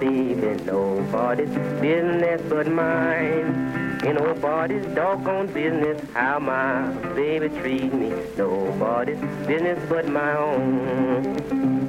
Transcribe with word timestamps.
baby. 0.00 0.62
Nobody's 0.64 1.54
business 1.80 2.40
but 2.48 2.66
mine. 2.66 4.00
Ain't 4.04 4.20
nobody's 4.20 4.84
doggone 4.94 5.46
business 5.48 6.00
how 6.12 6.38
my 6.38 6.88
baby 7.14 7.48
treat 7.60 7.92
me. 7.92 8.12
Nobody's 8.36 9.18
business 9.46 9.78
but 9.88 10.08
my 10.08 10.36
own. 10.36 11.83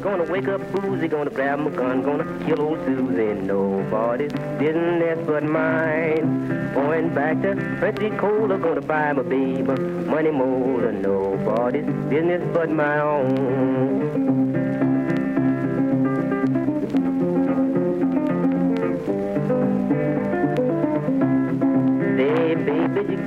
Gonna 0.00 0.24
wake 0.24 0.48
up 0.48 0.60
boozy, 0.72 1.08
gonna 1.08 1.30
grab 1.30 1.58
my 1.58 1.70
gun, 1.70 2.02
gonna 2.02 2.24
kill 2.46 2.60
old 2.62 2.78
Susie. 2.86 3.34
Nobody's 3.34 4.32
business 4.58 5.18
but 5.26 5.44
mine. 5.44 6.72
Going 6.74 7.14
back 7.14 7.42
to 7.42 7.54
Pensacola, 7.80 8.58
gonna 8.58 8.80
buy 8.80 9.12
my 9.12 9.22
baby 9.22 9.62
money 9.62 10.30
motor. 10.30 10.92
Nobody's 10.92 11.84
business 12.08 12.42
but 12.54 12.70
my 12.70 12.98
own. 13.00 14.29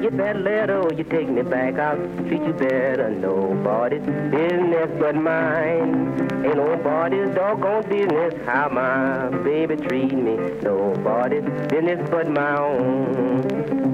Get 0.04 0.18
that 0.18 0.42
letter 0.42 0.82
or 0.82 0.92
you 0.92 1.06
take 1.06 1.30
me 1.30 1.42
back, 1.44 1.80
I'll 1.80 1.96
treat 2.28 2.44
you 2.44 2.52
better. 2.52 3.10
Nobody's 3.10 4.02
business 4.32 4.90
but 5.00 5.16
mine. 5.16 6.20
Ain't 6.46 6.58
nobody's 6.58 7.34
doggone 7.34 7.88
business 7.88 8.34
how 8.46 8.68
my 8.68 9.30
baby 9.44 9.78
treat 9.78 10.14
me. 10.14 10.36
Nobody's 10.62 11.46
business 11.70 12.10
but 12.10 12.30
my 12.30 12.58
own. 12.58 13.94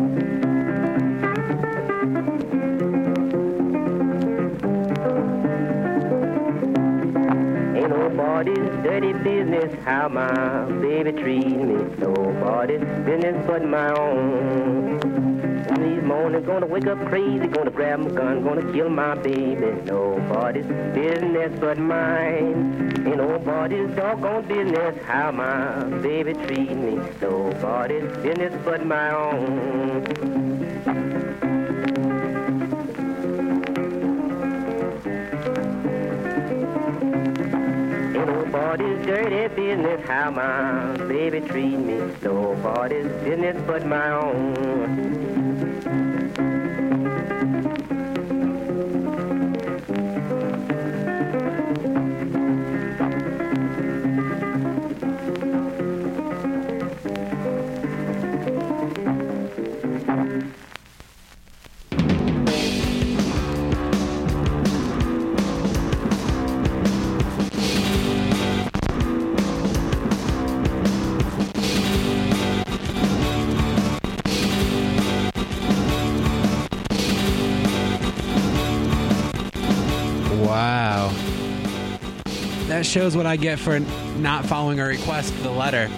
Nobody's 7.89 8.83
dirty 8.83 9.13
business 9.13 9.71
how 9.85 10.09
my 10.09 10.65
baby 10.81 11.11
treat 11.11 11.45
me. 11.45 11.83
Nobody's 11.99 12.81
business 13.05 13.45
but 13.45 13.63
my 13.63 13.89
own. 13.93 15.48
These 16.09 16.15
mornings 16.15 16.47
gonna 16.47 16.65
wake 16.65 16.87
up 16.87 16.97
crazy, 17.05 17.45
gonna 17.45 17.69
grab 17.69 17.99
my 17.99 18.09
gun, 18.09 18.43
gonna 18.43 18.73
kill 18.73 18.89
my 18.89 19.13
baby. 19.13 19.79
Nobody's 19.85 20.65
business 20.65 21.59
but 21.59 21.77
mine. 21.77 23.05
Ain't 23.05 23.17
nobody's 23.17 23.91
doggone 23.95 24.47
business 24.47 24.97
how 25.05 25.29
my 25.29 25.83
baby 26.01 26.33
treat 26.33 26.71
me. 26.71 26.99
Nobody's 27.21 28.11
business 28.23 28.59
but 28.65 28.83
my 28.87 29.11
own. 29.13 30.03
Nobody's 38.15 39.05
dirty 39.05 39.47
business 39.55 40.07
how 40.07 40.31
my 40.31 40.97
baby 41.07 41.41
treat 41.41 41.77
me. 41.77 41.99
Nobody's 42.23 43.05
business 43.23 43.61
but 43.67 43.85
my 43.85 44.09
own. 44.09 45.48
Shows 82.89 83.15
what 83.15 83.27
I 83.27 83.35
get 83.35 83.59
for 83.59 83.79
not 83.79 84.45
following 84.45 84.79
a 84.79 84.85
request 84.85 85.35
to 85.35 85.43
the 85.43 85.51
letter. 85.51 85.89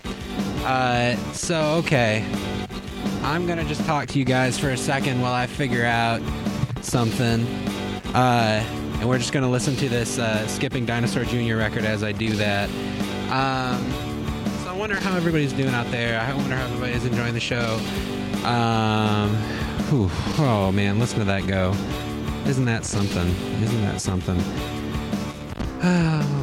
Uh, 0.65 1.15
so, 1.31 1.61
okay. 1.75 2.25
I'm 3.23 3.45
going 3.45 3.57
to 3.59 3.63
just 3.63 3.85
talk 3.85 4.09
to 4.09 4.19
you 4.19 4.25
guys 4.25 4.59
for 4.59 4.71
a 4.71 4.77
second 4.77 5.21
while 5.21 5.33
I 5.33 5.47
figure 5.47 5.85
out 5.85 6.21
something. 6.81 7.45
Uh, 8.13 8.61
and 8.99 9.07
we're 9.07 9.19
just 9.19 9.31
going 9.31 9.45
to 9.45 9.49
listen 9.49 9.75
to 9.77 9.87
this 9.87 10.19
uh, 10.19 10.45
Skipping 10.47 10.85
Dinosaur 10.85 11.23
Jr. 11.23 11.55
record 11.55 11.85
as 11.85 12.03
I 12.03 12.11
do 12.11 12.33
that. 12.33 12.69
Um, 13.31 13.89
so, 14.63 14.69
I 14.69 14.75
wonder 14.77 14.99
how 14.99 15.15
everybody's 15.15 15.53
doing 15.53 15.73
out 15.73 15.89
there. 15.91 16.19
I 16.19 16.33
wonder 16.33 16.57
how 16.57 16.65
everybody's 16.65 17.05
enjoying 17.05 17.33
the 17.33 17.39
show. 17.39 17.75
Um, 18.43 19.33
whew, 19.87 20.09
oh, 20.39 20.73
man, 20.73 20.99
listen 20.99 21.19
to 21.19 21.25
that 21.25 21.47
go. 21.47 21.73
Isn't 22.49 22.65
that 22.65 22.83
something? 22.83 23.29
Isn't 23.63 23.81
that 23.81 24.01
something? 24.01 24.41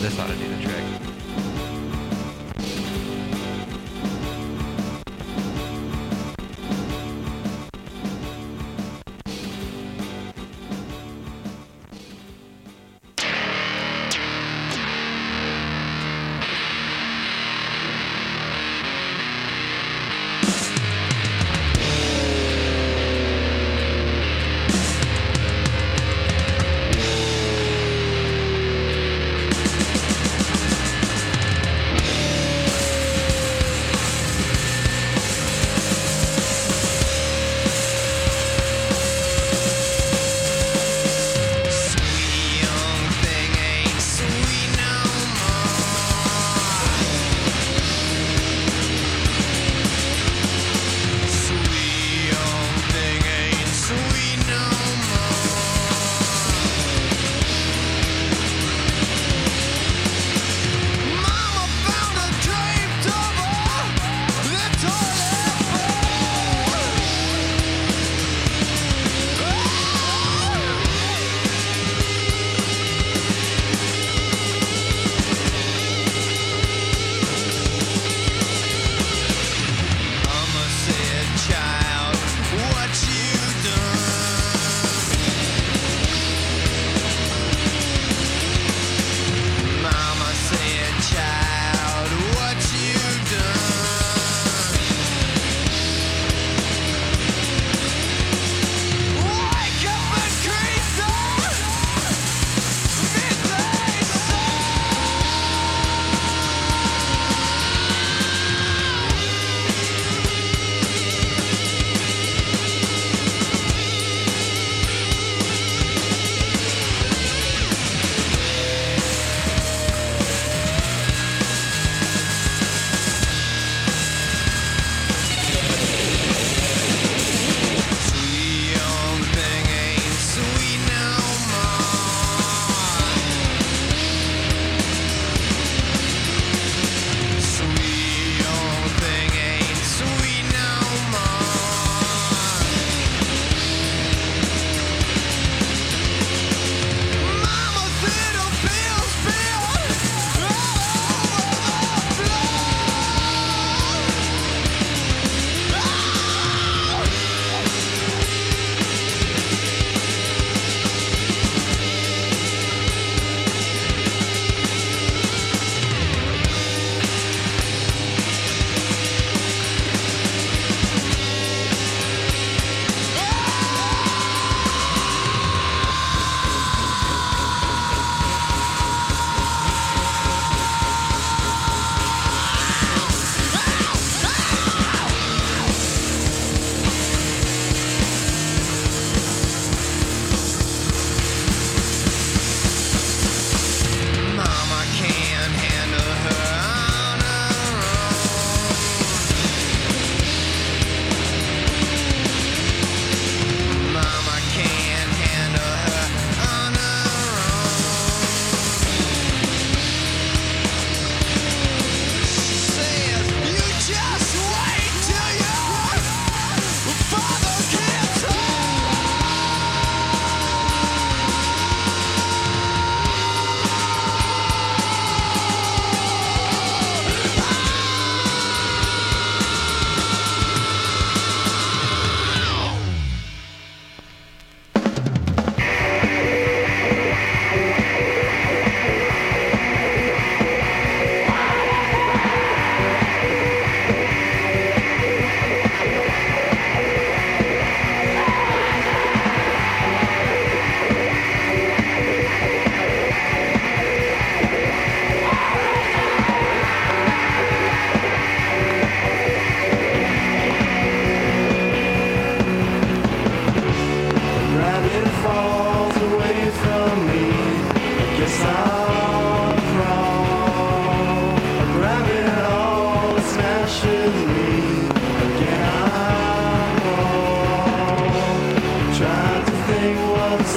this 0.00 0.18
ought 0.18 0.28
to 0.28 0.36
do 0.36 0.48
the 0.48 0.59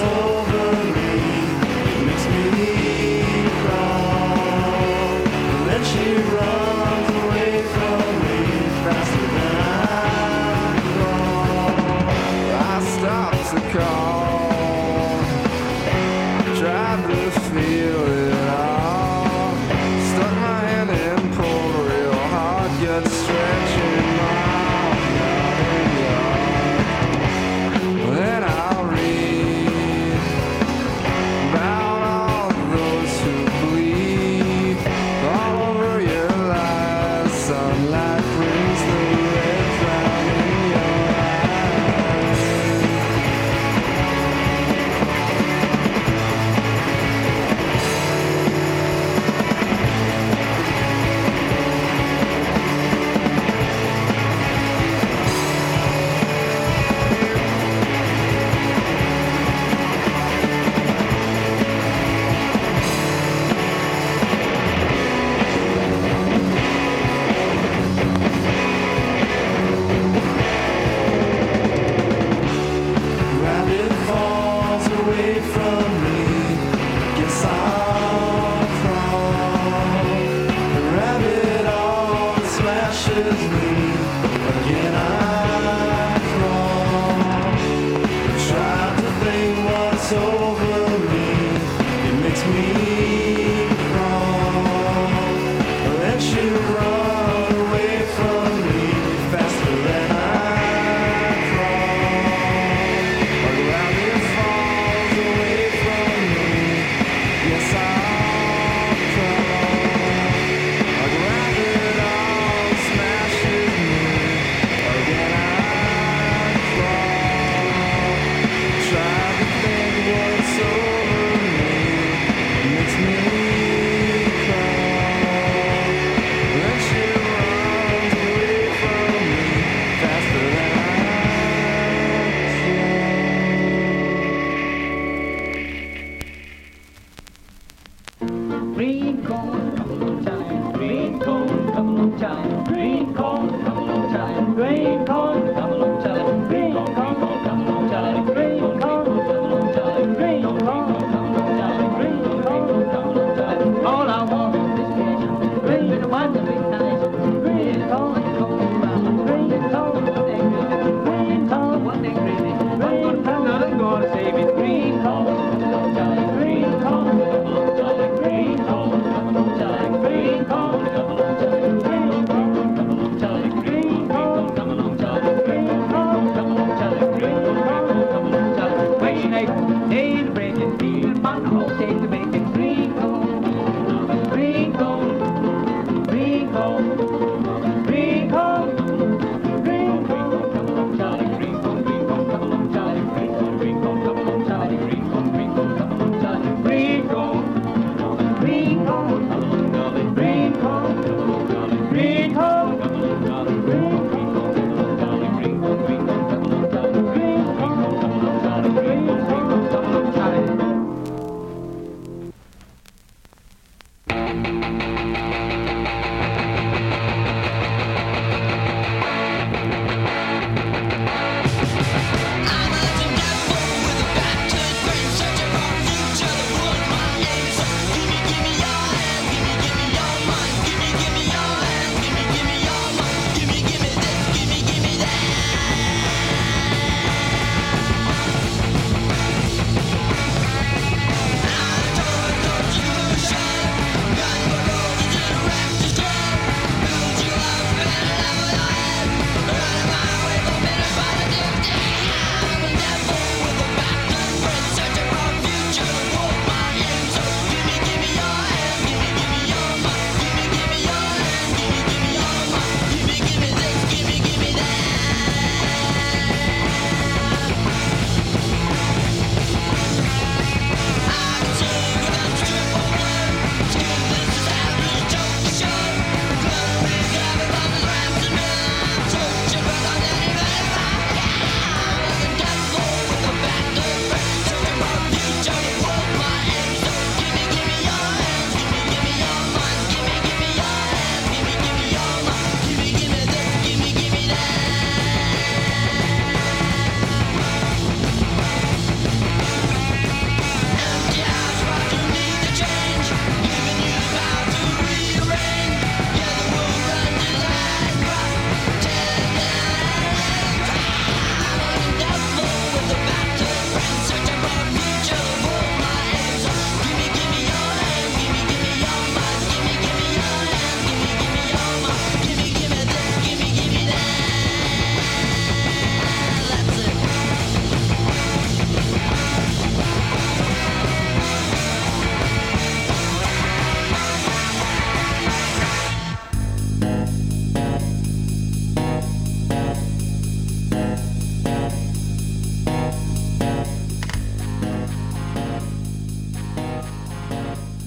trick. 0.03 0.32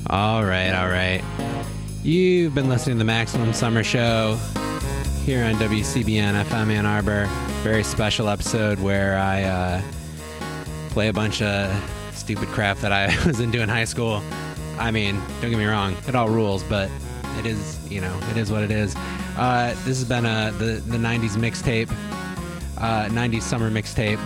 All 0.09 0.45
right, 0.45 0.71
all 0.71 0.89
right. 0.89 1.21
You've 2.05 2.55
been 2.55 2.69
listening 2.69 2.95
to 2.95 2.99
the 2.99 3.05
Maximum 3.05 3.53
Summer 3.53 3.83
Show 3.83 4.39
here 5.25 5.45
on 5.45 5.55
WCBN 5.55 6.45
FM 6.45 6.71
Ann 6.71 6.87
Arbor. 6.87 7.27
Very 7.65 7.83
special 7.83 8.29
episode 8.29 8.79
where 8.79 9.19
I 9.19 9.43
uh, 9.43 9.83
play 10.91 11.09
a 11.09 11.13
bunch 11.13 11.43
of 11.43 11.75
stupid 12.15 12.47
crap 12.51 12.79
that 12.79 12.93
I 12.93 13.07
was 13.27 13.41
into 13.41 13.61
in 13.61 13.69
high 13.69 13.85
school. 13.85 14.23
I 14.79 14.93
mean, 14.93 15.21
don't 15.41 15.51
get 15.51 15.59
me 15.59 15.65
wrong, 15.65 15.97
it 16.07 16.15
all 16.15 16.29
rules, 16.29 16.63
but 16.63 16.89
it 17.39 17.47
is, 17.47 17.81
you 17.91 18.01
know, 18.01 18.17
it 18.31 18.37
is 18.37 18.53
what 18.53 18.63
it 18.63 18.71
is. 18.71 18.95
Uh, 19.37 19.71
this 19.85 19.99
has 19.99 20.05
been 20.05 20.25
a, 20.25 20.53
the, 20.59 20.81
the 20.87 20.99
90s 20.99 21.37
mixtape, 21.37 21.91
uh, 22.79 23.07
90s 23.09 23.43
summer 23.43 23.73
mixtape. 23.73 24.21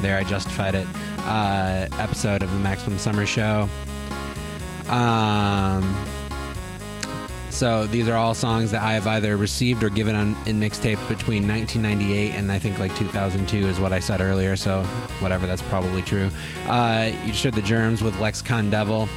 There, 0.00 0.18
I 0.18 0.24
justified 0.24 0.74
it. 0.74 0.86
Uh, 1.18 1.86
episode 2.00 2.42
of 2.42 2.50
the 2.50 2.58
Maximum 2.58 2.98
Summer 2.98 3.24
Show. 3.24 3.68
Um, 4.88 5.96
so 7.50 7.86
these 7.86 8.08
are 8.08 8.16
all 8.16 8.34
songs 8.34 8.70
that 8.70 8.82
I 8.82 8.94
have 8.94 9.06
either 9.06 9.36
received 9.36 9.84
or 9.84 9.90
given 9.90 10.14
on 10.14 10.36
in 10.46 10.58
mixtapes 10.58 11.06
between 11.06 11.46
1998 11.46 12.32
and 12.32 12.50
I 12.50 12.58
think 12.58 12.78
like 12.78 12.96
2002 12.96 13.68
is 13.68 13.78
what 13.78 13.92
I 13.92 14.00
said 14.00 14.20
earlier. 14.20 14.56
So 14.56 14.82
whatever, 15.20 15.46
that's 15.46 15.62
probably 15.62 16.02
true. 16.02 16.30
Uh, 16.66 17.12
you 17.24 17.32
heard 17.32 17.54
the 17.54 17.62
Germs 17.62 18.02
with 18.02 18.18
Lexicon 18.18 18.70
Devil. 18.70 19.08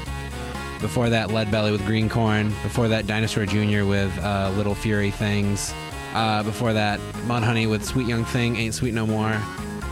Before 0.81 1.09
that, 1.09 1.31
Lead 1.31 1.49
Belly 1.49 1.71
with 1.71 1.85
Green 1.85 2.09
Corn. 2.09 2.49
Before 2.61 2.87
that, 2.89 3.07
Dinosaur 3.07 3.45
Jr. 3.45 3.85
with 3.85 4.15
uh, 4.19 4.51
Little 4.55 4.75
Fury 4.75 5.09
Things. 5.09 5.73
Uh, 6.13 6.43
before 6.43 6.73
that, 6.73 6.99
Mudhoney 7.25 7.69
with 7.69 7.83
Sweet 7.83 8.07
Young 8.07 8.25
Thing, 8.25 8.57
Ain't 8.57 8.73
Sweet 8.75 8.93
No 8.93 9.07
More. 9.07 9.41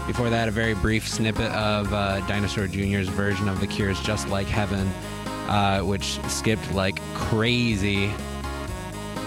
Before 0.05 0.29
that, 0.29 0.47
a 0.47 0.51
very 0.51 0.73
brief 0.75 1.07
snippet 1.07 1.51
of 1.53 1.93
uh, 1.93 2.19
Dinosaur 2.27 2.67
Jr.'s 2.67 3.07
version 3.07 3.47
of 3.47 3.61
The 3.61 3.67
Cure's 3.67 3.99
Just 4.01 4.27
Like 4.27 4.47
Heaven, 4.47 4.91
uh, 5.53 5.81
which 5.81 6.19
skipped 6.29 6.73
like 6.73 6.99
crazy. 7.13 8.11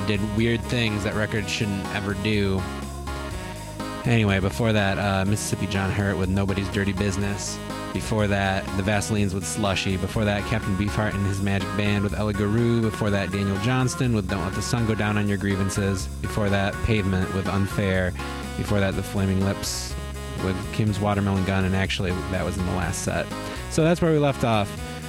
Did 0.09 0.21
weird 0.37 0.61
things 0.63 1.05
that 1.05 1.15
records 1.15 1.49
shouldn't 1.49 1.87
ever 1.95 2.15
do. 2.15 2.61
Anyway, 4.05 4.41
before 4.41 4.73
that, 4.73 4.99
uh, 4.99 5.25
Mississippi 5.25 5.69
John 5.69 5.91
Hurt 5.91 6.19
with 6.19 6.29
Nobody's 6.29 6.69
Dirty 6.71 6.93
Business. 6.93 7.57
Before 7.93 8.27
that, 8.27 8.65
the 8.77 8.83
Vaselines 8.83 9.35
with 9.35 9.47
Slushy. 9.47 9.97
Before 9.97 10.25
that, 10.25 10.45
Captain 10.47 10.77
Beefheart 10.77 11.15
and 11.15 11.25
his 11.27 11.41
Magic 11.41 11.69
Band 11.77 12.03
with 12.03 12.15
Ella 12.15 12.33
Guru. 12.33 12.83
Before 12.83 13.11
that, 13.11 13.31
Daniel 13.31 13.57
Johnston 13.59 14.13
with 14.13 14.29
Don't 14.29 14.43
Let 14.43 14.55
the 14.55 14.63
Sun 14.63 14.87
Go 14.87 14.97
Down 14.97 15.17
on 15.17 15.29
Your 15.29 15.39
Grievances. 15.39 16.07
Before 16.23 16.51
that, 16.51 16.75
Pavement 16.85 17.33
with 17.35 17.47
Unfair. 17.47 18.13
Before 18.57 18.81
that, 18.81 18.97
The 18.97 19.03
Flaming 19.03 19.45
Lips 19.45 19.95
with 20.45 20.57
Kim's 20.73 20.99
Watermelon 20.99 21.45
Gun. 21.45 21.65
And 21.65 21.77
actually, 21.77 22.11
that 22.33 22.45
was 22.45 22.59
in 22.59 22.67
the 22.67 22.73
last 22.73 23.03
set. 23.03 23.27
So 23.71 23.85
that's 23.85 24.03
where 24.03 24.13
we 24.13 24.19
left 24.19 24.43
off. 24.43 24.69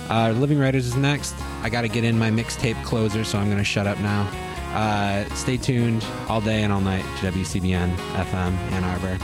Uh, 0.09 0.31
Living 0.37 0.59
Writers 0.59 0.87
is 0.87 0.95
next. 0.95 1.35
I 1.61 1.69
got 1.69 1.81
to 1.81 1.89
get 1.89 2.03
in 2.03 2.17
my 2.17 2.29
mixtape 2.29 2.81
closer, 2.83 3.23
so 3.23 3.37
I'm 3.37 3.45
going 3.45 3.57
to 3.57 3.63
shut 3.63 3.87
up 3.87 3.99
now. 3.99 4.29
Uh, 4.73 5.25
stay 5.35 5.57
tuned 5.57 6.05
all 6.29 6.41
day 6.41 6.63
and 6.63 6.71
all 6.71 6.81
night 6.81 7.03
to 7.19 7.31
WCBN 7.31 7.95
FM 7.95 8.57
Ann 8.71 8.83
Arbor. 8.83 9.17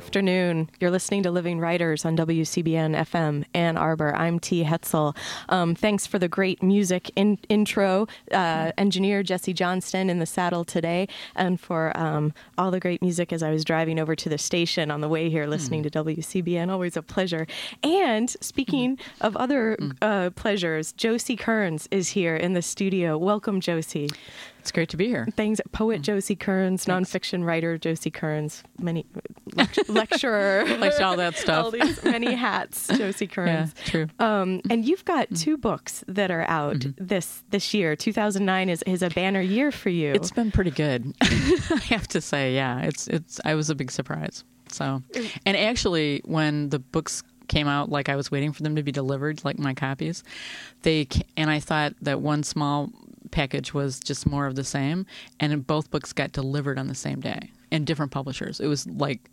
Afternoon. 0.00 0.70
You're 0.80 0.90
listening 0.90 1.22
to 1.24 1.30
Living 1.30 1.60
Writers 1.60 2.06
on 2.06 2.16
WCBN 2.16 2.96
FM 2.96 3.44
Ann 3.52 3.76
Arbor. 3.76 4.16
I'm 4.16 4.38
T. 4.38 4.64
Hetzel. 4.64 5.14
Um, 5.50 5.74
thanks 5.74 6.06
for 6.06 6.18
the 6.18 6.26
great 6.26 6.62
music 6.62 7.10
in, 7.16 7.38
intro, 7.50 8.06
uh, 8.32 8.72
engineer 8.78 9.22
Jesse 9.22 9.52
Johnston 9.52 10.08
in 10.08 10.18
the 10.18 10.24
saddle 10.24 10.64
today, 10.64 11.06
and 11.36 11.60
for 11.60 11.94
um, 11.98 12.32
all 12.56 12.70
the 12.70 12.80
great 12.80 13.02
music 13.02 13.30
as 13.30 13.42
I 13.42 13.50
was 13.50 13.62
driving 13.62 13.98
over 13.98 14.16
to 14.16 14.30
the 14.30 14.38
station 14.38 14.90
on 14.90 15.02
the 15.02 15.08
way 15.08 15.28
here 15.28 15.46
listening 15.46 15.82
to 15.82 15.90
WCBN. 15.90 16.70
Always 16.70 16.96
a 16.96 17.02
pleasure. 17.02 17.46
And 17.82 18.30
speaking 18.40 18.98
of 19.20 19.36
other 19.36 19.76
uh, 20.00 20.30
pleasures, 20.30 20.92
Josie 20.92 21.36
Kearns 21.36 21.88
is 21.90 22.08
here 22.08 22.36
in 22.36 22.54
the 22.54 22.62
studio. 22.62 23.18
Welcome, 23.18 23.60
Josie. 23.60 24.08
It's 24.60 24.70
great 24.70 24.90
to 24.90 24.98
be 24.98 25.06
here. 25.06 25.26
Things 25.36 25.58
poet 25.72 26.00
mm. 26.00 26.04
Josie 26.04 26.36
Kearns, 26.36 26.84
nonfiction 26.84 27.44
writer 27.44 27.78
Josie 27.78 28.10
Kearns, 28.10 28.62
many 28.78 29.06
lect- 29.54 29.88
lecturer, 29.88 30.66
Like 30.78 31.00
all 31.00 31.16
that 31.16 31.36
stuff. 31.36 31.64
all 31.64 31.70
these 31.70 32.04
many 32.04 32.34
hats, 32.34 32.86
Josie 32.98 33.24
Yeah, 33.24 33.30
Kearns. 33.34 33.74
true. 33.86 34.06
Um, 34.18 34.60
and 34.68 34.84
you've 34.84 35.04
got 35.06 35.30
mm. 35.30 35.40
two 35.40 35.56
books 35.56 36.04
that 36.08 36.30
are 36.30 36.44
out 36.46 36.76
mm-hmm. 36.76 37.04
this 37.04 37.42
this 37.50 37.72
year. 37.72 37.96
2009 37.96 38.68
is 38.68 38.82
is 38.82 39.02
a 39.02 39.08
banner 39.08 39.40
year 39.40 39.72
for 39.72 39.88
you. 39.88 40.12
It's 40.12 40.30
been 40.30 40.50
pretty 40.50 40.72
good. 40.72 41.14
I 41.22 41.80
have 41.88 42.06
to 42.08 42.20
say, 42.20 42.54
yeah. 42.54 42.80
It's 42.82 43.08
it's 43.08 43.40
I 43.46 43.54
was 43.54 43.70
a 43.70 43.74
big 43.74 43.90
surprise. 43.90 44.44
So, 44.68 45.02
mm. 45.12 45.38
and 45.46 45.56
actually 45.56 46.20
when 46.26 46.68
the 46.68 46.78
books 46.78 47.22
came 47.48 47.66
out 47.66 47.88
like 47.88 48.08
I 48.08 48.14
was 48.14 48.30
waiting 48.30 48.52
for 48.52 48.62
them 48.62 48.76
to 48.76 48.82
be 48.82 48.92
delivered 48.92 49.42
like 49.42 49.58
my 49.58 49.72
copies, 49.72 50.22
they 50.82 51.08
and 51.38 51.50
I 51.50 51.60
thought 51.60 51.94
that 52.02 52.20
one 52.20 52.42
small 52.42 52.90
package 53.30 53.72
was 53.74 54.00
just 54.00 54.26
more 54.26 54.46
of 54.46 54.54
the 54.54 54.64
same 54.64 55.06
and 55.38 55.66
both 55.66 55.90
books 55.90 56.12
got 56.12 56.32
delivered 56.32 56.78
on 56.78 56.88
the 56.88 56.94
same 56.94 57.20
day 57.20 57.50
and 57.70 57.86
different 57.86 58.12
publishers. 58.12 58.60
It 58.60 58.66
was 58.66 58.86
like 58.86 59.30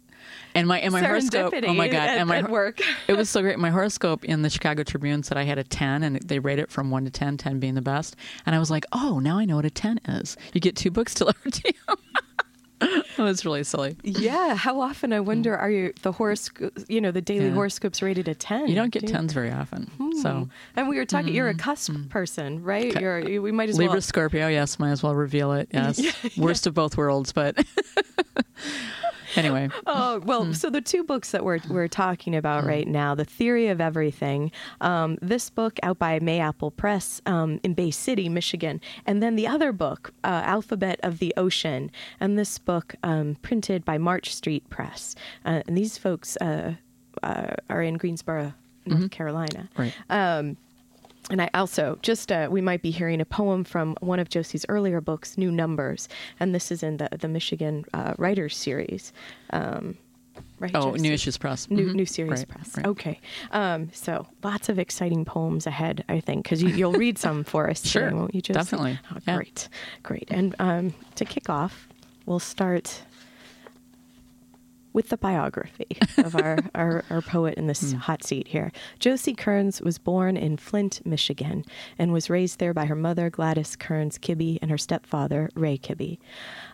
and 0.56 0.68
my 0.68 0.80
and 0.80 0.92
my 0.92 1.02
horoscope. 1.02 1.54
Oh 1.66 1.74
my 1.74 1.88
god! 1.88 2.10
at- 2.10 2.18
and 2.18 2.28
my 2.28 2.42
work. 2.42 2.82
it 3.08 3.14
was 3.14 3.30
so 3.30 3.42
great. 3.42 3.58
My 3.60 3.70
horoscope 3.70 4.26
in 4.26 4.42
the 4.42 4.50
Chicago 4.50 4.84
Tribune 4.84 5.24
said 5.24 5.38
I 5.38 5.44
had 5.44 5.58
a 5.58 5.64
10, 5.64 6.04
and 6.04 6.18
they 6.22 6.40
rate 6.40 6.60
it 6.60 6.70
from 6.70 6.92
1 6.92 7.06
to 7.06 7.12
10, 7.12 7.38
10 7.38 7.60
being 7.60 7.76
the 7.76 7.82
best. 7.82 8.16
And 8.46 8.56
I 8.56 8.60
was 8.60 8.70
like, 8.70 8.84
oh, 8.92 9.20
now 9.20 9.38
I 9.38 9.46
know 9.46 9.56
what 9.58 9.66
a 9.66 9.70
10 9.70 10.00
is. 10.08 10.36
You 10.54 10.60
get 10.60 10.76
two 10.76 10.92
books 10.92 11.14
delivered 11.16 11.54
to 11.54 11.74
you. 11.74 11.96
It 12.82 13.18
was 13.18 13.46
really 13.46 13.64
silly. 13.64 13.96
yeah. 14.04 14.56
How 14.56 14.80
often 14.82 15.14
I 15.14 15.20
wonder 15.20 15.58
are 15.58 15.70
you 15.70 15.94
the 16.02 16.12
horoscope? 16.12 16.78
You 16.88 17.02
know, 17.02 17.12
the 17.12 17.22
daily 17.22 17.48
Yeah. 17.48 17.54
horoscopes 17.54 18.02
rated 18.02 18.28
a 18.28 18.36
10. 18.36 18.68
You 18.68 18.76
don't 18.76 18.92
get 18.92 19.06
do 19.06 19.14
10s 19.14 19.32
very 19.32 19.52
often. 19.52 19.90
Hmm. 19.98 20.12
So, 20.22 20.50
And 20.76 20.88
we 20.88 20.98
were 20.98 21.06
talking. 21.06 21.34
You're 21.34 21.50
a 21.50 21.54
hmm. 21.54 21.60
cusp 21.60 21.92
hmm. 21.92 22.04
person, 22.08 22.64
right? 22.64 22.94
Cu- 22.94 23.00
You're. 23.00 23.20
You, 23.20 23.42
we 23.42 23.52
might 23.52 23.70
as 23.70 23.78
Libra 23.78 23.96
well. 23.96 24.02
Scorpio, 24.02 24.48
yes, 24.48 24.80
might 24.80 24.92
as 24.92 25.04
well 25.04 25.16
reveal 25.16 25.54
it. 25.54 25.70
Yes. 25.78 26.02
Worst 26.38 26.66
of 26.66 26.74
both 26.74 26.98
worlds, 26.98 27.32
but 27.32 27.56
anyway. 29.38 29.70
Oh 29.86 30.20
well, 30.26 30.54
so 30.54 30.70
the 30.70 30.82
two 30.82 31.04
books 31.04 31.32
that 31.32 31.44
we're 31.46 31.60
we're 31.70 31.88
talking 31.88 32.36
about 32.36 32.66
right 32.66 32.88
now, 32.88 33.16
"The 33.16 33.26
Theory 33.26 33.68
of 33.68 33.80
Everything," 33.80 34.52
um, 34.82 35.18
this 35.22 35.50
book 35.50 35.80
out 35.84 35.98
by 35.98 36.20
Mayapple 36.20 36.76
Press 36.76 37.22
um, 37.26 37.60
in 37.64 37.74
Bay 37.74 37.92
City, 37.92 38.28
Michigan, 38.30 38.82
and 39.06 39.24
then 39.24 39.36
the 39.36 39.48
other 39.48 39.72
book, 39.72 40.14
uh, 40.24 40.42
"Alphabet 40.46 41.00
of 41.04 41.20
the 41.20 41.34
Ocean," 41.38 41.90
and 42.20 42.38
this 42.38 42.58
book 42.58 42.96
um, 43.04 43.38
printed 43.42 43.86
by 43.86 43.98
March 43.98 44.36
Street 44.36 44.70
Press. 44.70 45.16
Uh, 45.46 45.62
and 45.68 45.78
these 45.78 45.98
folks. 45.98 46.38
Uh, 46.38 46.74
uh, 47.24 47.56
are 47.70 47.82
in 47.82 47.96
Greensboro, 47.96 48.54
North 48.86 49.10
Carolina. 49.10 49.70
Right. 49.76 49.92
And 51.30 51.42
I 51.42 51.50
also 51.54 52.00
just 52.02 52.32
uh, 52.32 52.48
we 52.50 52.62
might 52.62 52.82
be 52.82 52.92
hearing 52.92 53.20
a 53.20 53.26
poem 53.26 53.64
from 53.66 53.98
one 54.00 54.20
of 54.20 54.30
Josie's 54.30 54.66
earlier 54.70 55.02
books, 55.02 55.38
New 55.38 55.52
Numbers, 55.52 56.08
and 56.40 56.56
this 56.56 56.72
is 56.72 56.84
in 56.84 56.98
the 56.98 57.10
the 57.12 57.28
Michigan 57.28 57.84
uh, 57.94 58.14
Writers 58.18 58.56
Series. 58.56 59.12
Um, 59.50 59.98
right, 60.60 60.72
oh, 60.74 60.92
Josie? 60.92 61.02
New 61.02 61.12
Issues 61.14 61.38
Press. 61.38 61.70
New, 61.70 61.88
Mhm. 61.90 61.96
new 61.96 62.06
series 62.06 62.40
Right, 62.40 62.48
press. 62.48 62.78
right. 62.78 62.86
Okay. 62.86 63.20
Um, 63.52 63.90
so 63.92 64.26
lots 64.42 64.70
of 64.70 64.80
exciting 64.80 65.26
poems 65.26 65.68
ahead, 65.68 66.06
I 66.08 66.22
think, 66.22 66.44
because 66.46 66.64
you, 66.64 66.70
you'll 66.70 66.94
read 66.94 67.18
some 67.18 67.44
for 67.44 67.70
us 67.70 67.86
Sure. 67.86 68.04
today, 68.06 68.16
won't 68.16 68.34
you, 68.34 68.42
Josie? 68.42 68.60
Definitely. 68.60 69.00
Oh, 69.12 69.18
Yeah. 69.28 69.36
Great. 69.36 69.70
Great. 70.04 70.28
And 70.32 70.56
um, 70.60 70.94
to 71.16 71.26
kick 71.26 71.50
off, 71.50 71.90
we'll 72.26 72.40
start 72.40 73.02
with 74.98 75.10
the 75.10 75.18
biography 75.18 75.96
of 76.18 76.36
our, 76.36 76.58
our, 76.74 77.04
our 77.12 77.22
poet 77.22 77.54
in 77.54 77.68
this 77.68 77.92
Hmm. 77.92 77.98
hot 77.98 78.24
seat 78.24 78.48
here. 78.48 78.72
Josie 78.98 79.36
Kearns 79.36 79.80
was 79.80 80.00
born 80.00 80.36
in 80.36 80.58
Flint, 80.58 81.06
Michigan, 81.06 81.64
and 82.00 82.12
was 82.12 82.32
raised 82.32 82.58
there 82.58 82.74
by 82.74 82.86
her 82.86 82.96
mother, 82.96 83.30
Gladys 83.30 83.76
Kearns 83.76 84.18
Kibbe, 84.18 84.58
and 84.60 84.72
her 84.72 84.78
stepfather, 84.80 85.52
Ray 85.54 85.78
Kibbe. 85.78 86.18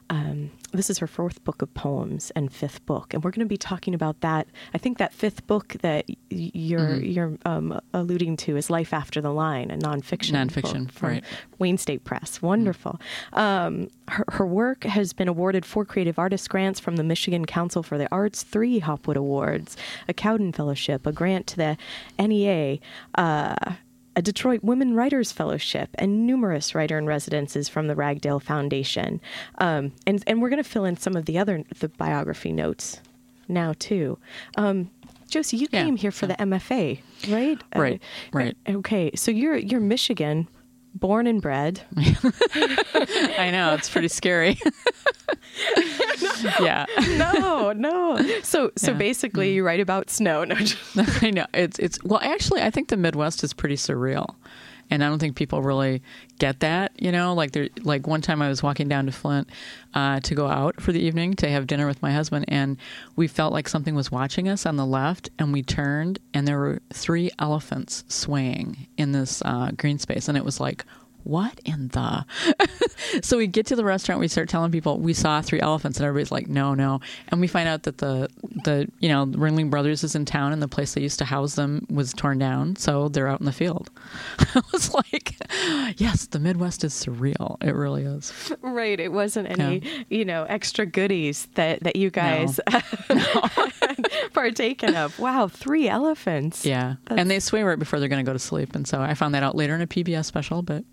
Um, 0.09 0.51
this 0.71 0.89
is 0.89 0.97
her 0.99 1.07
fourth 1.07 1.43
book 1.43 1.61
of 1.61 1.73
poems 1.73 2.31
and 2.35 2.51
fifth 2.51 2.85
book, 2.85 3.13
and 3.13 3.23
we're 3.23 3.31
going 3.31 3.45
to 3.45 3.49
be 3.49 3.57
talking 3.57 3.93
about 3.93 4.21
that. 4.21 4.47
I 4.73 4.77
think 4.77 4.97
that 4.97 5.13
fifth 5.13 5.45
book 5.47 5.75
that 5.81 6.05
you're 6.29 6.79
Mm-hmm. 6.83 7.05
you're 7.05 7.37
um, 7.45 7.79
alluding 7.93 8.37
to 8.37 8.57
is 8.57 8.69
"Life 8.69 8.93
After 8.93 9.21
the 9.21 9.31
Line," 9.31 9.71
a 9.71 9.77
nonfiction 9.77 10.31
Nonfiction, 10.33 10.85
book 10.85 10.91
from 10.91 11.09
right. 11.09 11.23
Wayne 11.59 11.77
State 11.77 12.03
Press. 12.03 12.41
Wonderful. 12.41 12.99
Um, 13.33 13.89
her, 14.07 14.25
her 14.29 14.45
work 14.45 14.83
has 14.83 15.13
been 15.13 15.27
awarded 15.27 15.65
four 15.65 15.85
Creative 15.85 16.17
Artist 16.19 16.49
grants 16.49 16.79
from 16.79 16.95
the 16.97 17.03
Michigan 17.03 17.45
Council 17.45 17.83
for 17.83 17.97
the 17.97 18.07
Arts, 18.11 18.43
three 18.43 18.79
Hopwood 18.79 19.17
Awards, 19.17 19.77
a 20.07 20.13
Cowden 20.13 20.51
Fellowship, 20.51 21.05
a 21.05 21.11
grant 21.11 21.47
to 21.47 21.55
the 21.57 21.77
NEA. 22.19 22.79
Uh, 23.15 23.55
a 24.15 24.21
Detroit 24.21 24.63
Women 24.63 24.93
Writers 24.95 25.31
Fellowship, 25.31 25.89
and 25.95 26.25
numerous 26.27 26.75
writer 26.75 26.97
in 26.97 27.05
residences 27.07 27.67
from 27.69 27.87
the 27.87 27.95
Ragdale 27.95 28.41
Foundation. 28.41 29.19
Um, 29.57 29.91
and, 30.05 30.23
and 30.27 30.41
we're 30.41 30.49
going 30.49 30.63
to 30.63 30.69
fill 30.69 30.85
in 30.85 30.97
some 30.97 31.15
of 31.15 31.25
the 31.25 31.37
other 31.37 31.63
the 31.79 31.89
biography 31.89 32.51
notes 32.51 33.01
now, 33.47 33.73
too. 33.79 34.17
Um, 34.55 34.91
Josie, 35.29 35.57
you 35.57 35.67
Yeah, 35.71 35.83
came 35.83 35.95
here 35.95 36.11
for 36.11 36.27
the 36.27 36.35
MFA, 36.35 36.99
right? 37.27 37.59
Right, 37.75 38.01
Uh, 38.33 38.37
right. 38.37 38.57
Okay, 38.69 39.11
so 39.15 39.31
you're 39.31 39.57
you're 39.57 39.79
Michigan, 39.79 40.47
born 40.93 41.27
and 41.27 41.41
bred. 41.41 41.81
I 41.97 43.49
know 43.51 43.73
it's 43.73 43.89
pretty 43.89 44.07
scary. 44.07 44.59
yeah, 46.59 46.85
no, 47.17 47.71
no. 47.73 48.17
So 48.43 48.71
so 48.75 48.87
Yeah. 48.87 48.89
Mm-hmm. 48.89 48.97
basically, 48.97 49.53
you 49.53 49.65
write 49.65 49.79
about 49.79 50.09
snow. 50.09 50.43
No, 50.43 50.55
just- 50.55 50.77
I 51.23 51.29
know 51.31 51.45
it's 51.53 51.79
it's 51.79 51.99
well 52.03 52.19
actually 52.23 52.61
I 52.61 52.69
think 52.69 52.89
the 52.89 52.97
Midwest 52.97 53.43
is 53.43 53.53
pretty 53.53 53.75
surreal. 53.75 54.35
And 54.89 55.03
I 55.03 55.09
don't 55.09 55.19
think 55.19 55.35
people 55.35 55.61
really 55.61 56.01
get 56.39 56.59
that, 56.59 56.91
you 57.01 57.11
know. 57.11 57.33
Like 57.33 57.51
there, 57.51 57.69
like 57.83 58.07
one 58.07 58.21
time 58.21 58.41
I 58.41 58.49
was 58.49 58.61
walking 58.61 58.87
down 58.87 59.05
to 59.05 59.11
Flint 59.11 59.49
uh, 59.93 60.19
to 60.21 60.35
go 60.35 60.47
out 60.47 60.81
for 60.81 60.91
the 60.91 60.99
evening 60.99 61.33
to 61.35 61.49
have 61.49 61.67
dinner 61.67 61.87
with 61.87 62.01
my 62.01 62.11
husband, 62.11 62.45
and 62.47 62.77
we 63.15 63.27
felt 63.27 63.53
like 63.53 63.67
something 63.67 63.95
was 63.95 64.11
watching 64.11 64.47
us 64.47 64.65
on 64.65 64.75
the 64.75 64.85
left, 64.85 65.29
and 65.39 65.53
we 65.53 65.63
turned, 65.63 66.19
and 66.33 66.47
there 66.47 66.59
were 66.59 66.79
three 66.91 67.31
elephants 67.39 68.03
swaying 68.07 68.87
in 68.97 69.11
this 69.11 69.41
uh, 69.45 69.71
green 69.77 69.99
space, 69.99 70.27
and 70.27 70.37
it 70.37 70.45
was 70.45 70.59
like, 70.59 70.85
what 71.23 71.59
in 71.65 71.89
the? 71.89 72.25
so 73.21 73.37
we 73.37 73.47
get 73.47 73.65
to 73.67 73.75
the 73.75 73.83
restaurant, 73.83 74.19
we 74.19 74.27
start 74.27 74.49
telling 74.49 74.71
people 74.71 74.99
we 74.99 75.13
saw 75.13 75.41
three 75.41 75.59
elephants, 75.59 75.97
and 75.99 76.05
everybody's 76.05 76.31
like, 76.31 76.47
no, 76.47 76.73
no, 76.73 76.99
and 77.29 77.39
we 77.41 77.47
find 77.47 77.67
out 77.67 77.83
that 77.83 77.97
the 77.99 78.29
the 78.63 78.89
you 78.99 79.09
know 79.09 79.25
Ringling 79.25 79.69
Brothers 79.69 80.03
is 80.03 80.15
in 80.15 80.25
town, 80.25 80.51
and 80.53 80.61
the 80.61 80.67
place 80.67 80.93
they 80.93 81.01
used 81.01 81.19
to 81.19 81.25
house 81.25 81.55
them 81.55 81.85
was 81.89 82.13
torn 82.13 82.39
down, 82.39 82.75
so 82.75 83.09
they're 83.09 83.27
out 83.27 83.39
in 83.39 83.45
the 83.45 83.51
field. 83.51 83.89
I 84.39 84.61
was 84.71 84.93
like, 84.93 85.35
yes, 85.97 86.27
the 86.27 86.39
Midwest 86.39 86.83
is 86.83 86.93
surreal. 86.93 87.61
It 87.63 87.75
really 87.75 88.03
is. 88.03 88.53
right. 88.61 88.99
It 88.99 89.11
wasn't 89.11 89.49
any 89.59 89.81
you 90.09 90.25
know 90.25 90.43
extra 90.43 90.85
goodies 90.85 91.47
that 91.55 91.81
that 91.83 91.95
you 91.95 92.09
guys 92.09 92.59
had 92.67 92.83
partaken 94.33 94.95
of. 94.95 95.17
Wow, 95.19 95.47
three 95.47 95.87
elephants. 95.87 96.65
Yeah, 96.65 96.95
and 97.07 97.29
they 97.29 97.39
sway 97.39 97.63
right 97.63 97.79
before 97.79 97.99
they're 97.99 98.09
going 98.09 98.23
to 98.23 98.29
go 98.29 98.33
to 98.33 98.39
sleep, 98.39 98.75
and 98.75 98.87
so 98.87 99.01
I 99.01 99.13
found 99.13 99.33
that 99.35 99.43
out 99.43 99.55
later 99.55 99.75
in 99.75 99.81
a 99.81 99.87
PBS 99.87 100.25
special. 100.25 100.61
But 100.61 100.83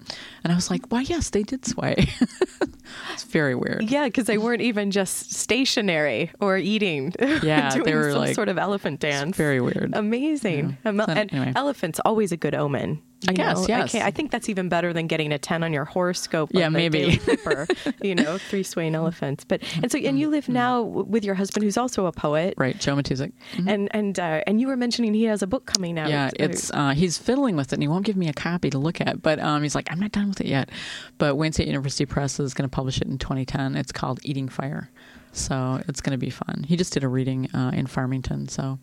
and 0.44 0.52
I 0.52 0.56
was 0.56 0.70
like, 0.70 0.86
why? 0.90 1.02
Yes, 1.02 1.30
they 1.30 1.42
did 1.42 1.64
sway. 1.66 1.94
it's 3.12 3.24
very 3.24 3.54
weird. 3.54 3.90
Yeah, 3.90 4.04
because 4.04 4.26
they 4.26 4.38
weren't 4.38 4.62
even 4.62 4.90
just 4.90 5.32
stationary 5.32 6.30
or 6.40 6.56
eating. 6.58 7.14
Yeah, 7.42 7.70
doing 7.70 7.84
they 7.84 7.94
were 7.94 8.10
some 8.12 8.20
like- 8.20 8.34
sort 8.34 8.48
of 8.48 8.58
elephant 8.58 9.00
dance. 9.00 9.36
very 9.36 9.60
weird. 9.60 9.90
Amazing. 9.94 10.76
Yeah. 10.84 10.90
Um, 10.90 11.00
and 11.00 11.32
anyway. 11.32 11.52
elephant's 11.56 12.00
always 12.04 12.32
a 12.32 12.36
good 12.36 12.54
omen. 12.54 13.00
I 13.28 13.32
guess, 13.32 13.60
know? 13.60 13.66
yes. 13.68 13.94
Okay, 13.94 14.02
I 14.02 14.10
think 14.10 14.30
that's 14.30 14.48
even 14.48 14.68
better 14.68 14.92
than 14.92 15.06
getting 15.06 15.32
a 15.32 15.38
10 15.38 15.62
on 15.62 15.72
your 15.72 15.84
horoscope. 15.84 16.50
Yeah, 16.52 16.68
maybe. 16.68 17.18
Clipper, 17.18 17.66
you 18.02 18.14
know, 18.14 18.38
three 18.38 18.62
swaying 18.62 18.94
elephants. 18.94 19.44
But 19.44 19.62
and 19.82 19.92
so 19.92 19.98
and 19.98 20.18
you 20.18 20.28
live 20.28 20.48
now 20.48 20.82
with 20.82 21.24
your 21.24 21.34
husband 21.34 21.64
who's 21.64 21.76
also 21.76 22.06
a 22.06 22.12
poet. 22.12 22.54
Right, 22.56 22.78
Joe 22.78 22.96
Matuzik. 22.96 23.32
And 23.66 23.88
and 23.94 24.18
uh, 24.18 24.42
and 24.46 24.60
you 24.60 24.68
were 24.68 24.76
mentioning 24.76 25.12
he 25.12 25.24
has 25.24 25.42
a 25.42 25.46
book 25.46 25.66
coming 25.66 25.98
out. 25.98 26.08
Yeah, 26.08 26.30
it's 26.34 26.70
uh, 26.72 26.90
he's 26.90 27.18
fiddling 27.18 27.56
with 27.56 27.72
it, 27.72 27.74
and 27.74 27.82
he 27.82 27.88
won't 27.88 28.06
give 28.06 28.16
me 28.16 28.28
a 28.28 28.32
copy 28.32 28.70
to 28.70 28.78
look 28.78 29.00
at. 29.00 29.20
But 29.20 29.38
um, 29.38 29.62
he's 29.62 29.74
like, 29.74 29.90
I'm 29.90 30.00
not 30.00 30.12
done 30.12 30.28
with 30.28 30.40
it 30.40 30.46
yet. 30.46 30.70
But 31.18 31.36
Wayne 31.36 31.52
State 31.52 31.66
University 31.66 32.06
Press 32.06 32.40
is 32.40 32.54
going 32.54 32.68
to 32.68 32.74
publish 32.74 33.00
it 33.00 33.08
in 33.08 33.18
2010. 33.18 33.76
It's 33.76 33.92
called 33.92 34.20
Eating 34.22 34.48
Fire, 34.48 34.90
so 35.32 35.82
it's 35.88 36.00
going 36.00 36.12
to 36.12 36.18
be 36.18 36.30
fun. 36.30 36.64
He 36.66 36.76
just 36.76 36.92
did 36.92 37.04
a 37.04 37.08
reading 37.08 37.50
uh, 37.54 37.72
in 37.74 37.86
Farmington, 37.86 38.48
so 38.48 38.78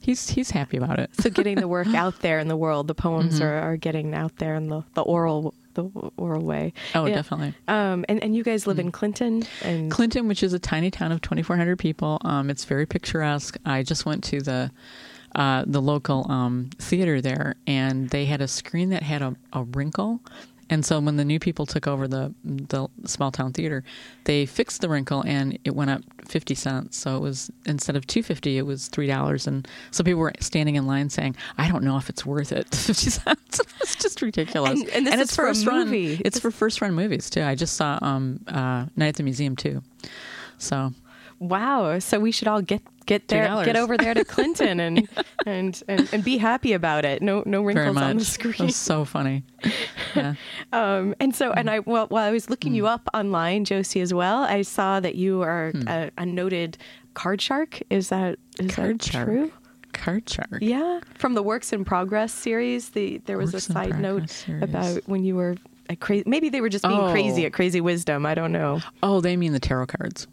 he's 0.00 0.28
he's 0.30 0.50
happy 0.50 0.76
about 0.76 0.98
it. 0.98 1.10
so 1.20 1.30
getting 1.30 1.56
the 1.60 1.68
work 1.68 1.88
out 1.94 2.20
there 2.20 2.38
in 2.38 2.48
the 2.48 2.56
world. 2.56 2.86
The 2.88 2.94
poems 2.94 3.34
Mm-hmm. 3.34 3.44
are, 3.44 3.72
are 3.72 3.76
getting 3.76 4.14
out 4.14 4.36
there 4.36 4.54
in 4.54 4.68
the, 4.68 4.82
the 4.94 5.02
oral 5.02 5.54
the 5.74 5.84
oral 6.16 6.42
way. 6.44 6.72
Oh, 6.96 7.06
Yeah. 7.06 7.14
definitely. 7.16 7.54
Um, 7.68 8.04
and 8.08 8.22
and 8.22 8.34
you 8.34 8.42
guys 8.42 8.66
live 8.66 8.78
in 8.78 8.90
Clinton 8.90 9.44
and 9.62 9.90
Clinton, 9.90 10.26
which 10.28 10.42
is 10.42 10.52
a 10.52 10.58
tiny 10.58 10.90
town 10.90 11.12
of 11.12 11.20
2,400 11.20 11.78
people. 11.78 12.18
Um, 12.24 12.50
it's 12.50 12.64
very 12.64 12.86
picturesque. 12.86 13.56
I 13.64 13.82
just 13.84 14.04
went 14.06 14.24
to 14.24 14.40
the 14.40 14.70
uh, 15.36 15.62
the 15.64 15.80
local 15.80 16.26
um, 16.28 16.70
theater 16.80 17.20
there, 17.20 17.54
and 17.66 18.08
they 18.10 18.24
had 18.24 18.40
a 18.40 18.48
screen 18.48 18.90
that 18.90 19.04
had 19.04 19.22
a, 19.22 19.36
a 19.52 19.62
wrinkle. 19.62 20.20
And 20.70 20.86
so 20.86 21.00
when 21.00 21.16
the 21.16 21.24
new 21.24 21.38
people 21.40 21.66
took 21.66 21.86
over 21.88 22.06
the 22.08 22.32
the 22.44 22.88
small 23.04 23.30
town 23.32 23.52
theater, 23.52 23.82
they 24.24 24.46
fixed 24.46 24.80
the 24.80 24.88
wrinkle 24.88 25.22
and 25.26 25.58
it 25.64 25.74
went 25.74 25.90
up 25.90 26.02
fifty 26.26 26.54
cents. 26.54 26.96
So 26.96 27.16
it 27.16 27.20
was 27.20 27.50
instead 27.66 27.96
of 27.96 28.06
two 28.06 28.22
fifty, 28.22 28.56
it 28.56 28.62
was 28.62 28.86
three 28.88 29.08
dollars. 29.08 29.46
And 29.48 29.66
so 29.90 30.04
people 30.04 30.20
were 30.20 30.32
standing 30.40 30.76
in 30.76 30.86
line 30.86 31.10
saying, 31.10 31.34
"I 31.58 31.68
don't 31.68 31.82
know 31.82 31.96
if 31.98 32.08
it's 32.08 32.24
worth 32.24 32.52
it." 32.52 32.72
Fifty 32.74 33.10
cents. 33.10 33.60
it's 33.80 33.96
just 33.96 34.22
ridiculous. 34.22 34.80
And- 34.80 34.88
and 34.90 35.06
this 35.06 35.14
is 35.14 35.20
it's 35.22 35.36
for 35.36 35.44
a 35.46 35.48
first 35.48 35.66
run- 35.66 35.86
movie. 35.86 36.22
It's 36.24 36.38
for 36.38 36.50
first 36.52 36.80
run 36.80 36.94
movies 36.94 37.28
too. 37.30 37.42
I 37.42 37.56
just 37.56 37.74
saw 37.76 37.98
um, 38.00 38.40
uh, 38.46 38.86
Night 38.96 39.08
at 39.08 39.16
the 39.16 39.22
Museum 39.24 39.56
too. 39.56 39.82
So 40.58 40.92
Wow. 41.40 41.98
So 41.98 42.20
we 42.20 42.30
should 42.32 42.46
all 42.48 42.62
get 42.62 42.82
get 43.06 43.26
there, 43.28 43.48
$2. 43.48 43.64
get 43.64 43.74
over 43.76 43.96
there 43.96 44.14
to 44.14 44.24
Clinton 44.34 44.78
and, 44.78 45.08
and 45.46 45.82
and 45.88 46.08
and 46.12 46.22
be 46.22 46.36
happy 46.38 46.72
about 46.74 47.04
it. 47.04 47.22
No 47.22 47.42
no 47.46 47.62
wrinkles 47.62 47.96
on 47.96 48.18
the 48.18 48.24
screen. 48.24 48.70
so 48.70 49.04
funny. 49.04 49.42
Yeah. 50.16 50.34
Um, 50.72 51.14
and 51.20 51.34
so 51.34 51.52
and 51.52 51.70
I 51.70 51.78
well 51.80 52.06
while 52.08 52.24
I 52.28 52.30
was 52.32 52.50
looking 52.50 52.72
Hmm. 52.72 52.76
you 52.76 52.86
up 52.88 53.08
online, 53.14 53.64
Josie 53.64 54.00
as 54.00 54.12
well, 54.12 54.42
I 54.42 54.62
saw 54.62 55.00
that 55.00 55.14
you 55.14 55.42
are 55.42 55.72
a, 55.86 56.10
a 56.18 56.26
noted 56.26 56.76
card 57.14 57.40
shark. 57.40 57.80
Is 57.90 58.08
that 58.10 58.38
is 58.58 58.74
Card 58.74 58.98
that 59.00 59.04
shark. 59.12 59.26
true? 59.28 59.52
Card 59.92 60.28
shark. 60.28 60.58
Yeah. 60.60 61.00
From 61.14 61.34
the 61.34 61.42
Works 61.42 61.72
in 61.72 61.84
Progress 61.84 62.32
series, 62.32 62.90
the 62.90 63.18
there 63.26 63.38
was 63.38 63.52
Works 63.52 63.68
a 63.70 63.72
side 63.72 64.00
note 64.00 64.28
series. 64.30 64.62
about 64.64 65.00
when 65.06 65.22
you 65.24 65.36
were 65.36 65.56
a 65.88 65.96
crazy. 65.96 66.24
Maybe 66.26 66.48
they 66.48 66.60
were 66.60 66.68
just 66.68 66.84
being 66.84 66.98
Oh. 67.00 67.12
crazy 67.12 67.46
at 67.46 67.52
Crazy 67.52 67.80
Wisdom. 67.80 68.26
I 68.26 68.34
don't 68.34 68.52
know. 68.52 68.80
Oh, 69.02 69.20
they 69.20 69.36
mean 69.36 69.52
the 69.52 69.60
tarot 69.60 69.86
cards. 69.86 70.26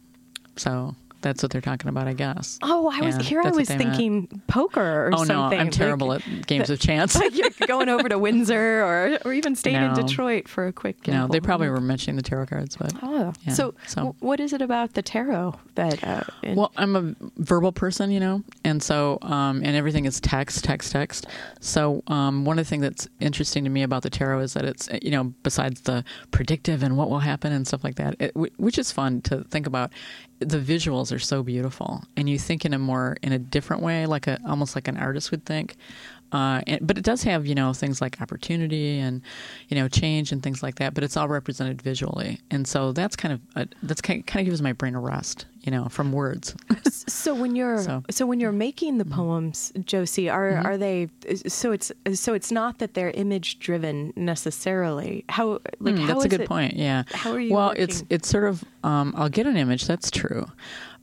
So 0.57 0.95
that's 1.21 1.41
what 1.41 1.51
they're 1.51 1.61
talking 1.61 1.89
about, 1.89 2.07
I 2.07 2.13
guess. 2.13 2.59
Oh, 2.61 2.91
I 2.93 3.01
was 3.01 3.17
Yeah, 3.17 3.23
here. 3.23 3.41
I 3.43 3.49
was 3.49 3.67
they 3.67 3.75
meant. 3.75 3.89
thinking 3.95 4.41
poker 4.45 5.07
or 5.07 5.11
Oh 5.15 5.23
no. 5.23 5.41
I'm 5.45 5.57
like- 5.57 5.71
terrible 5.71 6.13
at 6.13 6.21
games 6.45 6.69
of 6.69 6.79
chance. 6.79 7.15
like 7.19 7.35
you're 7.35 7.49
going 7.67 7.89
over 7.89 8.07
to 8.07 8.19
Windsor 8.19 8.83
or 8.83 9.17
or 9.25 9.33
even 9.33 9.55
staying 9.55 9.81
in 9.81 9.93
Detroit 9.95 10.47
for 10.47 10.67
a 10.67 10.71
quick. 10.71 11.07
no, 11.07 11.27
they 11.27 11.39
probably 11.39 11.69
were 11.69 11.81
mentioning 11.81 12.17
the 12.17 12.21
tarot 12.21 12.45
cards, 12.45 12.77
but 12.77 12.93
Oh, 13.01 13.33
Yeah, 13.47 13.53
so, 13.53 13.73
so- 13.87 13.95
w- 13.95 14.15
what 14.19 14.39
is 14.39 14.53
it 14.53 14.61
about 14.61 14.93
the 14.93 15.01
tarot 15.01 15.55
that? 15.73 16.03
Uh, 16.03 16.21
in- 16.43 16.55
Well, 16.55 16.71
I'm 16.77 16.95
a 16.95 17.15
verbal 17.37 17.71
person, 17.71 18.11
you 18.11 18.19
know, 18.19 18.43
and 18.63 18.81
so 18.83 19.17
um, 19.23 19.63
and 19.65 19.75
everything 19.75 20.05
is 20.05 20.21
text, 20.21 20.63
text, 20.63 20.91
text. 20.91 21.25
So 21.61 22.03
um, 22.07 22.45
one 22.45 22.59
of 22.59 22.65
the 22.65 22.69
things 22.69 22.83
that's 22.83 23.07
interesting 23.19 23.63
to 23.63 23.71
me 23.71 23.81
about 23.81 24.03
the 24.03 24.11
tarot 24.11 24.41
is 24.41 24.53
that 24.53 24.65
it's 24.65 24.87
you 25.01 25.09
know 25.11 25.33
besides 25.41 25.81
the 25.81 26.03
predictive 26.29 26.83
and 26.83 26.95
what 26.95 27.09
will 27.09 27.19
happen 27.19 27.51
and 27.51 27.65
stuff 27.67 27.83
like 27.83 27.95
that, 27.95 28.15
it, 28.19 28.31
wh- 28.37 28.57
which 28.59 28.77
is 28.77 28.91
fun 28.91 29.21
to 29.23 29.43
think 29.45 29.65
about. 29.65 29.91
The 30.39 30.59
visuals 30.59 31.13
are 31.13 31.19
so 31.19 31.41
beautiful, 31.41 32.03
and 32.15 32.29
you 32.29 32.37
think 32.37 32.63
in 32.63 32.73
a 32.73 32.79
more 32.79 33.17
in 33.23 33.31
a 33.31 33.39
different 33.39 33.81
way, 33.81 34.05
like 34.05 34.27
a 34.27 34.39
almost 34.45 34.75
like 34.75 34.87
an 34.87 34.97
artist 34.97 35.31
would 35.31 35.45
think. 35.45 35.77
Uh, 36.31 36.61
and, 36.67 36.85
but 36.85 36.97
it 36.97 37.03
does 37.03 37.23
have 37.23 37.45
you 37.45 37.55
know 37.55 37.71
things 37.73 38.01
like 38.01 38.21
opportunity 38.21 38.99
and 38.99 39.21
you 39.69 39.75
know 39.75 39.87
change 39.87 40.31
and 40.31 40.43
things 40.43 40.61
like 40.61 40.75
that. 40.75 40.93
But 40.93 41.03
it's 41.03 41.15
all 41.17 41.27
represented 41.27 41.81
visually, 41.81 42.39
and 42.51 42.67
so 42.67 42.91
that's 42.91 43.15
kind 43.15 43.33
of 43.33 43.41
a, 43.55 43.67
that's 43.83 44.01
kind 44.01 44.25
kind 44.27 44.45
of 44.45 44.49
gives 44.51 44.61
my 44.61 44.73
brain 44.73 44.93
a 44.95 44.99
rest, 44.99 45.45
you 45.61 45.71
know, 45.71 45.85
from 45.89 46.11
words. 46.11 46.53
So 47.07 47.33
when 47.33 47.55
you're 47.55 47.81
so, 47.81 48.03
So- 48.09 48.25
when 48.25 48.39
you're 48.41 48.51
making 48.51 48.97
the 48.97 49.05
Mm-hmm. 49.05 49.13
poems, 49.15 49.71
Josie, 49.85 50.29
are 50.29 50.57
are 50.65 50.77
they 50.77 51.07
so 51.47 51.71
it's 51.71 51.91
so 52.15 52.33
it's 52.33 52.51
not 52.51 52.79
that 52.79 52.93
they're 52.93 53.11
image 53.11 53.59
driven 53.59 54.11
necessarily. 54.17 55.23
How 55.29 55.59
like 55.79 55.95
Hmm, 55.95 56.01
how 56.01 56.13
that's 56.15 56.25
a 56.25 56.29
good 56.29 56.41
it- 56.41 56.47
point. 56.49 56.75
Yeah. 56.75 57.03
how 57.13 57.31
are 57.31 57.39
you 57.39 57.53
Well, 57.53 57.69
working? 57.69 57.83
it's 57.83 58.03
it's 58.09 58.27
sort 58.27 58.45
of 58.45 58.63
um, 58.83 59.13
I'll 59.17 59.29
get 59.29 59.45
an 59.47 59.55
image. 59.57 59.85
That's 59.87 60.11
true. 60.11 60.45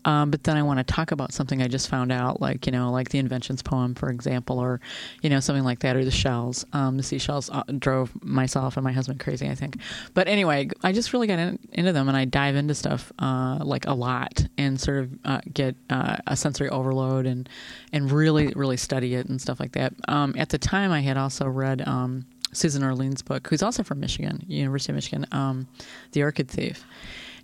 Um, 0.04 0.30
but 0.30 0.44
then 0.44 0.56
I 0.56 0.62
want 0.62 0.78
to 0.78 0.84
talk 0.84 1.12
about 1.12 1.32
something 1.32 1.62
I 1.62 1.68
just 1.68 1.88
found 1.88 2.12
out, 2.12 2.40
like 2.40 2.66
you 2.66 2.72
know, 2.72 2.90
like 2.90 3.10
the 3.10 3.18
inventions 3.18 3.62
poem, 3.62 3.94
for 3.94 4.10
example, 4.10 4.58
or 4.58 4.80
you 5.22 5.30
know, 5.30 5.40
something 5.40 5.64
like 5.64 5.80
that, 5.80 5.96
or 5.96 6.04
the 6.04 6.10
shells. 6.10 6.64
Um, 6.72 6.96
the 6.96 7.02
seashells 7.02 7.50
uh, 7.50 7.62
drove 7.78 8.12
myself 8.22 8.76
and 8.76 8.84
my 8.84 8.92
husband 8.92 9.20
crazy, 9.20 9.48
I 9.48 9.54
think. 9.54 9.78
But 10.12 10.28
anyway, 10.28 10.68
I 10.82 10.92
just 10.92 11.12
really 11.12 11.26
got 11.26 11.38
in, 11.38 11.58
into 11.72 11.92
them, 11.92 12.08
and 12.08 12.16
I 12.16 12.24
dive 12.24 12.56
into 12.56 12.74
stuff 12.74 13.12
uh, 13.18 13.58
like 13.62 13.86
a 13.86 13.94
lot, 13.94 14.46
and 14.58 14.80
sort 14.80 14.98
of 14.98 15.18
uh, 15.24 15.40
get 15.52 15.76
uh, 15.90 16.16
a 16.26 16.36
sensory 16.36 16.68
overload, 16.68 17.26
and 17.26 17.48
and 17.92 18.10
really 18.10 18.48
really 18.54 18.76
study 18.76 19.14
it 19.14 19.26
and 19.26 19.40
stuff 19.40 19.60
like 19.60 19.72
that. 19.72 19.94
Um, 20.08 20.34
at 20.36 20.50
the 20.50 20.58
time, 20.58 20.92
I 20.92 21.00
had 21.00 21.16
also 21.16 21.48
read. 21.48 21.86
Um, 21.86 22.26
Susan 22.52 22.84
Orlean's 22.84 23.20
book, 23.20 23.48
who's 23.48 23.62
also 23.64 23.82
from 23.82 23.98
Michigan, 23.98 24.44
University 24.46 24.92
of 24.92 24.94
Michigan, 24.94 25.26
um, 25.32 25.66
The 26.12 26.22
Orchid 26.22 26.48
Thief. 26.48 26.84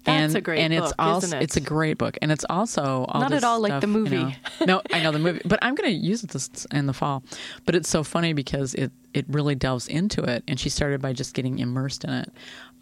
That's 0.04 0.34
and, 0.34 0.36
a 0.36 0.40
great 0.40 0.60
and 0.60 0.72
it's 0.72 0.88
book, 0.88 0.94
also 0.98 1.26
isn't 1.26 1.38
it? 1.38 1.42
it's 1.42 1.56
a 1.56 1.60
great 1.60 1.98
book, 1.98 2.16
and 2.22 2.32
it's 2.32 2.44
also 2.48 3.04
all 3.08 3.20
Not 3.20 3.32
at 3.32 3.44
all 3.44 3.60
like 3.60 3.70
stuff, 3.70 3.80
the 3.82 3.86
you 3.88 3.92
movie. 3.92 4.16
know. 4.16 4.32
no, 4.66 4.82
I 4.92 5.02
know 5.02 5.12
the 5.12 5.18
movie, 5.18 5.42
but 5.44 5.58
I'm 5.62 5.74
going 5.74 5.90
to 5.90 5.96
use 5.96 6.24
it 6.24 6.30
this 6.30 6.66
in 6.72 6.86
the 6.86 6.92
fall. 6.94 7.22
But 7.66 7.74
it's 7.74 7.88
so 7.88 8.02
funny 8.02 8.32
because 8.32 8.74
it 8.74 8.92
it 9.12 9.26
really 9.28 9.54
delves 9.54 9.88
into 9.88 10.22
it, 10.22 10.42
and 10.48 10.58
she 10.58 10.68
started 10.68 11.02
by 11.02 11.12
just 11.12 11.34
getting 11.34 11.58
immersed 11.58 12.04
in 12.04 12.10
it. 12.10 12.32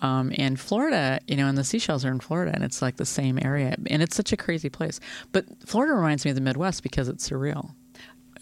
Um, 0.01 0.33
and 0.37 0.61
Florida, 0.61 1.19
you 1.27 1.37
know, 1.37 1.49
and 1.49 1.59
the 1.59 1.65
seashells 1.65 2.05
are 2.05 2.13
in 2.13 2.21
Florida, 2.21 2.53
and 2.55 2.63
it's 2.63 2.81
like 2.81 2.97
the 2.97 3.07
same 3.07 3.39
area, 3.43 3.75
and 3.89 4.03
it's 4.03 4.15
such 4.15 4.33
a 4.33 4.37
crazy 4.37 4.69
place. 4.69 5.01
But 5.33 5.47
Florida 5.67 5.95
reminds 5.95 6.25
me 6.25 6.31
of 6.31 6.35
the 6.37 6.41
Midwest 6.41 6.83
because 6.83 7.09
it's 7.09 7.29
surreal. 7.29 7.73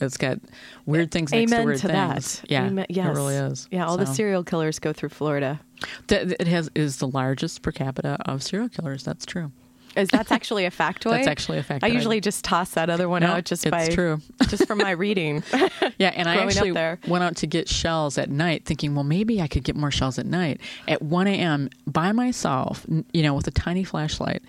It's 0.00 0.16
got 0.16 0.38
weird 0.84 1.10
things 1.10 1.32
next 1.32 1.50
to 1.52 1.64
weird 1.64 1.78
to 1.78 1.88
things. 1.88 2.40
that. 2.42 2.50
Yeah, 2.50 2.66
Amen- 2.66 2.86
yes. 2.88 3.06
it 3.06 3.10
really 3.12 3.34
is. 3.34 3.68
Yeah, 3.70 3.86
all 3.86 3.96
the 3.96 4.06
serial 4.06 4.44
killers 4.44 4.78
go 4.78 4.92
through 4.92 5.10
Florida. 5.10 5.60
It 6.08 6.46
has 6.46 6.70
is 6.74 6.98
the 6.98 7.08
largest 7.08 7.62
per 7.62 7.72
capita 7.72 8.16
of 8.26 8.42
serial 8.42 8.68
killers. 8.68 9.02
That's 9.04 9.24
true. 9.26 9.52
Is 9.94 10.10
that's 10.10 10.30
actually 10.30 10.66
a 10.66 10.70
factoid? 10.70 11.12
That's 11.12 11.26
actually 11.26 11.56
a 11.56 11.62
factoid. 11.62 11.84
I 11.84 11.86
usually 11.86 12.20
just 12.20 12.44
toss 12.44 12.72
that 12.72 12.90
other 12.90 13.08
one 13.08 13.22
No, 13.22 13.28
out 13.28 13.46
just 13.46 13.64
it's 13.64 13.70
by 13.70 13.88
true. 13.88 14.20
just 14.48 14.66
from 14.66 14.76
my 14.78 14.90
reading. 14.90 15.42
Yeah, 15.98 16.12
and 16.14 16.28
I 16.28 16.36
actually 16.36 16.72
there. 16.72 16.98
went 17.08 17.24
out 17.24 17.36
to 17.36 17.46
get 17.46 17.66
shells 17.70 18.18
at 18.18 18.28
night, 18.28 18.66
thinking, 18.66 18.94
well, 18.94 19.04
maybe 19.04 19.40
I 19.40 19.48
could 19.48 19.64
get 19.64 19.74
more 19.76 19.90
shells 19.90 20.18
at 20.18 20.26
night 20.26 20.60
at 20.86 21.00
1 21.00 21.26
a.m. 21.28 21.70
by 21.86 22.12
myself, 22.12 22.84
you 23.14 23.22
know, 23.22 23.32
with 23.32 23.46
a 23.46 23.50
tiny 23.50 23.82
flashlight 23.84 24.42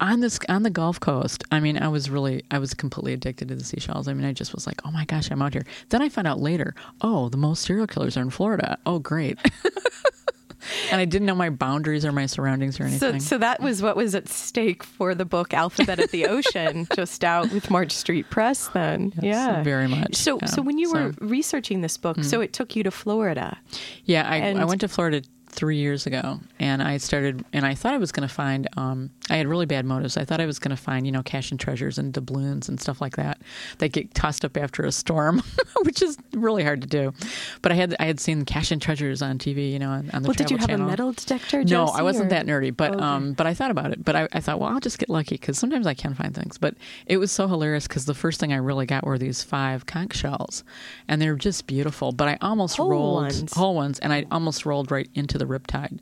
on 0.00 0.20
this 0.20 0.38
on 0.48 0.62
the 0.62 0.70
Gulf 0.70 1.00
Coast. 1.00 1.44
I 1.50 1.60
mean, 1.60 1.78
I 1.78 1.88
was 1.88 2.10
really, 2.10 2.42
I 2.50 2.58
was 2.58 2.74
completely 2.74 3.12
addicted 3.12 3.48
to 3.48 3.54
the 3.54 3.64
seashells. 3.64 4.08
I 4.08 4.12
mean, 4.14 4.26
I 4.26 4.32
just 4.32 4.54
was 4.54 4.66
like, 4.66 4.80
oh 4.84 4.90
my 4.90 5.04
gosh, 5.04 5.30
I'm 5.30 5.40
out 5.42 5.52
here. 5.54 5.64
Then 5.88 6.02
I 6.02 6.08
found 6.08 6.26
out 6.26 6.40
later, 6.40 6.74
oh, 7.00 7.28
the 7.28 7.36
most 7.36 7.62
serial 7.62 7.86
killers 7.86 8.16
are 8.16 8.22
in 8.22 8.30
Florida. 8.30 8.78
Oh, 8.86 8.98
great. 8.98 9.38
and 10.90 11.00
I 11.00 11.04
didn't 11.04 11.26
know 11.26 11.34
my 11.34 11.50
boundaries 11.50 12.04
or 12.04 12.10
my 12.12 12.26
surroundings 12.26 12.80
or 12.80 12.84
anything. 12.84 13.20
so 13.20 13.38
that 13.38 13.60
was 13.60 13.82
what 13.82 13.96
was 13.96 14.14
at 14.16 14.28
stake 14.28 14.82
for 14.82 15.14
the 15.14 15.24
book 15.24 15.54
Alphabet 15.54 16.00
of 16.00 16.10
the 16.10 16.26
Ocean, 16.28 16.88
just 16.94 17.22
out 17.22 17.52
with 17.52 17.70
March 17.70 17.92
Street 17.92 18.28
Press. 18.30 18.66
Then, 18.68 19.12
Yes, 19.22 19.34
yeah, 19.36 19.62
very 19.62 19.86
much, 19.86 20.16
So, 20.16 20.38
yeah. 20.42 20.46
so 20.46 20.62
when 20.62 20.78
you 20.78 20.90
were 20.90 21.12
So- 21.12 21.18
Hmm. 21.18 21.28
researching 21.28 21.80
this 21.82 21.96
book, 21.96 22.22
so 22.24 22.40
it 22.40 22.52
took 22.52 22.74
you 22.74 22.82
to 22.82 22.90
Florida. 22.90 23.56
Yeah, 24.04 24.28
I, 24.28 24.36
And- 24.38 24.58
I 24.58 24.64
went 24.64 24.80
to 24.80 24.88
Florida 24.88 25.22
three 25.48 25.76
years 25.76 26.04
ago, 26.06 26.40
and 26.58 26.82
I 26.82 26.96
started, 26.98 27.44
and 27.52 27.64
I 27.64 27.74
thought 27.74 27.94
I 27.94 27.98
was 27.98 28.10
going 28.12 28.28
to 28.28 28.34
find. 28.34 28.68
Um, 28.76 29.10
I 29.28 29.36
had 29.38 29.48
really 29.48 29.66
bad 29.66 29.84
motives. 29.84 30.16
I 30.16 30.24
thought 30.24 30.40
I 30.40 30.46
was 30.46 30.60
going 30.60 30.70
to 30.76 30.80
find, 30.80 31.04
you 31.04 31.10
know, 31.10 31.22
cash 31.22 31.50
and 31.50 31.58
treasures 31.58 31.98
and 31.98 32.12
doubloons 32.12 32.68
and 32.68 32.80
stuff 32.80 33.00
like 33.00 33.16
that 33.16 33.40
that 33.78 33.90
get 33.90 34.14
tossed 34.14 34.44
up 34.44 34.56
after 34.56 34.84
a 34.84 34.92
storm, 34.92 35.42
which 35.82 36.00
is 36.00 36.16
really 36.32 36.62
hard 36.62 36.80
to 36.82 36.86
do. 36.86 37.12
But 37.60 37.72
I 37.72 37.74
had 37.74 37.96
I 37.98 38.04
had 38.04 38.20
seen 38.20 38.44
cash 38.44 38.70
and 38.70 38.80
treasures 38.80 39.22
on 39.22 39.38
TV, 39.38 39.72
you 39.72 39.80
know, 39.80 39.90
on, 39.90 40.10
on 40.12 40.22
the 40.22 40.28
Well, 40.28 40.34
did 40.34 40.50
you 40.52 40.58
have 40.58 40.68
Channel. 40.68 40.86
a 40.86 40.90
metal 40.90 41.12
detector? 41.12 41.64
No, 41.64 41.86
I 41.86 42.02
wasn't 42.02 42.26
or- 42.26 42.30
that 42.30 42.46
nerdy, 42.46 42.76
but 42.76 42.92
Okay. 42.94 43.02
um, 43.02 43.32
but 43.32 43.48
I 43.48 43.54
thought 43.54 43.72
about 43.72 43.90
it. 43.90 44.04
But 44.04 44.14
I, 44.14 44.28
I 44.32 44.40
thought, 44.40 44.60
well, 44.60 44.70
I'll 44.70 44.78
just 44.80 45.00
get 45.00 45.08
lucky 45.10 45.34
because 45.36 45.58
sometimes 45.58 45.88
I 45.88 45.94
can 45.94 46.14
find 46.14 46.32
things. 46.32 46.56
But 46.56 46.76
it 47.06 47.16
was 47.16 47.32
so 47.32 47.48
hilarious 47.48 47.88
because 47.88 48.04
the 48.04 48.14
first 48.14 48.38
thing 48.38 48.52
I 48.52 48.56
really 48.58 48.86
got 48.86 49.04
were 49.04 49.18
these 49.18 49.42
five 49.42 49.86
conch 49.86 50.14
shells, 50.16 50.62
and 51.08 51.20
they're 51.20 51.34
just 51.34 51.66
beautiful. 51.66 52.12
But 52.12 52.28
I 52.28 52.38
almost 52.40 52.76
Whole 52.76 52.90
rolled 52.90 53.22
ones. 53.24 53.52
whole 53.54 53.74
ones, 53.74 53.98
and 53.98 54.12
I 54.12 54.24
almost 54.30 54.64
rolled 54.64 54.92
right 54.92 55.08
into 55.14 55.36
the 55.36 55.46
riptide. 55.46 55.98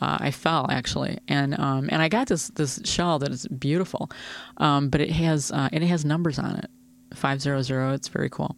Uh, 0.00 0.18
I 0.20 0.30
fell 0.30 0.66
actually, 0.70 1.18
and 1.28 1.58
um, 1.58 1.88
and 1.90 2.02
I 2.02 2.08
got 2.08 2.28
this 2.28 2.48
this 2.48 2.80
shell 2.84 3.18
that 3.20 3.30
is 3.30 3.46
beautiful, 3.46 4.10
um, 4.56 4.88
but 4.88 5.00
it 5.00 5.10
has 5.10 5.52
uh, 5.52 5.68
and 5.72 5.84
it 5.84 5.86
has 5.86 6.04
numbers 6.04 6.38
on 6.38 6.56
it. 6.56 6.70
Five 7.14 7.40
zero 7.40 7.62
zero. 7.62 7.92
It's 7.92 8.08
very 8.08 8.28
cool, 8.28 8.56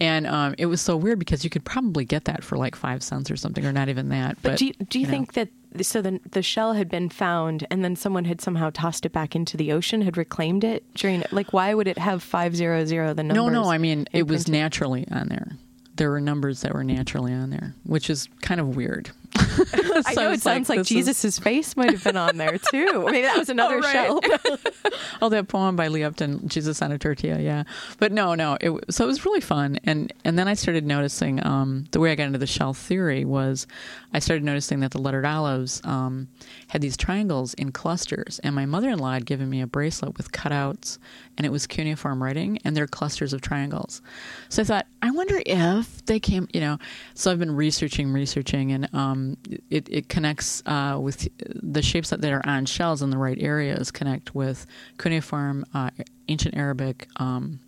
and 0.00 0.28
um, 0.28 0.54
it 0.58 0.66
was 0.66 0.80
so 0.80 0.96
weird 0.96 1.18
because 1.18 1.42
you 1.42 1.50
could 1.50 1.64
probably 1.64 2.04
get 2.04 2.26
that 2.26 2.44
for 2.44 2.56
like 2.56 2.76
five 2.76 3.02
cents 3.02 3.32
or 3.32 3.36
something, 3.36 3.66
or 3.66 3.72
not 3.72 3.88
even 3.88 4.10
that. 4.10 4.40
But, 4.42 4.58
do 4.58 4.66
you, 4.66 4.74
do 4.88 5.00
you, 5.00 5.06
know. 5.06 5.10
think 5.10 5.32
that 5.32 5.48
so 5.82 6.00
the 6.02 6.20
the 6.30 6.42
shell 6.42 6.74
had 6.74 6.88
been 6.88 7.08
found 7.08 7.66
and 7.70 7.84
then 7.84 7.96
someone 7.96 8.24
had 8.24 8.40
somehow 8.40 8.70
tossed 8.72 9.04
it 9.04 9.12
back 9.12 9.34
into 9.34 9.56
the 9.56 9.72
ocean, 9.72 10.02
had 10.02 10.16
reclaimed 10.16 10.64
it 10.64 10.84
during 10.94 11.24
like 11.32 11.52
why 11.52 11.74
would 11.74 11.88
it 11.88 11.98
have 11.98 12.22
five 12.22 12.54
zero 12.54 12.84
zero 12.84 13.12
the 13.12 13.22
numbers? 13.22 13.52
No, 13.52 13.62
no. 13.62 13.70
I 13.70 13.78
mean, 13.78 14.06
it 14.12 14.28
was 14.28 14.48
naturally 14.48 15.06
on 15.10 15.28
there. 15.28 15.52
There 15.96 16.10
were 16.10 16.20
numbers 16.20 16.60
that 16.60 16.74
were 16.74 16.84
naturally 16.84 17.32
on 17.32 17.50
there, 17.50 17.74
which 17.84 18.10
is 18.10 18.28
kind 18.42 18.60
of 18.60 18.76
weird. 18.76 19.10
I 20.06 20.14
know 20.14 20.32
it 20.32 20.40
sounds 20.40 20.68
like, 20.68 20.78
this 20.80 20.90
is- 20.90 21.06
Jesus' 21.06 21.38
face 21.38 21.76
might 21.76 21.90
have 21.90 22.04
been 22.04 22.16
on 22.16 22.36
there 22.36 22.58
too. 22.70 23.04
Maybe 23.06 23.22
that 23.22 23.38
was 23.38 23.48
another 23.48 23.76
Oh, 23.76 23.80
right. 23.80 23.92
shell. 23.92 24.20
Oh, 25.22 25.28
that 25.30 25.48
poem 25.48 25.76
by 25.76 25.88
Lee 25.88 26.02
Upton, 26.04 26.46
Jesus 26.48 26.80
on 26.82 26.92
a 26.92 26.98
Tortilla, 26.98 27.38
yeah. 27.40 27.64
But 27.98 28.12
no, 28.12 28.34
no. 28.34 28.56
It, 28.60 28.72
so 28.90 29.04
it 29.04 29.06
was 29.06 29.24
really 29.24 29.40
fun, 29.40 29.78
and 29.84 30.12
and 30.24 30.38
then 30.38 30.46
I 30.46 30.54
started 30.54 30.84
noticing 30.86 31.44
um, 31.44 31.86
the 31.90 32.00
way 32.00 32.12
I 32.12 32.14
got 32.14 32.24
into 32.26 32.38
the 32.38 32.46
shell 32.46 32.74
theory 32.74 33.24
was 33.24 33.66
I 34.12 34.18
started 34.18 34.44
noticing 34.44 34.80
that 34.80 34.90
the 34.90 34.98
lettered 34.98 35.24
olives 35.24 35.80
um, 35.84 36.28
had 36.68 36.82
these 36.82 36.96
triangles 36.96 37.54
in 37.54 37.72
clusters, 37.72 38.38
and 38.44 38.54
my 38.54 38.66
mother-in-law 38.66 39.12
had 39.14 39.26
given 39.26 39.48
me 39.48 39.60
a 39.62 39.66
bracelet 39.66 40.16
with 40.18 40.32
cutouts, 40.32 40.98
and 41.38 41.46
it 41.46 41.50
was 41.50 41.66
cuneiform 41.66 42.22
writing, 42.22 42.58
and 42.64 42.76
they're 42.76 42.86
clusters 42.86 43.32
of 43.32 43.40
triangles. 43.40 44.02
So 44.50 44.62
I 44.62 44.64
thought, 44.66 44.86
I 45.02 45.10
wonder 45.10 45.40
if 45.46 46.04
they 46.06 46.20
came, 46.20 46.46
you 46.52 46.60
know. 46.60 46.78
So 47.14 47.32
I've 47.32 47.38
been 47.38 47.56
researching, 47.56 48.12
researching, 48.12 48.70
and 48.72 48.92
um, 48.94 49.25
it 49.70 49.88
it 49.90 50.08
connects 50.08 50.62
uh, 50.66 50.98
with 51.00 51.28
the 51.38 51.82
shapes 51.82 52.10
that, 52.10 52.24
are 52.24 52.46
on 52.46 52.66
shells 52.66 53.02
in 53.02 53.10
the 53.10 53.18
right 53.18 53.38
areas 53.40 53.90
connect 53.90 54.34
with 54.34 54.66
cuneiform, 54.98 55.64
uh, 55.74 55.90
ancient 56.28 56.56
Arabic, 56.56 57.08
um, 57.16 57.60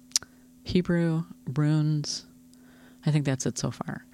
Hebrew, 0.65 1.25
runes. 1.55 2.27
I 3.07 3.11
think 3.11 3.25
that's 3.25 3.47
it 3.47 3.59
so 3.59 3.71
far. 3.71 4.05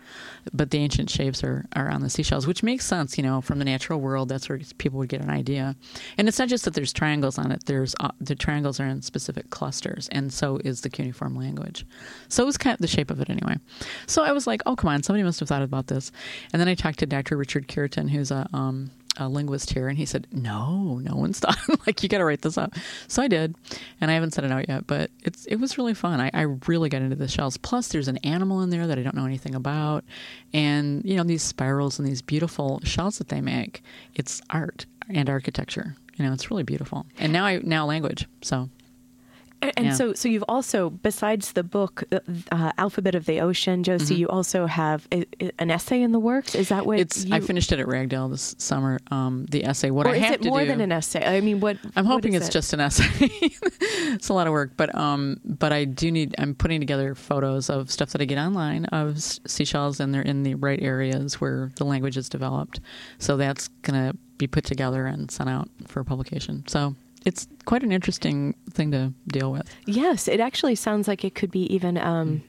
But 0.53 0.71
the 0.71 0.79
ancient 0.79 1.11
shapes 1.11 1.43
are, 1.43 1.65
are 1.75 1.89
on 1.89 2.03
the 2.03 2.11
seashells, 2.11 2.47
which 2.47 2.63
makes 2.63 2.85
sense, 2.85 3.17
you 3.17 3.25
know, 3.25 3.41
from 3.41 3.59
the 3.59 3.65
natural 3.65 4.01
world. 4.01 4.29
That's 4.29 4.49
where 4.49 4.61
people 4.79 4.99
would 4.99 5.09
get 5.09 5.21
an 5.21 5.31
idea. 5.31 5.77
And 6.19 6.29
it's 6.29 6.39
not 6.39 6.49
just 6.49 6.65
that 6.65 6.75
there's 6.75 6.93
triangles 6.93 7.39
on 7.39 7.51
it. 7.53 7.65
There's 7.67 7.95
uh, 8.01 8.11
the 8.21 8.35
triangles 8.35 8.81
are 8.81 8.87
in 8.87 9.03
specific 9.03 9.51
clusters, 9.51 10.09
and 10.13 10.33
so 10.33 10.59
is 10.65 10.83
the 10.83 10.91
cuneiform 10.91 11.37
language. 11.37 11.87
So 12.29 12.43
it 12.43 12.47
was 12.47 12.59
kind 12.59 12.75
of 12.75 12.81
the 12.81 12.87
shape 12.87 13.11
of 13.11 13.21
it 13.21 13.31
anyway. 13.31 13.57
So 14.07 14.23
I 14.23 14.33
was 14.33 14.47
like, 14.47 14.63
oh 14.67 14.77
come 14.77 14.91
on, 14.91 15.03
somebody 15.03 15.23
must 15.23 15.41
have 15.41 15.49
thought 15.49 15.63
about 15.63 15.87
this. 15.87 16.13
And 16.53 16.61
then 16.61 16.69
I 16.69 16.75
talked 16.75 16.99
to 17.01 17.07
Dr. 17.07 17.37
Richard 17.37 17.69
Kiriton, 17.69 18.11
who's 18.11 18.31
a 18.31 18.49
um, 18.53 18.91
a 19.17 19.29
linguist 19.29 19.73
here, 19.73 19.89
and 19.89 19.97
he 19.99 20.07
said, 20.07 20.27
"No, 20.33 20.99
no 20.99 21.17
one's 21.17 21.39
thought. 21.41 21.59
like 21.87 22.03
you 22.03 22.09
got 22.09 22.19
to 22.19 22.25
write 22.25 22.43
this 22.43 22.59
up." 22.59 22.75
So 23.09 23.23
I 23.23 23.29
did, 23.29 23.55
and 24.01 24.11
I 24.11 24.15
haven't 24.15 24.33
sent 24.33 24.47
it 24.47 24.53
out 24.53 24.69
yet, 24.69 24.87
but 24.87 25.11
it's 25.23 25.47
it 25.47 25.57
was 25.57 25.79
really 25.79 25.95
fun. 25.95 26.21
I, 26.21 26.31
I 26.35 26.43
really 26.67 26.89
got 26.89 27.03
into 27.03 27.17
the 27.17 27.29
shells. 27.29 27.57
Plus, 27.57 27.89
there's 27.89 28.09
an 28.09 28.19
animal 28.19 28.63
in 28.63 28.71
there 28.71 28.87
that 28.87 28.99
I 28.99 29.03
don't 29.03 29.17
know 29.17 29.27
anything 29.27 29.55
about, 29.55 30.05
and 30.53 31.05
you 31.05 31.17
know 31.17 31.25
these 31.25 31.43
spirals 31.43 31.99
and 31.99 32.07
these 32.07 32.23
beautiful 32.23 32.81
shells 32.85 33.19
that 33.19 33.29
they 33.29 33.41
make. 33.41 33.83
It's 34.15 34.41
art 34.51 34.87
and 35.09 35.29
architecture. 35.29 35.97
You 36.17 36.25
know, 36.25 36.33
it's 36.33 36.51
really 36.51 36.63
beautiful. 36.63 37.07
And 37.19 37.33
now 37.33 37.45
I 37.45 37.61
now 37.63 37.87
language. 37.87 38.27
So 38.43 38.69
And, 39.77 39.87
Yeah. 39.87 39.93
so, 39.95 40.13
so 40.15 40.29
you've 40.29 40.45
also, 40.49 40.91
besides 40.91 41.53
the 41.53 41.63
book, 41.63 42.05
uh, 42.13 42.21
uh, 42.53 42.73
Alphabet 42.79 43.15
of 43.15 43.27
the 43.27 43.41
Ocean, 43.41 43.83
Josie, 43.83 44.15
you 44.17 44.29
also 44.29 44.67
have 44.67 45.07
a, 45.13 45.25
a- 45.41 45.51
an 45.59 45.71
essay 45.71 46.03
in 46.03 46.13
the 46.13 46.19
works. 46.19 46.55
Is 46.55 46.69
that 46.69 46.87
what 46.87 46.95
Mm-hmm. 46.95 47.03
it's 47.03 47.25
You, 47.25 47.35
I 47.35 47.41
finished 47.41 47.73
it 47.73 47.79
at 47.81 47.87
Ragdale 47.87 48.31
this 48.31 48.55
summer. 48.59 48.99
Um, 49.11 49.47
the 49.51 49.65
essay. 49.65 49.91
What 49.91 50.07
or 50.07 50.11
I 50.11 50.17
is 50.17 50.23
have 50.23 50.33
it 50.35 50.43
to 50.43 50.49
more 50.49 50.61
do, 50.61 50.67
than 50.69 50.81
an 50.81 50.93
essay? 50.93 51.25
I 51.25 51.41
mean, 51.41 51.61
what? 51.61 51.79
I'm 51.97 52.05
hoping 52.07 52.35
it's 52.35 52.49
it? 52.49 52.53
just 52.53 52.73
an 52.73 52.81
essay. 52.81 53.07
it's 53.81 54.29
a 54.29 54.33
lot 54.35 54.47
of 54.47 54.53
work, 54.53 54.73
but 54.77 54.95
um, 54.95 55.41
but 55.45 55.73
I 55.73 55.85
do 55.85 56.11
need. 56.11 56.35
I'm 56.39 56.55
putting 56.55 56.81
together 56.81 57.15
photos 57.15 57.71
of 57.71 57.91
stuff 57.91 58.11
that 58.11 58.21
I 58.21 58.25
get 58.25 58.39
online 58.39 58.85
of 58.87 59.21
seashells, 59.21 60.01
and 60.01 60.13
they're 60.15 60.23
in 60.23 60.43
the 60.43 60.55
right 60.55 60.81
areas 60.83 61.41
where 61.41 61.71
the 61.77 61.85
language 61.85 62.17
is 62.17 62.29
developed. 62.29 62.81
So 63.19 63.37
that's 63.37 63.69
gonna 63.83 64.15
be 64.39 64.47
put 64.47 64.65
together 64.65 65.07
and 65.07 65.31
sent 65.31 65.49
out 65.49 65.69
for 65.87 66.03
publication. 66.05 66.65
So 66.67 66.95
it's 67.25 67.47
quite 67.65 67.83
an 67.83 67.93
interesting 67.93 68.55
thing 68.71 68.91
to 68.91 69.13
deal 69.29 69.53
with. 69.53 69.75
Yes, 69.87 70.29
it 70.29 70.41
actually 70.41 70.75
sounds 70.75 71.09
like 71.09 71.25
it 71.25 71.35
could 71.35 71.51
be 71.51 71.73
even 71.75 71.97
um, 71.99 72.43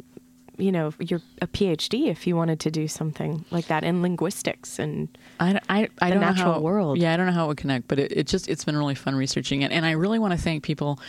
you 0.58 0.72
know, 0.72 0.94
your 1.00 1.22
a 1.42 1.48
PhD 1.48 2.08
if 2.08 2.26
you 2.26 2.36
wanted 2.36 2.60
to 2.62 2.72
do 2.72 2.88
something 2.88 3.46
like 3.52 3.68
that 3.68 3.84
in 3.84 4.02
linguistics 4.02 4.80
and 4.80 5.18
I, 5.40 5.60
I, 5.70 5.90
I 6.00 6.10
the 6.10 6.16
don't 6.16 6.22
know 6.22 6.28
natural 6.28 6.54
how, 6.54 6.60
world. 6.60 6.98
Yeah, 6.98 7.14
I 7.14 7.18
don't 7.18 7.26
know 7.26 7.34
how 7.34 7.46
it 7.46 7.48
would 7.50 7.58
connect, 7.58 7.88
but 7.88 8.00
it, 8.00 8.12
it 8.12 8.28
just 8.28 8.48
it's 8.48 8.64
been 8.64 8.78
really 8.78 8.96
fun 8.96 9.16
researching 9.16 9.62
it, 9.62 9.72
and 9.72 9.86
I 9.86 9.92
really 9.92 10.20
want 10.20 10.34
to 10.34 10.40
thank 10.40 10.64
people 10.64 11.00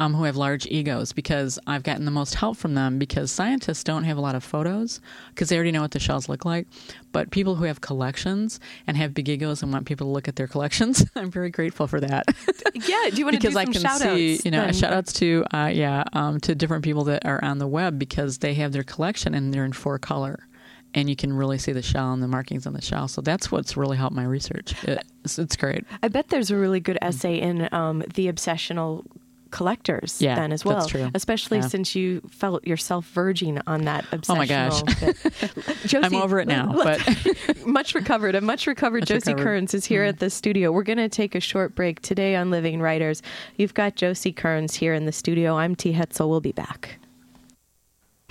um, 0.00 0.14
who 0.14 0.24
have 0.24 0.34
large 0.34 0.66
egos 0.68 1.12
because 1.12 1.58
I've 1.66 1.82
gotten 1.82 2.06
the 2.06 2.10
most 2.10 2.34
help 2.34 2.56
from 2.56 2.74
them 2.74 2.98
because 2.98 3.30
scientists 3.30 3.84
don't 3.84 4.04
have 4.04 4.16
a 4.16 4.20
lot 4.22 4.34
of 4.34 4.42
photos 4.42 4.98
because 5.28 5.50
they 5.50 5.56
already 5.56 5.72
know 5.72 5.82
what 5.82 5.90
the 5.90 6.00
shells 6.00 6.26
look 6.26 6.46
like, 6.46 6.66
but 7.12 7.30
people 7.30 7.54
who 7.54 7.64
have 7.64 7.82
collections 7.82 8.58
and 8.86 8.96
have 8.96 9.12
big 9.12 9.28
egos 9.28 9.62
and 9.62 9.70
want 9.70 9.84
people 9.84 10.06
to 10.06 10.10
look 10.10 10.26
at 10.26 10.36
their 10.36 10.46
collections, 10.48 11.04
I'm 11.14 11.30
very 11.30 11.50
grateful 11.50 11.86
for 11.86 12.00
that. 12.00 12.24
yeah. 12.74 13.10
Do 13.10 13.16
you 13.16 13.26
want 13.26 13.34
to 13.34 13.40
because 13.40 13.52
do 13.52 13.58
I 13.58 13.64
some 13.64 13.74
can 13.74 13.98
see, 13.98 14.40
you 14.42 14.50
know, 14.50 14.62
then? 14.62 14.72
shout 14.72 14.94
outs 14.94 15.12
to, 15.14 15.44
uh, 15.52 15.70
yeah, 15.70 16.04
um, 16.14 16.40
to 16.40 16.54
different 16.54 16.82
people 16.82 17.04
that 17.04 17.26
are 17.26 17.44
on 17.44 17.58
the 17.58 17.66
web 17.66 17.98
because 17.98 18.38
they 18.38 18.54
have 18.54 18.72
their 18.72 18.84
collection 18.84 19.34
and 19.34 19.52
they're 19.52 19.66
in 19.66 19.74
four 19.74 19.98
color. 19.98 20.46
And 20.94 21.10
you 21.10 21.14
can 21.14 21.32
really 21.32 21.58
see 21.58 21.72
the 21.72 21.82
shell 21.82 22.12
and 22.14 22.22
the 22.22 22.26
markings 22.26 22.66
on 22.66 22.72
the 22.72 22.80
shell. 22.80 23.06
So 23.06 23.20
that's 23.20 23.52
what's 23.52 23.76
really 23.76 23.98
helped 23.98 24.16
my 24.16 24.24
research. 24.24 24.74
It's, 24.82 25.38
it's 25.38 25.56
great. 25.56 25.84
I 26.02 26.08
bet 26.08 26.30
there's 26.30 26.50
a 26.50 26.56
really 26.56 26.80
good 26.80 26.98
essay 27.02 27.38
in 27.38 27.68
um, 27.70 28.02
the 28.14 28.32
obsessional 28.32 29.04
collectors 29.50 30.20
Yeah, 30.20 30.34
then 30.36 30.52
as 30.52 30.64
well 30.64 30.78
that's 30.78 30.88
true. 30.88 31.10
especially 31.14 31.58
Yeah. 31.58 31.68
since 31.68 31.94
you 31.94 32.20
felt 32.30 32.66
yourself 32.66 33.06
verging 33.06 33.60
on 33.66 33.82
that 33.84 34.04
obsessional 34.10 34.30
Oh 34.30 34.34
my 34.36 34.46
gosh. 34.46 34.82
Josie, 35.86 35.98
I'm 36.06 36.14
over 36.14 36.40
it 36.40 36.48
now, 36.48 36.72
but 36.72 37.00
much 37.66 37.94
recovered. 37.94 38.34
A 38.34 38.40
much 38.40 38.66
recovered 38.66 39.00
Much 39.00 39.08
Josie 39.08 39.32
recovered. 39.32 39.44
Kearns 39.44 39.74
is 39.74 39.84
here 39.84 40.04
Mhm. 40.04 40.08
at 40.08 40.18
the 40.18 40.30
studio. 40.30 40.70
We're 40.72 40.82
going 40.82 40.98
to 40.98 41.08
take 41.08 41.34
a 41.34 41.40
short 41.40 41.74
break 41.74 42.00
today 42.00 42.36
on 42.36 42.50
Living 42.50 42.80
Writers. 42.80 43.22
You've 43.56 43.74
got 43.74 43.96
Josie 43.96 44.32
Kearns 44.32 44.74
here 44.74 44.94
in 44.94 45.06
the 45.06 45.12
studio. 45.12 45.56
I'm 45.56 45.74
T. 45.74 45.92
Hetzel. 45.92 46.28
We'll 46.28 46.40
be 46.40 46.52
back. 46.52 46.98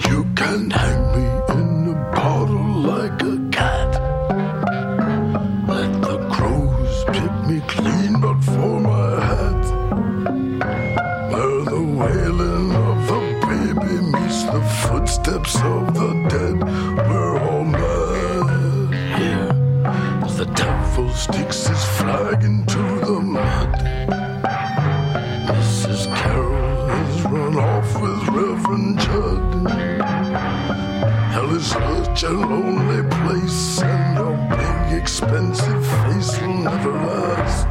You 0.05 0.23
can 0.35 0.69
hang 0.69 1.01
me 1.13 1.53
in 1.53 1.93
a 1.95 2.11
bottle 2.15 2.81
like 2.81 3.21
a 3.21 3.48
flag 22.09 22.43
into 22.43 22.83
the 23.05 23.19
mud. 23.21 23.73
Mrs. 25.47 26.03
Carroll 26.15 26.87
has 26.87 27.23
run 27.25 27.55
off 27.55 27.89
with 28.01 28.21
Reverend 28.37 28.99
Judd. 28.99 29.69
Hell 31.33 31.55
is 31.55 31.67
such 31.67 32.23
a 32.23 32.31
lonely 32.31 33.03
place, 33.17 33.81
and 33.81 34.17
a 34.17 34.31
big 34.57 35.01
expensive 35.01 35.85
face 36.01 36.41
will 36.41 36.57
never 36.69 36.93
last. 36.93 37.68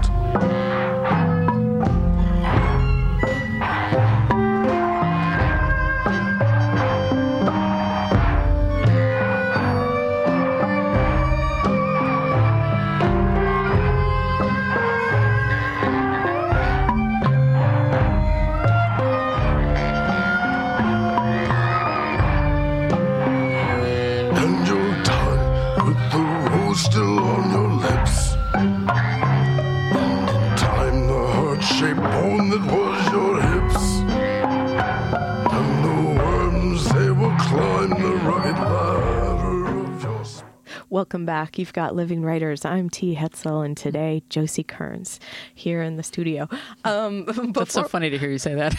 Welcome 40.99 41.27
back. 41.27 41.61
You've 41.61 41.73
got 41.73 41.95
Living 41.95 42.23
Writers. 42.23 42.65
I'm 42.65 42.91
T. 42.91 43.15
Hetzel, 43.15 43.65
and 43.65 43.77
today 43.77 44.25
Josie 44.31 44.65
Kearns 44.65 45.21
here 45.55 45.81
in 45.81 45.97
the 45.97 46.03
studio. 46.03 46.49
Um, 46.83 47.25
that's 47.55 47.73
so 47.73 47.85
funny 47.85 48.11
to 48.11 48.19
hear 48.19 48.29
you 48.29 48.39
say 48.39 48.57
that. 48.57 48.75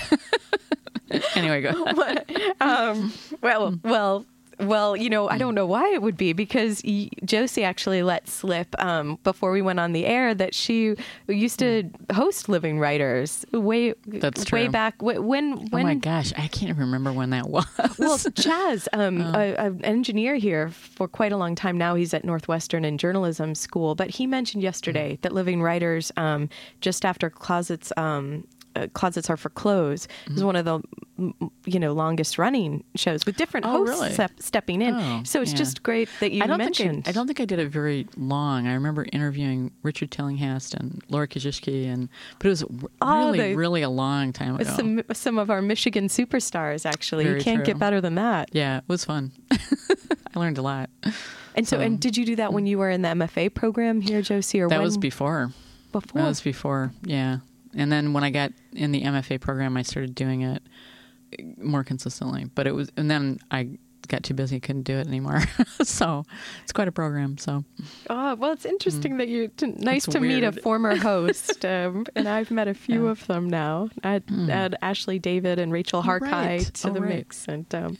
anyway, 1.36 1.62
go. 1.62 1.72
um, 2.60 3.14
well, 3.42 3.80
well, 3.86 4.26
well, 4.60 4.96
you 4.96 5.10
know, 5.10 5.30
I 5.30 5.38
don't 5.38 5.56
know 5.56 5.66
why 5.66 5.94
it 5.94 6.02
would 6.02 6.18
be 6.18 6.34
because 6.34 6.82
y- 6.86 7.10
Josie 7.24 7.64
actually 7.64 8.04
let 8.04 8.28
slip 8.28 8.76
um, 8.80 9.18
before 9.24 9.52
we 9.52 9.62
went 9.62 9.80
on 9.80 9.94
the 9.94 10.06
air 10.06 10.34
that 10.36 10.54
she 10.54 10.96
used 11.28 11.60
to 11.60 11.90
host 12.14 12.50
Living 12.50 12.80
Writers 12.80 13.46
way 13.54 13.94
That's 14.06 14.52
way 14.52 14.68
back 14.68 14.96
wh- 15.00 15.24
when 15.26 15.70
Oh 15.72 15.80
my 15.80 15.96
gosh, 15.96 16.34
I 16.38 16.48
can't 16.48 16.70
even 16.70 16.78
remember 16.82 17.14
when 17.14 17.30
that 17.32 17.48
was. 17.50 17.66
well, 17.98 18.18
Chaz, 18.18 18.88
um, 18.94 19.22
Oh. 19.22 19.32
a, 19.40 19.54
an 19.68 19.84
engineer 19.86 20.36
here 20.36 20.70
for 20.70 21.08
quite 21.08 21.32
a 21.32 21.38
long 21.38 21.56
time 21.56 21.78
now. 21.78 21.96
He's 21.96 22.14
at 22.14 22.24
Northwestern 22.26 22.84
in 22.86 22.98
journalism 22.98 23.56
school, 23.56 23.96
but 23.96 24.10
he 24.10 24.28
mentioned 24.28 24.64
yesterday 24.64 25.14
Mm. 25.18 25.22
that 25.22 25.32
Living 25.34 25.62
Writers, 25.62 26.12
um, 26.18 26.50
just 26.82 27.06
after 27.06 27.30
Closets, 27.30 27.92
um, 27.98 28.46
uh, 28.76 28.88
Closets 28.94 29.30
Are 29.30 29.38
for 29.38 29.50
Clothes, 29.50 30.08
Mm-hmm. 30.26 30.38
is 30.38 30.44
one 30.44 30.56
of 30.56 30.66
the 30.66 30.80
you 31.66 31.80
know 31.80 31.92
longest 31.94 32.38
running 32.38 32.82
shows 32.96 33.26
with 33.26 33.36
different 33.36 33.66
Oh, 33.66 33.70
hosts 33.86 34.00
really? 34.00 34.14
step, 34.14 34.32
stepping 34.40 34.82
in. 34.82 34.96
Oh, 34.96 35.22
so 35.26 35.42
it's 35.42 35.52
yeah. 35.52 35.58
just 35.58 35.84
great 35.84 36.08
that 36.22 36.32
you 36.32 36.42
I 36.44 36.48
don't 36.48 36.58
mentioned. 36.58 37.04
think 37.06 37.08
I, 37.08 37.10
I 37.10 37.14
don't 37.14 37.28
think 37.28 37.42
I 37.42 37.46
did 37.46 37.60
it 37.60 37.68
very 37.70 38.08
long. 38.16 38.68
I 38.68 38.74
remember 38.74 39.06
interviewing 39.12 39.72
Richard 39.84 40.12
Tillinghast 40.12 40.74
and 40.76 41.04
Laura 41.10 41.28
Kasischke, 41.28 41.92
and 41.92 42.08
but 42.38 42.46
it 42.48 42.50
was 42.50 42.64
Oh, 43.02 43.18
really, 43.26 43.38
they- 43.40 43.56
really 43.56 43.82
a 43.82 43.90
long 43.90 44.32
time 44.32 44.56
ago. 44.56 44.64
some 44.76 45.02
some 45.14 45.38
of 45.38 45.50
our 45.50 45.62
Michigan 45.62 46.08
superstars 46.08 46.86
actually. 46.86 47.26
Very 47.26 47.40
you 47.40 47.44
can't 47.44 47.66
get 47.66 47.78
better 47.80 48.00
than 48.00 48.16
that. 48.16 48.50
Yeah, 48.54 48.78
it 48.78 48.84
was 48.88 49.04
fun. 49.04 49.32
I 49.52 50.40
learned 50.40 50.58
a 50.58 50.62
lot. 50.62 50.90
And 51.56 51.68
so, 51.68 51.78
So- 51.78 51.82
and 51.82 52.00
did 52.00 52.16
you 52.16 52.26
do 52.26 52.36
that 52.38 52.54
when 52.54 52.66
you 52.66 52.78
were 52.78 52.90
in 52.90 53.02
the 53.02 53.10
MFA 53.10 53.54
program 53.54 54.00
here, 54.00 54.22
Josie, 54.22 54.62
or 54.62 54.70
That 54.70 54.78
when, 54.78 54.84
was 54.86 54.98
before. 54.98 55.52
before? 55.92 56.22
That 56.22 56.28
was 56.28 56.40
before. 56.42 56.92
Yeah, 57.04 57.40
and 57.76 57.92
then 57.92 58.14
when 58.14 58.24
I 58.24 58.30
got 58.30 58.52
in 58.74 58.92
the 58.92 59.04
MFA 59.04 59.40
program, 59.40 59.78
I 59.78 59.82
started 59.84 60.16
doing 60.16 60.42
it 60.42 60.62
more 61.58 61.84
consistently. 61.84 62.46
But 62.56 62.68
it 62.68 62.74
was, 62.74 62.90
and 62.98 63.10
then 63.10 63.40
I 63.52 63.78
got 64.08 64.24
too 64.24 64.34
busy, 64.34 64.60
couldn't 64.60 64.84
do 64.84 64.98
it 64.98 65.06
anymore. 65.08 65.44
so 65.84 66.26
it's 66.64 66.72
quite 66.72 66.88
a 66.88 66.92
program. 66.92 67.38
So 67.38 67.64
Oh, 68.10 68.34
well, 68.36 68.52
it's 68.54 68.66
interesting 68.66 69.18
that 69.18 69.28
you. 69.28 69.50
T- 69.50 69.68
nice 69.68 70.06
That's 70.06 70.16
to 70.16 70.20
meet 70.20 70.44
a 70.44 70.52
former 70.52 70.96
host, 71.10 71.64
um, 71.64 72.06
and 72.16 72.28
I've 72.28 72.50
met 72.50 72.68
a 72.68 72.74
few 72.74 73.06
Yeah. 73.06 73.12
of 73.12 73.28
them 73.28 73.48
now. 73.50 73.90
Add, 74.04 74.24
add 74.50 74.76
Ashley 74.82 75.20
David 75.20 75.60
and 75.60 75.72
Rachel 75.72 76.02
Harkai 76.02 76.22
right. 76.32 76.62
to 76.74 76.90
Oh, 76.90 76.94
the 76.94 77.02
right. 77.02 77.10
mix. 77.18 77.48
And 77.48 77.74
um, 77.76 77.98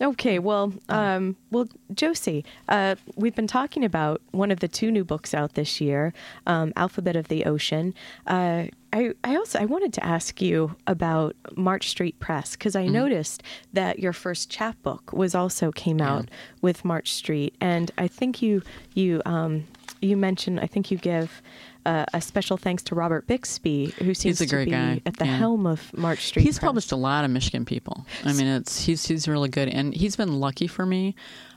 okay, 0.00 0.38
well, 0.38 0.72
um, 0.88 1.36
well, 1.50 1.68
Josie, 1.94 2.44
uh, 2.68 2.94
we've 3.16 3.34
been 3.34 3.46
talking 3.46 3.84
about 3.84 4.20
one 4.30 4.50
of 4.50 4.60
the 4.60 4.68
two 4.68 4.90
new 4.90 5.04
books 5.04 5.34
out 5.34 5.54
this 5.54 5.80
year, 5.80 6.12
um, 6.46 6.72
Alphabet 6.76 7.16
of 7.16 7.28
the 7.28 7.44
Ocean. 7.44 7.94
Uh, 8.26 8.66
I, 8.92 9.12
I 9.22 9.36
also 9.36 9.58
I 9.58 9.66
wanted 9.66 9.92
to 9.94 10.04
ask 10.04 10.40
you 10.40 10.74
about 10.86 11.36
March 11.56 11.90
Street 11.90 12.18
Press 12.20 12.52
because 12.52 12.74
Mm-hmm. 12.74 12.88
I 12.88 13.00
noticed 13.00 13.42
that 13.72 13.98
your 13.98 14.12
first 14.12 14.50
chapbook 14.50 15.12
was 15.12 15.34
also 15.34 15.72
came 15.72 16.00
out 16.00 16.28
with 16.62 16.84
March 16.84 17.12
Street, 17.12 17.54
and 17.60 17.90
I 17.98 18.08
think 18.08 18.40
you 18.40 18.62
you 18.94 19.20
um, 19.26 19.64
you 20.00 20.16
mentioned 20.16 20.60
I 20.60 20.66
think 20.66 20.90
you 20.90 20.98
give 20.98 21.42
uh, 21.88 22.04
a 22.12 22.20
special 22.20 22.58
thanks 22.58 22.82
to 22.82 22.94
Robert 22.94 23.26
Bixby, 23.26 23.86
who 23.98 24.12
seems 24.12 24.38
to 24.38 24.64
be 24.64 24.70
guy, 24.70 25.00
at 25.06 25.16
the 25.16 25.24
yeah. 25.24 25.38
helm 25.38 25.66
of 25.66 25.90
March 25.96 26.26
Street. 26.26 26.42
he's 26.42 26.58
Press. 26.58 26.68
published 26.68 26.92
a 26.92 26.96
lot 26.96 27.24
of 27.24 27.30
Michigan 27.30 27.64
people. 27.64 28.04
I 28.26 28.34
mean, 28.34 28.46
it's 28.46 28.84
he's 28.84 29.06
he's 29.06 29.26
really 29.26 29.48
good, 29.48 29.68
and 29.68 29.94
he's 29.94 30.14
been 30.14 30.38
lucky 30.38 30.66
for 30.66 30.84
me. 30.84 31.14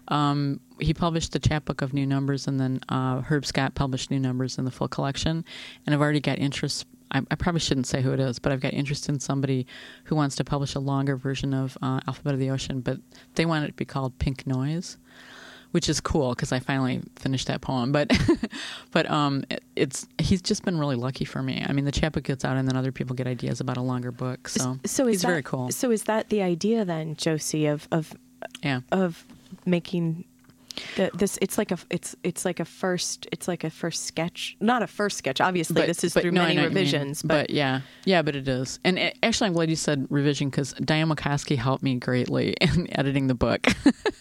Um, 0.07 0.61
he 0.79 0.93
published 0.93 1.33
the 1.33 1.39
chapbook 1.39 1.81
of 1.81 1.93
new 1.93 2.05
numbers, 2.05 2.47
and 2.47 2.57
then 2.59 2.79
uh, 2.87 3.21
Herb 3.21 3.45
Scott 3.45 3.75
published 3.75 4.09
new 4.09 4.19
numbers 4.19 4.57
in 4.57 4.63
the 4.63 4.71
full 4.71 4.87
collection. 4.87 5.43
And 5.85 5.93
I've 5.93 6.01
already 6.01 6.21
got 6.21 6.39
interest. 6.39 6.85
I, 7.11 7.21
I 7.29 7.35
probably 7.35 7.59
shouldn't 7.59 7.87
say 7.87 8.01
who 8.01 8.13
it 8.13 8.21
is, 8.21 8.39
but 8.39 8.53
I've 8.53 8.61
got 8.61 8.73
interest 8.73 9.09
in 9.09 9.19
somebody 9.19 9.67
who 10.05 10.15
wants 10.15 10.37
to 10.37 10.45
publish 10.45 10.75
a 10.75 10.79
longer 10.79 11.17
version 11.17 11.53
of 11.53 11.77
uh, 11.81 11.99
Alphabet 12.07 12.35
of 12.35 12.39
the 12.39 12.51
Ocean, 12.51 12.79
but 12.79 12.99
they 13.35 13.45
want 13.45 13.65
it 13.65 13.67
to 13.67 13.73
be 13.73 13.83
called 13.83 14.17
Pink 14.17 14.47
Noise 14.47 14.97
which 15.71 15.89
is 15.89 15.99
cool 15.99 16.29
because 16.31 16.51
I 16.51 16.59
finally 16.59 17.01
finished 17.17 17.47
that 17.47 17.61
poem. 17.61 17.91
But 17.91 18.11
but 18.91 19.09
um, 19.09 19.43
it, 19.49 19.63
it's 19.75 20.07
he's 20.19 20.41
just 20.41 20.63
been 20.63 20.77
really 20.77 20.95
lucky 20.95 21.25
for 21.25 21.41
me. 21.41 21.65
I 21.67 21.73
mean, 21.73 21.85
the 21.85 21.91
chapbook 21.91 22.23
gets 22.23 22.45
out, 22.45 22.57
and 22.57 22.67
then 22.67 22.75
other 22.75 22.91
people 22.91 23.15
get 23.15 23.27
ideas 23.27 23.59
about 23.59 23.77
a 23.77 23.81
longer 23.81 24.11
book. 24.11 24.47
So 24.47 24.79
so 24.85 25.07
is 25.07 25.13
he's 25.15 25.21
that, 25.23 25.27
very 25.27 25.43
cool. 25.43 25.71
So 25.71 25.91
is 25.91 26.03
that 26.03 26.29
the 26.29 26.41
idea 26.41 26.85
then, 26.85 27.15
Josie, 27.15 27.65
of 27.65 27.87
of 27.91 28.13
Yeah. 28.63 28.81
of 28.91 29.25
making 29.65 30.25
The, 30.95 31.11
this 31.13 31.37
it's 31.41 31.57
like 31.57 31.71
a 31.71 31.77
it's 31.89 32.15
it's 32.23 32.45
like 32.45 32.59
a 32.59 32.65
first 32.65 33.27
it's 33.31 33.47
like 33.47 33.63
a 33.63 33.69
first 33.69 34.05
sketch 34.05 34.55
not 34.59 34.81
a 34.81 34.87
first 34.87 35.17
sketch 35.17 35.41
obviously 35.41 35.75
But- 35.75 35.87
this 35.87 36.03
is 36.03 36.13
but 36.13 36.21
through 36.21 36.31
no, 36.31 36.41
many 36.43 36.55
know 36.55 36.63
what 36.63 36.69
you 36.69 36.75
mean. 36.75 36.77
revisions 36.77 37.21
but, 37.23 37.49
yeah, 37.49 37.81
yeah, 38.05 38.21
but 38.21 38.35
it 38.35 38.47
is. 38.47 38.79
And 38.83 38.97
uh, 38.97 39.11
actually, 39.23 39.47
I'm 39.47 39.53
glad 39.53 39.69
you 39.69 39.75
said 39.75 40.07
revision 40.09 40.49
because 40.49 40.73
Diane 40.73 41.09
Wakoski 41.09 41.55
helped 41.57 41.83
me 41.83 41.95
greatly 41.95 42.51
in 42.61 42.87
editing 42.97 43.27
the 43.27 43.35
book. 43.35 43.67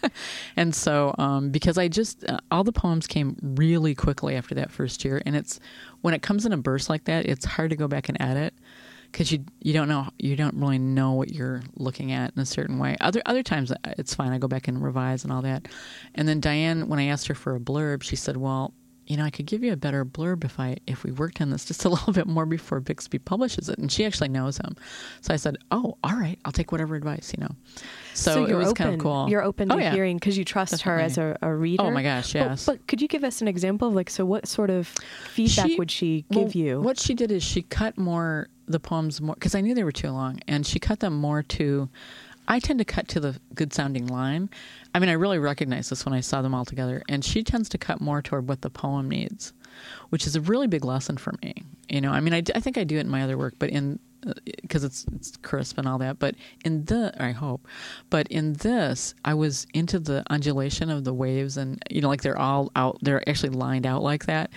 and 0.56 0.74
so, 0.74 1.14
um, 1.18 1.50
because 1.50 1.78
I 1.78 1.88
just 1.88 2.24
uh, 2.28 2.38
all 2.50 2.64
the 2.64 2.72
poems 2.72 3.06
came 3.06 3.36
really 3.42 3.94
quickly 3.94 4.36
after 4.36 4.54
that 4.56 4.70
first 4.70 5.04
year, 5.04 5.22
and 5.24 5.36
it's 5.36 5.60
when 6.02 6.14
it 6.14 6.22
comes 6.22 6.46
in 6.46 6.52
a 6.52 6.56
burst 6.56 6.88
like 6.88 7.04
that, 7.04 7.26
it's 7.26 7.44
hard 7.44 7.70
to 7.70 7.76
go 7.76 7.88
back 7.88 8.08
and 8.08 8.20
edit 8.20 8.54
because 9.10 9.32
you 9.32 9.44
you 9.60 9.72
don't 9.72 9.88
know 9.88 10.08
you 10.18 10.36
don't 10.36 10.54
really 10.54 10.78
know 10.78 11.12
what 11.12 11.32
you're 11.32 11.62
looking 11.76 12.12
at 12.12 12.32
in 12.34 12.42
a 12.42 12.46
certain 12.46 12.78
way. 12.78 12.96
Other 13.00 13.22
other 13.26 13.42
times 13.42 13.70
uh, 13.70 13.76
it's 13.98 14.14
fine. 14.14 14.32
I 14.32 14.38
go 14.38 14.48
back 14.48 14.68
and 14.68 14.82
revise 14.82 15.24
and 15.24 15.32
all 15.32 15.42
that. 15.42 15.68
And 16.14 16.28
then 16.28 16.40
Diane, 16.40 16.88
when 16.88 16.98
I 16.98 17.06
asked 17.06 17.26
her 17.28 17.34
for 17.34 17.54
a 17.54 17.60
blurb, 17.60 18.02
she 18.02 18.16
said, 18.16 18.36
"Well, 18.36 18.74
you 19.10 19.16
know, 19.16 19.24
I 19.24 19.30
could 19.30 19.46
give 19.46 19.64
you 19.64 19.72
a 19.72 19.76
better 19.76 20.04
blurb 20.04 20.44
if 20.44 20.60
I 20.60 20.76
if 20.86 21.02
we 21.04 21.10
worked 21.10 21.40
on 21.40 21.50
this 21.50 21.64
just 21.70 21.84
a 21.84 21.88
little 21.88 22.12
bit 22.12 22.26
more 22.26 22.46
before 22.46 22.80
Bixby 22.80 23.18
publishes 23.18 23.68
it." 23.68 23.78
And 23.78 23.90
she 23.90 24.04
actually 24.04 24.28
knows 24.28 24.56
him, 24.58 24.76
so 25.20 25.34
I 25.34 25.36
said, 25.36 25.56
"Oh, 25.70 25.98
all 26.04 26.14
right, 26.14 26.38
I'll 26.44 26.52
take 26.52 26.70
whatever 26.72 26.94
advice." 26.94 27.32
You 27.36 27.44
know, 27.44 27.54
so, 28.14 28.44
it 28.44 28.48
you're 28.50 28.58
was 28.58 28.68
open 28.68 28.76
kind 28.84 28.94
of 28.94 29.00
cool. 29.00 29.28
you're 29.28 29.42
open 29.42 29.70
Oh, 29.72 29.76
to 29.76 29.82
yeah. 29.82 29.92
hearing 29.92 30.16
because 30.16 30.38
you 30.38 30.44
trust 30.44 30.82
her 30.82 30.98
as 30.98 31.18
a, 31.18 31.36
a 31.42 31.52
reader 31.52 31.82
Oh 31.82 31.90
my 31.90 32.02
gosh, 32.02 32.34
yes. 32.34 32.66
but, 32.66 32.86
could 32.86 33.00
you 33.02 33.08
give 33.08 33.24
us 33.24 33.40
an 33.42 33.48
example 33.48 33.88
of 33.88 33.94
like 33.94 34.10
so 34.10 34.24
what 34.24 34.46
sort 34.46 34.70
of 34.70 34.86
feedback 35.32 35.66
She- 35.68 35.76
would 35.76 35.90
she 35.90 36.24
well, 36.30 36.44
give 36.44 36.54
you 36.54 36.80
What 36.80 36.98
she 36.98 37.14
did 37.14 37.30
is 37.32 37.42
she 37.42 37.62
cut 37.62 37.98
more 37.98 38.48
the 38.68 38.78
poems 38.80 39.20
more 39.20 39.34
because 39.34 39.54
I 39.56 39.60
knew 39.60 39.74
they 39.74 39.82
were 39.84 39.90
too 39.92 40.10
long, 40.10 40.38
and 40.46 40.64
she 40.64 40.78
cut 40.78 41.00
them 41.00 41.14
more 41.14 41.42
to. 41.42 41.88
I 42.50 42.58
tend 42.58 42.80
to 42.80 42.84
cut 42.84 43.06
to 43.08 43.20
the 43.20 43.38
good 43.54 43.72
sounding 43.72 44.08
line. 44.08 44.50
I 44.92 44.98
mean, 44.98 45.08
I 45.08 45.12
really 45.12 45.38
recognized 45.38 45.90
this 45.90 46.04
when 46.04 46.12
I 46.12 46.20
saw 46.20 46.42
them 46.42 46.52
all 46.52 46.64
together, 46.64 47.00
and 47.08 47.24
she 47.24 47.44
tends 47.44 47.68
to 47.68 47.78
cut 47.78 48.00
more 48.00 48.20
toward 48.20 48.48
what 48.48 48.62
the 48.62 48.70
poem 48.70 49.08
needs, 49.08 49.52
which 50.08 50.26
is 50.26 50.34
a 50.34 50.40
really 50.40 50.66
big 50.66 50.84
lesson 50.84 51.16
for 51.16 51.32
me. 51.44 51.54
You 51.88 52.00
know, 52.00 52.10
I 52.10 52.18
mean, 52.18 52.34
I 52.34 52.40
think 52.42 52.76
I 52.76 52.82
do 52.82 52.96
it 52.96 53.02
in 53.02 53.08
my 53.08 53.22
other 53.22 53.38
work, 53.38 53.54
but 53.60 53.70
in 53.70 54.00
because 54.60 54.84
it's 54.84 55.04
it's 55.14 55.36
crisp 55.38 55.78
and 55.78 55.88
all 55.88 55.98
that. 55.98 56.18
But 56.18 56.34
in 56.64 56.84
the, 56.84 57.12
I 57.18 57.30
hope, 57.30 57.66
but 58.10 58.26
in 58.28 58.54
this, 58.54 59.14
I 59.24 59.34
was 59.34 59.66
into 59.74 59.98
the 59.98 60.22
undulation 60.30 60.90
of 60.90 61.04
the 61.04 61.14
waves, 61.14 61.56
and 61.56 61.82
you 61.90 62.00
know, 62.00 62.08
like 62.08 62.22
they're 62.22 62.38
all 62.38 62.70
out, 62.76 62.98
they're 63.02 63.26
actually 63.28 63.50
lined 63.50 63.86
out 63.86 64.02
like 64.02 64.26
that, 64.26 64.50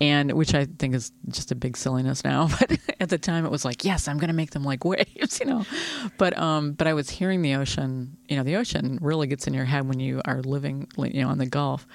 and 0.00 0.32
which 0.32 0.54
I 0.54 0.66
think 0.66 0.94
is 0.94 1.12
just 1.28 1.52
a 1.52 1.54
big 1.54 1.76
silliness 1.76 2.24
now. 2.24 2.48
But 2.64 2.78
at 3.00 3.08
the 3.08 3.18
time, 3.18 3.44
it 3.44 3.50
was 3.50 3.64
like, 3.64 3.84
yes, 3.84 4.06
I'm 4.08 4.16
going 4.16 4.28
to 4.28 4.34
make 4.34 4.52
them 4.52 4.64
like 4.64 4.84
waves, 4.84 5.40
you 5.40 5.46
know. 5.46 5.64
But 6.18 6.36
um, 6.38 6.72
but 6.72 6.86
I 6.86 6.94
was 6.94 7.10
hearing 7.10 7.42
the 7.42 7.54
ocean. 7.54 8.16
You 8.28 8.36
know, 8.36 8.42
the 8.42 8.56
ocean 8.56 8.98
really 9.02 9.26
gets 9.26 9.46
in 9.46 9.54
your 9.54 9.64
head 9.64 9.86
when 9.88 10.00
you 10.00 10.22
are 10.24 10.40
living, 10.42 10.88
you 10.96 11.22
know, 11.22 11.28
on 11.28 11.38
the 11.38 11.46
Gulf, 11.46 11.86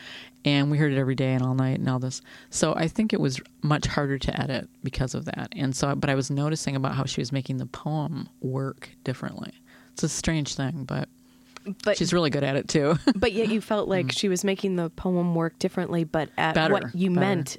and 0.46 0.72
we 0.72 0.78
heard 0.78 0.92
it 0.94 0.98
every 0.98 1.16
day 1.16 1.34
and 1.34 1.44
all 1.44 1.54
night 1.56 1.80
and 1.80 1.90
all 1.90 2.00
this. 2.00 2.22
So 2.50 2.74
I 2.76 2.88
think 2.88 3.14
it 3.14 3.20
was 3.20 3.40
much 3.62 3.86
harder 3.88 4.18
to 4.18 4.42
edit 4.42 4.70
because 4.84 5.14
of 5.14 5.26
that. 5.26 5.50
And 5.56 5.76
so, 5.76 5.96
but 5.96 6.10
I 6.10 6.16
was 6.16 6.32
noticing 6.32 6.76
about 6.76 6.96
how 6.96 7.06
she 7.06 7.22
was 7.22 7.32
making 7.32 7.58
the 7.58 7.66
poem 7.66 8.30
work 8.42 8.90
differently. 9.04 9.52
It's 9.94 10.04
a 10.04 10.10
strange 10.10 10.56
thing, 10.56 10.86
but 10.86 11.10
but 11.84 11.98
she's 11.98 12.14
really 12.14 12.30
good 12.30 12.44
at 12.44 12.56
it 12.56 12.68
too. 12.70 12.98
but 13.16 13.34
yet 13.34 13.50
you 13.50 13.60
felt 13.62 13.90
like 13.90 14.12
she 14.14 14.30
was 14.30 14.44
making 14.46 14.76
the 14.78 14.90
poem 14.92 15.36
work 15.36 15.60
differently 15.60 16.04
but 16.06 16.30
at 16.38 16.56
Better, 16.56 16.74
what 16.74 16.96
you 16.96 17.10
better. 17.10 17.20
meant 17.20 17.58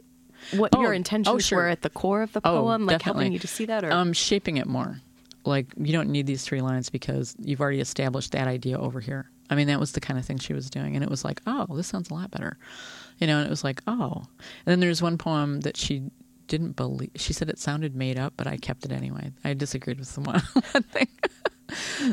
what 0.57 0.75
Oh, 0.75 0.81
your 0.81 0.93
oh, 0.93 0.97
intentions 0.97 1.45
sure. 1.47 1.59
were 1.59 1.69
at 1.69 1.83
the 1.83 1.91
core 1.91 2.23
of 2.23 2.33
the 2.33 2.41
Oh, 2.43 2.63
poem 2.63 2.87
like 2.87 2.99
definitely. 2.99 3.25
helping 3.25 3.33
you 3.35 3.39
to 3.41 3.47
see 3.47 3.67
that 3.67 3.85
or 3.85 3.93
um, 3.93 4.15
shaping 4.15 4.57
it 4.57 4.67
more. 4.67 5.01
Like 5.45 5.67
you 5.77 5.93
don't 5.93 6.09
need 6.09 6.27
these 6.27 6.43
three 6.45 6.63
lines 6.63 6.89
because 6.89 7.37
you've 7.39 7.61
already 7.61 7.81
established 7.81 8.33
that 8.33 8.49
idea 8.49 8.79
over 8.79 9.01
here. 9.01 9.31
I 9.51 9.57
mean, 9.57 9.67
that 9.67 9.81
was 9.81 9.93
the 9.93 10.01
kind 10.01 10.19
of 10.19 10.25
thing 10.25 10.39
she 10.39 10.55
was 10.55 10.71
doing, 10.71 10.95
and 10.95 11.05
it 11.05 11.11
was 11.11 11.25
like, 11.25 11.43
oh, 11.47 11.67
this 11.77 11.89
sounds 11.89 12.11
a 12.11 12.15
lot 12.15 12.31
better, 12.31 12.57
you 13.19 13.27
know. 13.27 13.39
And 13.39 13.47
it 13.47 13.51
was 13.51 13.65
like, 13.65 13.83
oh. 13.87 14.13
And 14.15 14.67
then 14.67 14.81
there's 14.81 15.03
one 15.03 15.19
poem 15.19 15.61
that 15.63 15.77
she 15.77 16.11
didn't 16.47 16.73
believe. 16.73 17.11
She 17.17 17.33
said 17.33 17.51
it 17.51 17.59
sounded 17.59 17.95
made 17.95 18.19
up, 18.19 18.35
but 18.37 18.47
I 18.47 18.57
kept 18.57 18.85
it 18.85 18.93
anyway. 18.93 19.33
I 19.45 19.55
disagreed 19.55 19.99
with 19.99 20.15
the 20.15 20.21
one 20.21 20.41
thing. 20.91 21.09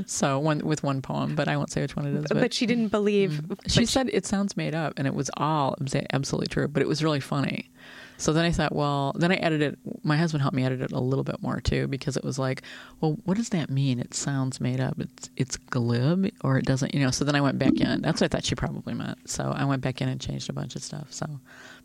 so 0.06 0.40
one 0.40 0.60
with 0.60 0.84
one 0.84 1.02
poem, 1.02 1.36
but 1.36 1.48
I 1.48 1.58
won't 1.58 1.72
say 1.72 1.82
which 1.82 1.96
one 1.96 2.06
it 2.06 2.14
is. 2.16 2.26
but, 2.30 2.54
she 2.54 2.66
didn't 2.66 2.90
believe 2.90 3.32
mm-hmm. 3.32 3.54
She 3.68 3.82
but 3.82 3.90
said 3.90 4.10
it 4.12 4.26
sounds 4.26 4.58
made 4.58 4.76
up, 4.76 4.94
and 4.98 5.08
it 5.08 5.14
was 5.14 5.30
all 5.38 5.76
absolutely 6.14 6.48
true, 6.48 6.68
but 6.68 6.82
it 6.82 6.88
was 6.88 7.04
really 7.04 7.20
funny. 7.20 7.70
So 8.18 8.34
then 8.34 8.46
I 8.46 8.52
thought, 8.52 8.74
well, 8.76 9.14
then 9.16 9.32
I 9.32 9.36
edited. 9.36 9.78
My 10.04 10.18
husband 10.18 10.42
helped 10.42 10.56
me 10.56 10.64
edit 10.66 10.82
it 10.82 10.92
a 10.92 11.00
little 11.00 11.24
bit 11.24 11.42
more 11.42 11.62
too, 11.62 11.88
because 11.88 12.18
it 12.18 12.24
was 12.24 12.40
like, 12.40 12.64
well, 13.00 13.18
what 13.26 13.38
does 13.38 13.50
that 13.50 13.70
mean? 13.70 14.00
It 14.00 14.14
sounds 14.14 14.60
made 14.60 14.80
up. 14.80 15.00
It's 15.00 15.30
it's 15.38 15.58
glib, 15.58 16.30
or 16.44 16.58
it 16.58 16.66
doesn't, 16.66 16.94
you 16.96 17.00
know. 17.02 17.12
So 17.12 17.24
then 17.26 17.36
I 17.36 17.42
went 17.42 17.60
back 17.60 17.80
in. 17.80 18.02
That's 18.02 18.20
what 18.22 18.34
I 18.34 18.36
thought 18.36 18.46
she 18.46 18.56
probably 18.56 18.94
meant. 18.96 19.30
So 19.30 19.54
I 19.56 19.66
went 19.66 19.82
back 19.82 20.02
in 20.02 20.10
and 20.10 20.20
changed 20.20 20.50
a 20.50 20.54
bunch 20.54 20.76
of 20.76 20.84
stuff. 20.84 21.14
So, 21.14 21.26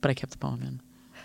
but 0.00 0.10
I 0.10 0.14
kept 0.14 0.32
the 0.32 0.38
poem 0.38 0.62
in. 0.62 0.80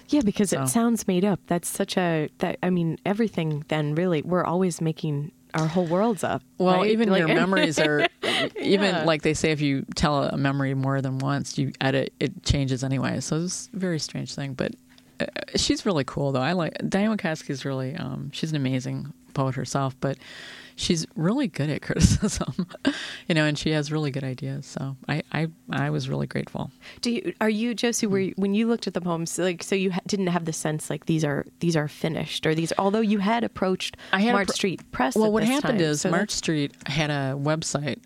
Yeah, 0.10 0.22
because 0.22 0.52
So- 0.52 0.64
it 0.64 0.68
sounds 0.68 1.08
made 1.08 1.26
up. 1.26 1.40
That's 1.48 1.68
such 1.70 1.98
a 1.98 2.30
that 2.40 2.58
I 2.62 2.70
mean 2.70 2.98
everything. 3.06 3.66
Then 3.70 3.96
really, 3.96 4.22
we're 4.22 4.44
always 4.46 4.82
making 4.82 5.32
our 5.54 5.68
whole 5.68 5.86
worlds 5.88 6.24
up. 6.26 6.44
Well, 6.58 6.78
right? 6.82 6.92
even 6.92 7.10
Like- 7.10 7.20
your 7.20 7.30
memories 7.30 7.80
are, 7.80 8.06
even 8.62 8.94
Yeah. 8.96 9.04
like 9.06 9.22
they 9.22 9.34
say, 9.34 9.52
if 9.52 9.62
you 9.62 9.86
tell 9.96 10.24
a 10.26 10.38
memory 10.38 10.74
more 10.74 11.02
than 11.02 11.20
once, 11.20 11.58
you 11.58 11.72
edit 11.82 12.14
it 12.20 12.44
changes 12.44 12.84
anyway. 12.84 13.22
So 13.22 13.38
it's 13.44 13.70
a 13.74 13.78
very 13.78 14.00
strange 14.00 14.36
thing, 14.36 14.54
but 14.54 14.74
she's 15.56 15.86
really 15.86 16.04
cool 16.04 16.32
though. 16.32 16.42
I 16.42 16.54
like 16.54 16.78
Diane 16.88 17.16
Wakoski 17.16 17.50
is 17.52 17.66
really, 17.66 17.96
um, 17.96 18.32
she's 18.32 18.52
an 18.52 18.56
amazing 18.56 19.14
poet 19.34 19.56
herself, 19.56 19.96
but 20.00 20.18
she's 20.76 21.06
really 21.16 21.48
good 21.48 21.70
at 21.70 21.82
criticism, 21.84 22.68
you 23.28 23.36
know, 23.36 23.46
and 23.46 23.58
she 23.58 23.72
has 23.72 23.92
really 23.92 24.12
good 24.12 24.24
ideas. 24.24 24.66
So 24.66 24.96
I, 25.10 25.24
I, 25.32 25.48
I 25.72 25.90
was 25.90 26.08
really 26.08 26.28
grateful. 26.28 26.72
Do 27.02 27.12
you 27.12 27.34
are 27.42 27.50
you 27.50 27.74
Josie? 27.74 28.08
Were 28.08 28.20
you, 28.20 28.34
when 28.38 28.54
you 28.54 28.68
looked 28.68 28.88
at 28.88 28.94
the 28.94 29.02
poems, 29.02 29.38
like 29.38 29.64
so 29.64 29.76
you 29.76 29.92
ha- 29.92 30.02
didn't 30.08 30.28
have 30.28 30.46
the 30.46 30.54
sense 30.54 30.90
like 30.90 31.06
these 31.06 31.26
are 31.26 31.46
these 31.60 31.76
are 31.76 31.88
finished 31.88 32.46
or 32.46 32.56
these? 32.56 32.72
Although 32.78 33.02
you 33.02 33.20
had 33.20 33.44
approached 33.44 33.98
I 34.14 34.22
had 34.22 34.34
March 34.34 34.48
appro- 34.48 34.54
Street 34.54 34.92
Press. 34.92 35.16
Well, 35.16 35.26
at 35.26 35.32
what 35.32 35.44
happened 35.44 35.80
time, 35.80 35.88
is 35.88 36.02
so 36.02 36.12
March 36.12 36.32
Street 36.32 36.74
had 36.86 37.10
a 37.10 37.36
website, 37.38 38.00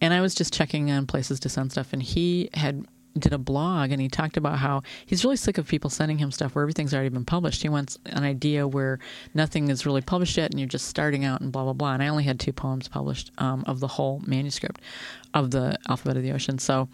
and 0.00 0.14
I 0.14 0.20
was 0.20 0.34
just 0.34 0.52
checking 0.52 0.90
on 0.90 1.06
places 1.06 1.40
to 1.40 1.48
send 1.48 1.72
stuff, 1.72 1.92
and 1.92 2.02
he 2.02 2.48
had 2.54 2.86
did 3.18 3.32
a 3.32 3.38
blog 3.38 3.90
and 3.90 4.00
he 4.00 4.08
talked 4.08 4.36
about 4.36 4.58
how 4.58 4.82
he's 5.06 5.24
really 5.24 5.36
sick 5.36 5.58
of 5.58 5.68
people 5.68 5.90
sending 5.90 6.18
him 6.18 6.30
stuff 6.30 6.54
where 6.54 6.62
everything's 6.62 6.92
already 6.92 7.08
been 7.08 7.24
published. 7.24 7.62
He 7.62 7.68
wants 7.68 7.98
an 8.06 8.24
idea 8.24 8.66
where 8.66 8.98
nothing 9.34 9.68
is 9.68 9.86
really 9.86 10.00
published 10.00 10.36
yet 10.36 10.50
and 10.50 10.58
you're 10.58 10.68
just 10.68 10.88
starting 10.88 11.24
out 11.24 11.40
and 11.40 11.52
blah 11.52 11.64
blah 11.64 11.72
blah. 11.72 11.94
And 11.94 12.02
I 12.02 12.08
only 12.08 12.24
had 12.24 12.40
two 12.40 12.52
poems 12.52 12.88
published 12.88 13.30
um, 13.38 13.64
of 13.66 13.80
the 13.80 13.88
whole 13.88 14.22
manuscript 14.26 14.80
of 15.32 15.50
the 15.50 15.76
Alphabet 15.88 16.16
of 16.16 16.22
the 16.22 16.32
Ocean. 16.32 16.58
So 16.58 16.88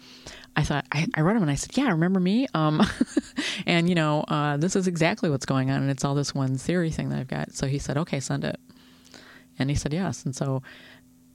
I 0.55 0.63
thought 0.63 0.85
I, 0.91 1.07
I 1.15 1.21
wrote 1.21 1.35
him 1.35 1.43
and 1.43 1.51
I 1.51 1.55
said, 1.55 1.77
"Yeah, 1.77 1.89
remember 1.89 2.19
me?" 2.19 2.47
Um, 2.53 2.81
and 3.65 3.89
you 3.89 3.95
know, 3.95 4.21
uh, 4.27 4.57
this 4.57 4.75
is 4.75 4.87
exactly 4.87 5.29
what's 5.29 5.45
going 5.45 5.71
on, 5.71 5.81
and 5.81 5.89
it's 5.89 6.03
all 6.03 6.15
this 6.15 6.35
one 6.35 6.57
theory 6.57 6.91
thing 6.91 7.09
that 7.09 7.19
I've 7.19 7.27
got. 7.27 7.53
So 7.53 7.67
he 7.67 7.79
said, 7.79 7.97
"Okay, 7.97 8.19
send 8.19 8.43
it." 8.43 8.59
And 9.59 9.69
he 9.69 9.75
said 9.75 9.93
yes. 9.93 10.25
And 10.25 10.35
so 10.35 10.63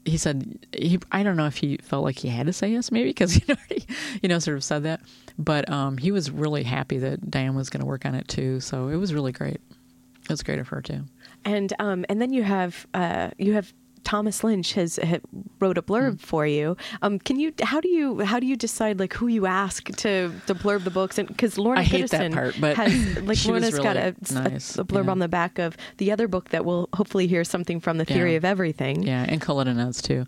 he 0.07 0.17
said 0.17 0.67
he 0.73 0.99
I 1.13 1.23
don't 1.23 1.37
know 1.37 1.47
if 1.47 1.57
he 1.57 1.77
felt 1.79 2.05
like 2.05 2.19
he 2.19 2.29
had 2.29 2.47
to 2.47 2.53
say 2.53 2.69
yes 2.69 2.91
maybe 2.91 3.11
because 3.11 3.33
he 3.35 3.43
already 3.53 3.85
you 4.23 4.29
know 4.29 4.39
sort 4.39 4.57
of 4.57 4.65
said 4.65 4.85
that. 4.85 5.01
But 5.39 5.69
um, 5.71 5.99
he 5.99 6.13
was 6.13 6.31
really 6.31 6.63
happy 6.63 6.99
that 6.99 7.31
Diane 7.31 7.55
was 7.55 7.69
going 7.69 7.81
to 7.81 7.87
work 7.87 8.07
on 8.07 8.15
it 8.15 8.27
too. 8.27 8.61
So 8.61 8.89
it 8.89 8.97
was 8.97 9.13
really 9.13 9.33
great. 9.33 9.61
It 10.23 10.31
was 10.31 10.43
great 10.43 10.59
of 10.59 10.69
her 10.69 10.81
too. 10.81 11.05
And 11.45 11.73
um 11.79 12.05
and 12.09 12.21
then 12.21 12.33
you 12.33 12.43
have 12.43 12.87
uh 12.95 13.31
you 13.39 13.53
have 13.55 13.73
Thomas 14.07 14.45
Lynch 14.45 14.75
has, 14.75 15.01
ha 15.03 15.17
wrote 15.59 15.77
a 15.79 15.83
blurb 15.83 16.15
Mm. 16.15 16.21
for 16.21 16.47
you. 16.47 16.77
Um, 17.03 17.19
can 17.19 17.41
you? 17.41 17.53
How 17.61 17.81
do 17.81 17.89
you? 17.89 18.21
How 18.21 18.39
do 18.39 18.47
you 18.47 18.55
decide 18.57 19.01
like 19.01 19.13
who 19.15 19.27
you 19.27 19.47
ask 19.47 19.85
to 20.05 20.31
to 20.47 20.55
blurb 20.55 20.85
the 20.85 20.91
books? 20.91 21.19
And 21.19 21.27
because 21.27 21.59
Lorna 21.59 21.81
I 21.81 21.83
hate 21.83 22.09
that 22.11 22.21
Goodison 22.31 22.33
part, 22.35 22.55
but 22.61 22.77
has 22.77 22.93
like 23.31 23.45
Lorna's 23.45 23.79
got 23.81 23.97
a, 23.97 24.15
nice, 24.33 24.79
a, 24.79 24.83
a 24.83 24.85
blurb 24.85 25.07
yeah. 25.07 25.11
on 25.11 25.19
the 25.19 25.27
back 25.29 25.59
of 25.59 25.77
the 25.97 26.13
other 26.13 26.29
book 26.29 26.51
that 26.51 26.65
we'll 26.65 26.89
hopefully 26.95 27.27
hear 27.27 27.43
something 27.43 27.81
from 27.81 27.99
the 27.99 28.05
theory 28.05 28.33
Yeah. 28.33 28.37
of 28.39 28.45
everything. 28.45 29.03
yeah 29.03 29.27
and 29.29 29.41
Culloden 29.41 29.77
has 29.79 30.01
too 30.01 30.25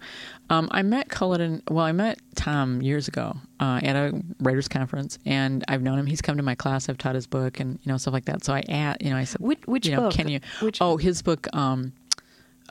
um, 0.51 0.69
I 0.73 0.83
met 0.83 1.09
Culloden 1.09 1.63
well 1.71 1.85
I 1.85 1.93
met 1.93 2.19
Tom 2.35 2.83
years 2.83 3.07
ago 3.07 3.37
uh, 3.61 3.79
at 3.85 3.95
a 3.95 4.21
writers 4.41 4.67
conference 4.67 5.19
and 5.25 5.65
I've 5.69 5.83
known 5.83 5.99
him 6.01 6.07
he's 6.07 6.21
come 6.23 6.37
to 6.37 6.43
my 6.43 6.57
class 6.57 6.89
I've 6.89 6.99
taught 6.99 7.15
his 7.15 7.29
book 7.29 7.61
and 7.61 7.79
you 7.85 7.93
know 7.93 7.97
stuff 7.99 8.13
like 8.15 8.25
that 8.25 8.45
so 8.45 8.53
I 8.55 8.63
at 8.69 9.01
you 9.03 9.11
know 9.11 9.17
I 9.17 9.25
said 9.25 9.41
Which, 9.41 9.61
which 9.67 9.87
you 9.87 9.95
know, 9.95 10.03
book? 10.09 10.15
Can 10.15 10.27
you? 10.29 10.41
Which, 10.63 10.79
Oh, 10.81 10.97
his 10.97 11.23
book, 11.23 11.47
um, 11.55 11.93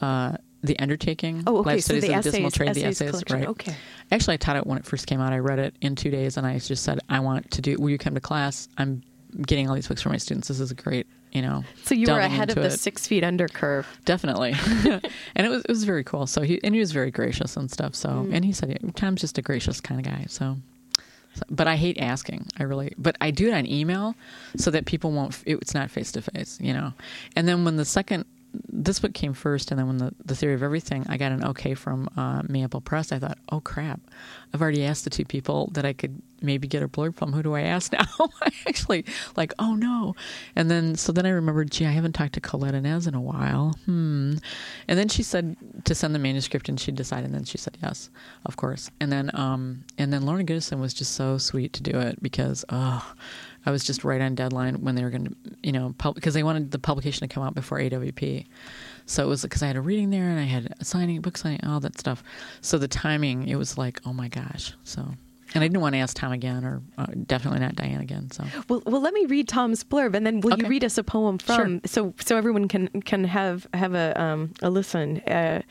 uh, 0.01 0.37
The 0.63 0.77
Undertaking. 0.79 1.43
Oh, 1.45 1.57
okay, 1.59 1.69
Life 1.69 1.81
so 1.81 1.93
Studies 1.99 2.01
the 2.09 2.15
of 2.17 2.23
the 2.23 2.31
Dismal 2.31 2.47
essays- 2.47 2.53
Trade, 2.57 2.67
the 2.73 2.83
essays 2.83 3.01
essays, 3.01 3.09
collection, 3.11 3.39
right? 3.39 3.47
okay. 3.49 3.75
Actually, 4.11 4.33
I 4.35 4.37
taught 4.37 4.55
it 4.57 4.65
when 4.67 4.77
it 4.77 4.85
first 4.85 5.05
came 5.07 5.21
out. 5.21 5.31
I 5.33 5.37
read 5.39 5.59
it 5.59 5.75
in 5.81 5.95
two 5.95 6.09
days, 6.09 6.37
and 6.37 6.47
I 6.47 6.57
just 6.59 6.83
said, 6.83 6.99
"I 7.09 7.19
want 7.19 7.51
to 7.51 7.61
do. 7.61 7.75
Will 7.77 7.89
you 7.91 7.97
come 7.97 8.15
to 8.15 8.19
class? 8.21 8.67
I'm 8.77 9.03
getting 9.45 9.69
all 9.69 9.75
these 9.75 9.87
books 9.87 10.01
for 10.01 10.09
my 10.09 10.17
students. 10.17 10.47
This 10.47 10.59
is 10.59 10.71
a 10.71 10.75
great." 10.75 11.05
You 11.33 11.41
know, 11.41 11.65
so 11.83 11.93
you 11.93 12.07
were 12.11 12.19
ahead 12.19 12.49
of 12.49 12.55
the 12.55 12.61
it. 12.67 12.79
six 12.79 13.05
feet 13.05 13.23
under 13.23 13.47
curve. 13.49 13.85
Definitely, 14.05 14.55
and 15.35 15.45
it 15.45 15.49
was 15.49 15.61
it 15.63 15.69
was 15.69 15.83
very 15.83 16.03
cool. 16.03 16.25
So 16.25 16.41
he 16.41 16.59
and 16.63 16.73
he 16.73 16.79
was 16.79 16.91
very 16.93 17.11
gracious 17.11 17.55
and 17.57 17.69
stuff. 17.69 17.93
So 17.95 18.09
Mm. 18.09 18.33
and 18.33 18.45
he 18.45 18.53
said, 18.53 18.93
"Tom's 18.95 19.21
just 19.21 19.37
a 19.37 19.41
gracious 19.41 19.79
kind 19.81 19.99
of 19.99 20.11
guy." 20.11 20.25
So- 20.29 20.57
But 21.51 21.67
I 21.67 21.75
hate 21.75 21.99
asking. 21.99 22.47
I 22.57 22.63
really, 22.63 22.93
but 22.97 23.15
I 23.21 23.29
do 23.31 23.49
it 23.49 23.53
on 23.53 23.67
email 23.67 24.15
so 24.55 24.71
that 24.71 24.85
people 24.85 25.11
won't. 25.11 25.37
It's 25.45 25.73
not 25.75 25.91
face 25.91 26.11
to 26.13 26.21
face, 26.21 26.57
you 26.61 26.73
know. 26.73 26.93
And 27.35 27.47
then 27.47 27.63
when 27.65 27.75
the 27.75 27.85
second, 27.85 28.25
this 28.53 28.99
book 28.99 29.13
came 29.13 29.33
first, 29.33 29.71
and 29.71 29.79
then 29.79 29.87
when 29.87 29.97
the, 29.97 30.13
the 30.25 30.35
Theory 30.35 30.53
of 30.53 30.63
Everything, 30.63 31.05
I 31.09 31.17
got 31.17 31.31
an 31.31 31.43
okay 31.45 31.73
from 31.73 32.09
uh, 32.17 32.41
Press. 32.81 33.11
I 33.11 33.19
thought, 33.19 33.37
oh 33.51 33.59
crap, 33.59 33.99
I've 34.53 34.61
already 34.61 34.83
asked 34.85 35.03
the 35.03 35.09
two 35.09 35.25
people 35.25 35.69
that 35.73 35.85
I 35.85 35.93
could 35.93 36.21
maybe 36.41 36.67
get 36.67 36.83
a 36.83 36.87
blurb 36.87 37.15
from. 37.15 37.33
Who 37.33 37.43
do 37.43 37.53
I 37.55 37.61
ask 37.61 37.91
now? 37.93 38.05
I 38.41 38.51
actually 38.67 39.05
like, 39.35 39.53
oh 39.59 39.75
no. 39.75 40.15
And 40.55 40.69
then 40.69 40.95
so 40.95 41.11
then 41.11 41.25
I 41.25 41.29
remembered, 41.29 41.71
gee, 41.71 41.85
I 41.85 41.91
haven't 41.91 42.13
talked 42.13 42.33
to 42.33 42.41
Colette 42.41 42.75
Inez 42.75 43.07
in 43.07 43.15
a 43.15 43.21
while. 43.21 43.75
Hmm. 43.85 44.35
And 44.87 44.97
then 44.97 45.09
she 45.09 45.23
said 45.23 45.55
to 45.85 45.95
send 45.95 46.15
the 46.15 46.19
manuscript, 46.19 46.69
and 46.69 46.79
she 46.79 46.91
decided. 46.91 47.25
And 47.25 47.35
then 47.35 47.45
she 47.45 47.57
said 47.57 47.77
yes, 47.81 48.09
of 48.45 48.55
course. 48.55 48.91
And 48.99 49.11
then 49.11 49.31
um 49.33 49.83
and 49.97 50.13
then 50.13 50.25
Lorna 50.25 50.43
Goodison 50.43 50.79
was 50.79 50.93
just 50.93 51.13
so 51.13 51.37
sweet 51.37 51.73
to 51.73 51.83
do 51.83 51.99
it 51.99 52.21
because 52.21 52.63
oh. 52.69 53.13
I 53.67 53.71
was 53.71 53.83
just 53.83 54.05
right 54.05 54.21
on 54.21 54.33
deadline 54.33 54.75
when 54.75 54.95
they 54.95 55.03
were 55.03 55.09
going 55.09 55.25
to, 55.25 55.35
you 55.61 55.73
know, 55.73 55.93
because 56.13 56.33
they 56.33 56.41
wanted 56.41 56.71
the 56.71 56.79
publication 56.79 57.27
to 57.27 57.33
come 57.33 57.43
out 57.43 57.53
before 57.53 57.79
AWP. 57.79 58.45
So 59.05 59.25
it 59.25 59.27
was 59.27 59.41
because 59.41 59.61
I 59.61 59.67
had 59.67 59.75
a 59.75 59.81
reading 59.81 60.09
there 60.09 60.29
and 60.29 60.39
I 60.39 60.43
had 60.43 60.73
a 60.79 60.85
signing, 60.85 61.19
book 61.19 61.35
signing, 61.37 61.59
all 61.65 61.81
that 61.81 61.99
stuff. 61.99 62.23
So 62.61 62.77
the 62.77 62.87
timing, 62.87 63.49
it 63.49 63.55
was 63.55 63.77
like, 63.77 63.99
oh 64.05 64.13
my 64.13 64.29
gosh. 64.29 64.73
So, 64.85 65.01
and 65.53 65.63
I 65.63 65.67
didn't 65.67 65.81
want 65.81 65.95
to 65.95 65.99
ask 65.99 66.15
Tom 66.15 66.31
again, 66.31 66.63
or 66.63 66.81
uh, 66.97 67.07
definitely 67.25 67.59
not 67.59 67.75
Diane 67.75 67.99
again. 67.99 68.31
So, 68.31 68.45
Well, 68.69 68.83
well, 68.85 69.01
let 69.01 69.13
me 69.13 69.25
read 69.25 69.49
Tom's 69.49 69.83
blurb, 69.83 70.15
and 70.15 70.25
then 70.25 70.39
will 70.39 70.57
you 70.57 70.67
read 70.69 70.85
us 70.85 70.97
a 70.97 71.03
poem 71.03 71.37
from 71.37 71.81
so 71.85 72.13
so 72.19 72.37
everyone 72.37 72.69
can 72.69 72.87
can 73.01 73.25
have 73.25 73.67
have 73.73 73.93
a 73.95 74.21
um, 74.21 74.53
a 74.61 74.69
listen. 74.69 75.19
Uh, 75.21 75.61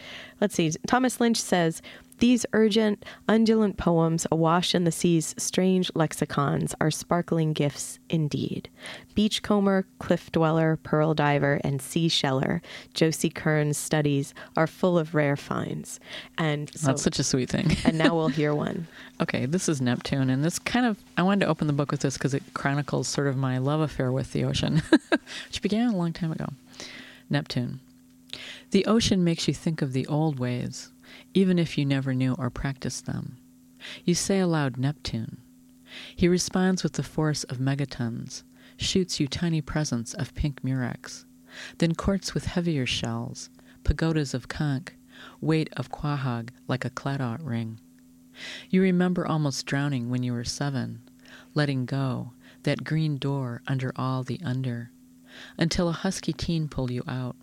let's 0.41 0.55
see. 0.55 0.71
Thomas 0.87 1.19
Lynch 1.19 1.41
says. 1.41 1.81
These 2.19 2.47
urgent, 2.53 3.05
undulant 3.29 3.77
poems 3.77 4.27
awash 4.31 4.75
in 4.75 4.85
the 4.85 4.93
sea's 4.93 5.35
strange 5.37 5.91
lexicons 5.95 6.75
are 6.81 6.91
sparkling 6.91 7.53
gifts 7.53 7.99
indeed. 8.09 8.69
Beachcomber, 9.15 9.87
cliff 9.99 10.33
dweller, 10.33 10.79
pearl 10.83 11.15
diver, 11.15 11.61
and 11.63 11.81
seasheller, 11.81 12.61
Josie 12.95 13.31
Kearns' 13.31 13.77
studies 13.77 14.35
are 14.57 14.67
full 14.67 14.99
of 14.99 15.15
rare 15.15 15.37
finds. 15.37 16.01
And 16.39 16.71
so, 16.75 16.87
that's 16.87 17.03
such 17.03 17.19
a 17.19 17.25
sweet 17.25 17.51
thing. 17.51 17.77
and 17.85 17.99
now 17.99 18.15
we'll 18.15 18.29
hear 18.29 18.55
one. 18.67 18.87
Okay, 19.21 19.47
this 19.47 19.69
is 19.69 19.81
Neptune, 19.81 20.31
and 20.31 20.45
this 20.45 20.59
kind 20.59 20.87
of 20.87 20.99
I 21.17 21.23
wanted 21.23 21.45
to 21.45 21.51
open 21.51 21.67
the 21.67 21.73
book 21.73 21.91
with 21.91 22.01
this 22.01 22.15
because 22.17 22.35
it 22.35 22.43
chronicles 22.55 23.09
sort 23.09 23.27
of 23.27 23.37
my 23.37 23.59
love 23.59 23.81
affair 23.81 24.13
with 24.13 24.33
the 24.33 24.45
ocean, 24.45 24.83
which 25.47 25.63
began 25.63 25.89
a 25.89 25.97
long 25.97 26.13
time 26.13 26.33
ago. 26.33 26.47
Neptune. 27.29 27.81
The 28.71 28.87
ocean 28.87 29.25
makes 29.25 29.49
you 29.49 29.55
think 29.55 29.81
of 29.81 29.93
the 29.93 30.07
old 30.07 30.39
ways, 30.39 30.91
even 31.37 31.59
if 31.59 31.77
you 31.77 31.85
never 31.85 32.15
knew 32.15 32.35
or 32.39 32.49
practiced 32.49 33.05
them. 33.05 33.37
You 34.07 34.15
say 34.15 34.41
aloud 34.41 34.79
Neptune. 34.79 35.37
He 36.17 36.29
responds 36.29 36.83
with 36.83 36.95
the 36.95 37.03
force 37.03 37.45
of 37.45 37.59
megatons, 37.59 38.43
shoots 38.79 39.21
you 39.21 39.29
tiny 39.29 39.61
presents 39.61 40.15
of 40.15 40.35
pink 40.35 40.65
murex, 40.65 41.27
then 41.77 41.95
courts 41.95 42.33
with 42.33 42.47
heavier 42.47 42.87
shells, 42.87 43.51
pagodas 43.85 44.33
of 44.33 44.49
conch, 44.49 44.93
weight 45.43 45.69
of 45.77 45.91
quahog 45.91 46.49
like 46.69 46.87
a 46.87 46.91
claddagh 46.91 47.45
ring. 47.47 47.81
You 48.71 48.81
remember 48.81 49.27
almost 49.27 49.67
drowning 49.67 50.09
when 50.09 50.23
you 50.23 50.33
were 50.33 50.45
seven, 50.45 51.03
letting 51.53 51.85
go, 51.85 52.33
that 52.63 52.83
green 52.83 53.19
door 53.19 53.61
under 53.67 53.93
all 53.95 54.23
the 54.23 54.41
under, 54.43 54.91
until 55.59 55.91
a 55.91 55.93
husky 55.93 56.33
teen 56.33 56.67
pulled 56.67 56.91
you 56.91 57.03
out, 57.07 57.37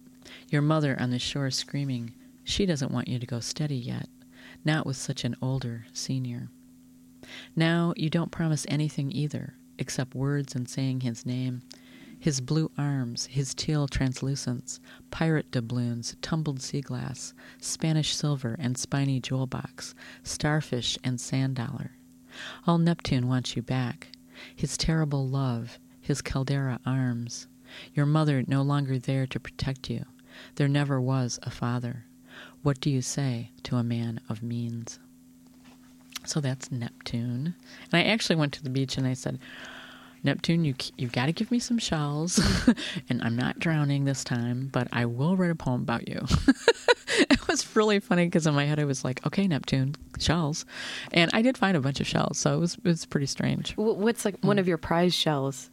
your 0.49 0.63
mother 0.63 0.99
on 0.99 1.11
the 1.11 1.19
shore 1.19 1.51
screaming, 1.51 2.15
She 2.43 2.65
doesn't 2.65 2.91
want 2.91 3.07
you 3.07 3.19
to 3.19 3.25
go 3.25 3.39
steady 3.39 3.77
yet, 3.77 4.09
not 4.65 4.85
with 4.85 4.97
such 4.97 5.23
an 5.23 5.35
older 5.41 5.85
senior. 5.93 6.49
Now 7.55 7.93
you 7.95 8.09
don't 8.09 8.31
promise 8.31 8.65
anything 8.67 9.11
either, 9.11 9.55
except 9.77 10.13
words 10.15 10.55
and 10.55 10.67
saying 10.67 11.01
his 11.01 11.25
name. 11.25 11.61
His 12.19 12.41
blue 12.41 12.71
arms, 12.77 13.25
his 13.25 13.53
teal 13.53 13.87
translucence, 13.87 14.79
pirate 15.11 15.51
doubloons, 15.51 16.15
tumbled 16.21 16.61
sea 16.61 16.81
glass, 16.81 17.33
Spanish 17.59 18.15
silver 18.15 18.55
and 18.59 18.77
spiny 18.77 19.19
jewel 19.19 19.47
box, 19.47 19.93
starfish 20.23 20.97
and 21.03 21.19
sand 21.19 21.55
dollar. 21.55 21.91
All 22.65 22.77
Neptune 22.77 23.27
wants 23.27 23.55
you 23.55 23.61
back. 23.61 24.09
His 24.55 24.77
terrible 24.77 25.27
love, 25.27 25.79
his 25.99 26.21
caldera 26.21 26.79
arms. 26.85 27.47
Your 27.93 28.05
mother 28.05 28.43
no 28.47 28.61
longer 28.61 28.99
there 28.99 29.27
to 29.27 29.39
protect 29.39 29.89
you. 29.89 30.05
There 30.55 30.67
never 30.67 30.99
was 30.99 31.39
a 31.43 31.49
father. 31.49 32.05
What 32.63 32.79
do 32.79 32.89
you 32.89 33.01
say 33.01 33.51
to 33.63 33.75
a 33.77 33.83
man 33.83 34.19
of 34.29 34.41
means? 34.41 34.99
So 36.25 36.39
that's 36.39 36.71
Neptune. 36.71 37.53
And 37.91 37.93
I 37.93 38.03
actually 38.03 38.37
went 38.37 38.53
to 38.53 38.63
the 38.63 38.69
beach 38.69 38.97
and 38.97 39.05
I 39.05 39.13
said, 39.13 39.39
Neptune, 40.25 40.63
you 40.63 40.73
you've 40.97 41.11
got 41.11 41.25
to 41.25 41.33
give 41.33 41.51
me 41.51 41.59
some 41.59 41.77
shells, 41.77 42.39
and 43.09 43.21
I'm 43.21 43.35
not 43.35 43.59
drowning 43.59 44.05
this 44.05 44.23
time, 44.23 44.69
but 44.71 44.87
I 44.93 45.03
will 45.05 45.35
write 45.35 45.51
a 45.51 45.55
poem 45.55 45.81
about 45.81 46.07
you. 46.07 46.21
it 47.29 47.45
was 47.49 47.75
really 47.75 47.99
funny 47.99 48.23
because 48.27 48.47
in 48.47 48.53
my 48.53 48.63
head 48.63 48.79
I 48.79 48.85
was 48.85 49.03
like, 49.03 49.25
okay, 49.27 49.45
Neptune, 49.49 49.95
shells, 50.17 50.65
and 51.11 51.29
I 51.33 51.41
did 51.41 51.57
find 51.57 51.75
a 51.75 51.81
bunch 51.81 51.99
of 51.99 52.07
shells, 52.07 52.37
so 52.39 52.55
it 52.55 52.59
was 52.61 52.75
it 52.75 52.85
was 52.85 53.05
pretty 53.05 53.25
strange. 53.25 53.73
What's 53.75 54.23
like 54.23 54.37
one 54.39 54.59
of 54.59 54.65
your 54.67 54.77
prize 54.77 55.13
shells? 55.13 55.69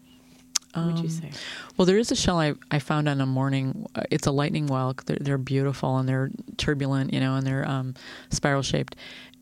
Would 0.75 0.99
you 0.99 1.05
Um, 1.05 1.09
say? 1.11 1.31
Well, 1.77 1.87
there 1.87 1.99
is 1.99 2.11
a 2.11 2.17
shell 2.17 2.41
I, 2.41 2.55
I 2.73 2.81
found 2.81 3.09
on 3.09 3.21
a 3.21 3.27
morning. 3.27 3.87
uh, 3.95 4.03
It's 4.11 4.27
a 4.27 4.31
lightning 4.33 4.67
whelk. 4.69 5.05
They're, 5.05 5.19
they're 5.21 5.39
beautiful 5.39 5.97
and 5.99 6.09
they're 6.09 6.31
turbulent, 6.61 7.13
you 7.13 7.19
know, 7.19 7.35
and 7.35 7.45
they're 7.47 7.67
um, 7.67 7.95
spiral 8.31 8.63
shaped. 8.63 8.95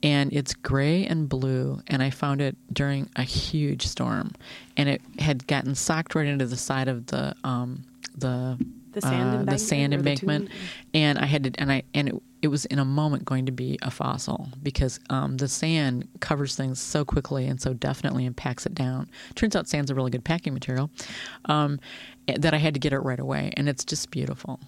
And 0.02 0.32
it's 0.32 0.54
gray 0.54 1.04
and 1.04 1.28
blue. 1.28 1.82
And 1.88 2.02
I 2.02 2.10
found 2.10 2.40
it 2.40 2.56
during 2.72 3.10
a 3.16 3.24
huge 3.24 3.86
storm, 3.86 4.32
and 4.76 4.88
it 4.88 5.02
had 5.18 5.46
gotten 5.46 5.74
socked 5.74 6.14
right 6.14 6.26
into 6.26 6.46
the 6.46 6.56
side 6.56 6.88
of 6.88 7.06
the 7.06 7.34
um, 7.44 7.84
the 8.16 8.56
The 8.92 9.02
sand 9.02 9.28
uh, 9.28 9.32
the 9.44 9.58
embankment 9.58 9.58
sand 9.58 9.94
or 9.94 9.98
the 9.98 10.98
and 10.98 11.18
I 11.18 11.26
had 11.26 11.44
to, 11.44 11.50
and 11.60 11.70
I 11.70 11.82
and 11.94 12.08
it, 12.08 12.14
it 12.42 12.48
was 12.48 12.64
in 12.66 12.78
a 12.78 12.84
moment 12.84 13.24
going 13.24 13.46
to 13.46 13.52
be 13.52 13.78
a 13.82 13.90
fossil 13.90 14.48
because 14.62 14.98
um, 15.10 15.36
the 15.36 15.48
sand 15.48 16.08
covers 16.20 16.56
things 16.56 16.80
so 16.80 17.04
quickly 17.04 17.46
and 17.46 17.60
so 17.60 17.74
definitely 17.74 18.24
and 18.26 18.36
packs 18.36 18.66
it 18.66 18.74
down. 18.74 19.10
Turns 19.34 19.54
out 19.56 19.68
sand's 19.68 19.90
a 19.90 19.94
really 19.94 20.10
good 20.10 20.24
packing 20.24 20.54
material. 20.54 20.90
Um, 21.44 21.80
that 22.26 22.54
I 22.54 22.58
had 22.58 22.74
to 22.74 22.80
get 22.80 22.92
it 22.92 23.00
right 23.00 23.20
away, 23.20 23.52
and 23.56 23.68
it's 23.68 23.84
just 23.84 24.10
beautiful. 24.10 24.58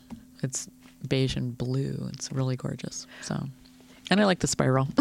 It's 0.43 0.69
beige 1.09 1.37
and 1.37 1.57
blue. 1.57 2.09
It's 2.13 2.31
really 2.33 2.57
gorgeous. 2.57 3.07
So, 3.23 3.47
and 4.11 4.21
I 4.21 4.25
like 4.25 4.41
the 4.41 4.47
spiral. 4.47 4.89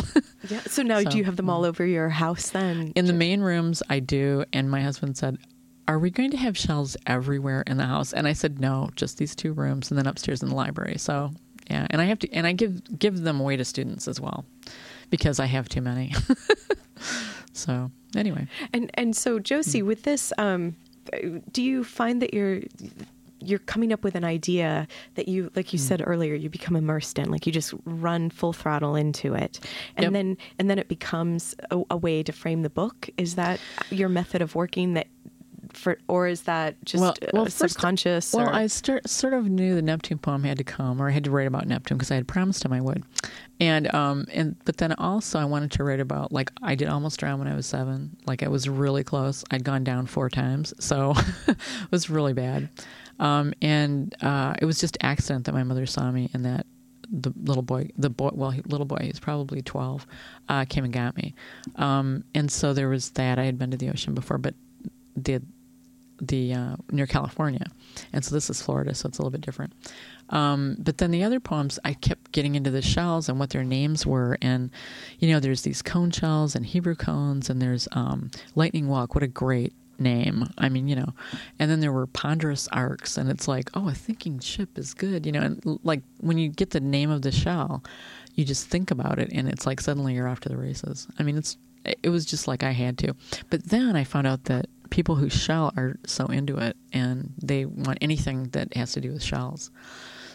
Yeah. 0.47 0.61
So 0.61 0.83
now, 0.83 1.01
So, 1.01 1.09
do 1.09 1.17
you 1.17 1.25
have 1.25 1.35
them 1.35 1.49
all 1.49 1.65
over 1.65 1.85
your 1.85 2.07
house 2.07 2.51
then? 2.51 2.93
In 2.95 3.07
the 3.07 3.13
main 3.13 3.41
rooms, 3.41 3.83
I 3.89 3.99
do. 3.99 4.45
And 4.53 4.71
my 4.71 4.81
husband 4.81 5.17
said, 5.17 5.37
Are 5.89 5.99
we 5.99 6.09
going 6.09 6.31
to 6.31 6.37
have 6.37 6.57
shells 6.57 6.95
everywhere 7.05 7.61
in 7.67 7.75
the 7.75 7.85
house? 7.85 8.13
And 8.13 8.25
I 8.25 8.31
said, 8.31 8.57
No, 8.57 8.89
just 8.95 9.17
these 9.17 9.35
two 9.35 9.51
rooms 9.51 9.91
and 9.91 9.97
then 9.97 10.07
upstairs 10.07 10.41
in 10.41 10.47
the 10.47 10.55
library. 10.55 10.97
So, 10.97 11.33
yeah. 11.69 11.87
And 11.89 12.01
I 12.01 12.05
have 12.05 12.19
to, 12.19 12.31
and 12.31 12.47
I 12.47 12.53
give, 12.53 12.97
give 12.97 13.21
them 13.23 13.41
away 13.41 13.57
to 13.57 13.65
students 13.65 14.07
as 14.07 14.21
well 14.21 14.45
because 15.09 15.41
I 15.41 15.45
have 15.45 15.67
too 15.67 15.81
many. 15.81 16.13
so, 17.53 17.91
anyway. 18.15 18.47
And 18.71 18.89
and 18.93 19.15
so. 19.15 19.39
Josie, 19.39 19.81
with 19.81 20.03
this, 20.03 20.31
um, 20.37 20.77
do 21.51 21.61
you 21.61 21.83
find 21.83 22.21
that 22.21 22.33
you're 22.33 22.61
you're 23.39 23.59
coming 23.59 23.91
up 23.93 24.03
with 24.03 24.15
an 24.15 24.23
idea 24.23 24.87
that 25.15 25.27
you, 25.27 25.51
like 25.55 25.71
you 25.73 25.79
Hmm. 25.79 25.85
said 25.85 26.03
earlier, 26.05 26.33
you 26.35 26.49
become 26.49 26.75
immersed 26.75 27.17
in, 27.19 27.31
like 27.31 27.45
you 27.45 27.51
just 27.53 27.73
run 27.85 28.29
full 28.29 28.53
throttle 28.53 28.95
into 28.95 29.33
it, 29.33 29.59
and 29.95 30.03
Yep. 30.05 30.13
then 30.13 30.37
and 30.57 30.69
then 30.69 30.79
it 30.79 30.87
becomes 30.87 31.55
a, 31.71 31.81
a 31.91 31.97
way 31.97 32.23
to 32.23 32.31
frame 32.31 32.61
the 32.63 32.69
book. 32.69 33.09
Is 33.17 33.35
that 33.35 33.59
your 33.91 34.09
method 34.09 34.41
of 34.41 34.55
working? 34.55 34.93
That 34.93 35.07
for, 35.71 35.99
or 36.07 36.27
is 36.27 36.41
that 36.43 36.75
just 36.83 37.03
uh, 37.03 37.13
first- 37.31 37.57
subconscious? 37.57 38.33
Well, 38.33 38.49
or- 38.49 38.53
I 38.53 38.65
sort 38.67 39.33
of 39.33 39.47
knew 39.49 39.75
the 39.75 39.83
Neptune 39.83 40.17
poem 40.17 40.43
had 40.43 40.57
to 40.57 40.63
come, 40.63 40.99
or 41.01 41.07
I 41.09 41.11
had 41.11 41.23
to 41.25 41.31
write 41.31 41.45
about 41.47 41.67
Neptune 41.67 41.97
because 41.97 42.09
I 42.11 42.15
had 42.15 42.27
promised 42.27 42.65
him 42.65 42.73
I 42.73 42.81
would. 42.81 43.03
And 43.59 43.93
um, 43.93 44.25
and 44.33 44.55
but 44.65 44.77
then 44.77 44.93
also 44.93 45.37
I 45.37 45.45
wanted 45.45 45.69
to 45.71 45.83
write 45.83 45.99
about 45.99 46.31
like 46.31 46.49
I 46.63 46.75
did 46.75 46.87
almost 46.87 47.19
drown 47.19 47.39
when 47.39 47.47
I 47.47 47.55
was 47.55 47.65
seven. 47.67 48.15
Like 48.25 48.41
I 48.41 48.47
was 48.47 48.67
really 48.69 49.03
close. 49.03 49.43
I'd 49.51 49.63
gone 49.63 49.83
down 49.83 50.07
four 50.07 50.29
times, 50.29 50.73
so 50.79 51.13
it 51.47 51.57
was 51.91 52.09
really 52.09 52.33
bad. 52.33 52.69
Um, 53.19 53.53
and 53.61 54.15
uh, 54.21 54.55
it 54.61 54.65
was 54.65 54.79
just 54.79 54.97
accident 55.01 55.45
that 55.45 55.53
my 55.53 55.63
mother 55.63 55.85
saw 55.85 56.09
me 56.11 56.29
and 56.33 56.45
that 56.45 56.65
the 57.11 57.33
little 57.43 57.63
boy, 57.63 57.89
the 57.97 58.09
boy, 58.09 58.29
well, 58.33 58.51
he, 58.51 58.61
little 58.61 58.85
boy, 58.85 58.99
he's 59.01 59.19
probably 59.19 59.61
twelve, 59.61 60.05
uh, 60.47 60.65
came 60.65 60.83
and 60.83 60.93
got 60.93 61.15
me. 61.17 61.33
Um, 61.75 62.23
and 62.35 62.51
so 62.51 62.73
there 62.73 62.89
was 62.89 63.11
that. 63.11 63.39
I 63.39 63.45
had 63.45 63.57
been 63.57 63.71
to 63.71 63.77
the 63.77 63.89
ocean 63.89 64.13
before, 64.13 64.37
but 64.37 64.53
the 65.15 65.41
the 66.21 66.53
uh, 66.53 66.75
near 66.91 67.07
California, 67.07 67.65
and 68.13 68.23
so 68.23 68.35
this 68.35 68.49
is 68.49 68.61
Florida, 68.61 68.93
so 68.93 69.07
it's 69.07 69.17
a 69.17 69.21
little 69.21 69.31
bit 69.31 69.41
different. 69.41 69.73
Um, 70.29 70.75
but 70.77 70.99
then 70.99 71.11
the 71.11 71.23
other 71.23 71.39
poems, 71.39 71.79
I 71.83 71.93
kept 71.93 72.31
getting 72.31 72.55
into 72.55 72.69
the 72.69 72.81
shells 72.81 73.29
and 73.29 73.39
what 73.39 73.49
their 73.49 73.63
names 73.63 74.05
were, 74.05 74.37
and 74.41 74.69
you 75.17 75.29
know, 75.29 75.39
there's 75.39 75.63
these 75.63 75.81
cone 75.81 76.11
shells 76.11 76.55
and 76.55 76.65
Hebrew 76.65 76.95
cones, 76.95 77.49
and 77.49 77.61
there's 77.61 77.87
um, 77.93 78.29
lightning 78.53 78.87
whelk. 78.87 79.15
What 79.15 79.23
a 79.23 79.27
great 79.27 79.73
name! 79.99 80.45
I 80.57 80.69
mean, 80.69 80.87
you 80.87 80.95
know, 80.95 81.13
and 81.59 81.69
then 81.69 81.79
there 81.79 81.91
were 81.91 82.07
ponderous 82.07 82.67
arks, 82.69 83.17
and 83.17 83.29
it's 83.29 83.47
like, 83.47 83.69
oh, 83.73 83.89
a 83.89 83.93
thinking 83.93 84.39
ship 84.39 84.77
is 84.77 84.93
good, 84.93 85.25
you 85.25 85.31
know, 85.31 85.41
and 85.41 85.79
like 85.83 86.01
when 86.19 86.37
you 86.37 86.49
get 86.49 86.71
the 86.71 86.79
name 86.79 87.09
of 87.09 87.21
the 87.21 87.31
shell, 87.31 87.83
you 88.35 88.45
just 88.45 88.67
think 88.67 88.91
about 88.91 89.19
it, 89.19 89.29
and 89.31 89.47
it's 89.47 89.65
like 89.65 89.81
suddenly 89.81 90.13
you're 90.13 90.27
off 90.27 90.39
to 90.41 90.49
the 90.49 90.57
races. 90.57 91.07
I 91.17 91.23
mean, 91.23 91.37
it's 91.37 91.57
it 92.03 92.09
was 92.09 92.25
just 92.25 92.47
like 92.47 92.63
I 92.63 92.71
had 92.71 92.97
to. 92.99 93.15
But 93.49 93.65
then 93.65 93.95
I 93.95 94.03
found 94.03 94.27
out 94.27 94.45
that 94.45 94.67
people 94.89 95.15
who 95.15 95.29
shell 95.29 95.73
are 95.77 95.97
so 96.05 96.25
into 96.25 96.57
it 96.57 96.75
and 96.93 97.33
they 97.41 97.65
want 97.65 97.99
anything 98.01 98.45
that 98.49 98.75
has 98.75 98.91
to 98.93 99.01
do 99.01 99.11
with 99.11 99.23
shells. 99.23 99.71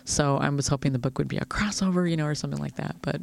So 0.04 0.36
I 0.36 0.48
was 0.50 0.68
hoping 0.68 0.92
the 0.92 0.98
book 0.98 1.18
would 1.18 1.28
be 1.28 1.38
a 1.38 1.44
crossover, 1.44 2.08
you 2.08 2.16
know, 2.16 2.26
or 2.26 2.34
something 2.34 2.60
like 2.60 2.76
that. 2.76 2.96
But 3.02 3.22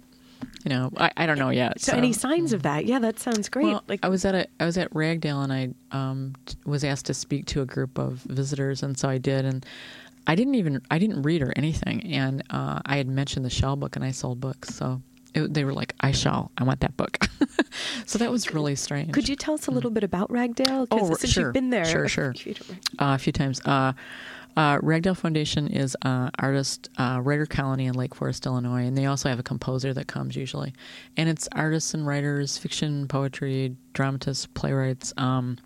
you 0.63 0.69
know, 0.69 0.91
I, 0.97 1.11
I 1.17 1.25
don't 1.25 1.39
know 1.39 1.49
yet. 1.49 1.81
So, 1.81 1.93
any 1.95 2.13
signs 2.13 2.53
of 2.53 2.63
that? 2.63 2.85
Yeah, 2.85 2.99
that 2.99 3.19
sounds 3.19 3.49
great. 3.49 3.65
Well, 3.67 3.83
like 3.87 3.99
I 4.03 4.09
was 4.09 4.25
at 4.25 4.35
a 4.35 4.47
I 4.59 4.65
was 4.65 4.77
at 4.77 4.91
Ragdale 4.93 5.43
and 5.43 5.51
I 5.53 5.69
um, 5.91 6.35
was 6.65 6.83
asked 6.83 7.05
to 7.07 7.13
speak 7.13 7.45
to 7.47 7.61
a 7.61 7.65
group 7.65 7.97
of 7.97 8.19
visitors, 8.23 8.83
and 8.83 8.97
so 8.97 9.09
I 9.09 9.17
did. 9.17 9.45
And 9.45 9.65
I 10.27 10.35
didn't 10.35 10.55
even 10.55 10.81
I 10.91 10.99
didn't 10.99 11.23
read 11.23 11.41
or 11.41 11.53
anything, 11.55 12.03
and 12.13 12.43
uh, 12.49 12.79
I 12.85 12.97
had 12.97 13.07
mentioned 13.07 13.45
the 13.45 13.49
Shell 13.49 13.77
book, 13.77 13.95
and 13.95 14.05
I 14.05 14.11
sold 14.11 14.39
books, 14.39 14.75
so 14.75 15.01
it, 15.33 15.53
they 15.53 15.63
were 15.63 15.73
like, 15.73 15.93
"I 16.01 16.11
shall, 16.11 16.51
I 16.57 16.63
want 16.63 16.81
that 16.81 16.95
book." 16.97 17.27
so 18.05 18.19
that 18.19 18.31
was 18.31 18.53
really 18.53 18.75
strange. 18.75 19.13
Could 19.13 19.27
you 19.29 19.35
tell 19.35 19.55
us 19.55 19.67
a 19.67 19.71
little 19.71 19.89
bit 19.91 20.03
about 20.03 20.29
Ragdale? 20.29 20.87
Oh, 20.91 21.13
since 21.15 21.33
sure. 21.33 21.45
you've 21.45 21.53
been 21.53 21.69
there, 21.69 21.85
Sure, 21.85 22.07
sure. 22.07 22.31
if 22.31 22.45
you 22.45 22.55
uh, 22.99 23.15
a 23.15 23.17
few 23.17 23.33
times. 23.33 23.61
Uh, 23.65 23.93
uh, 24.57 24.77
Ragdale 24.79 25.17
Foundation 25.17 25.67
is 25.67 25.95
uh, 26.03 26.29
artist 26.39 26.89
uh, 26.97 27.19
writer 27.23 27.45
colony 27.45 27.85
in 27.85 27.93
Lake 27.93 28.15
Forest, 28.15 28.45
Illinois, 28.45 28.85
and 28.85 28.97
they 28.97 29.05
also 29.05 29.29
have 29.29 29.39
a 29.39 29.43
composer 29.43 29.93
that 29.93 30.07
comes 30.07 30.35
usually, 30.35 30.73
and 31.17 31.29
it's 31.29 31.47
artists 31.53 31.93
and 31.93 32.05
writers, 32.05 32.57
fiction, 32.57 33.07
poetry, 33.07 33.75
dramatists, 33.93 34.45
playwrights. 34.47 35.13
Um, 35.17 35.57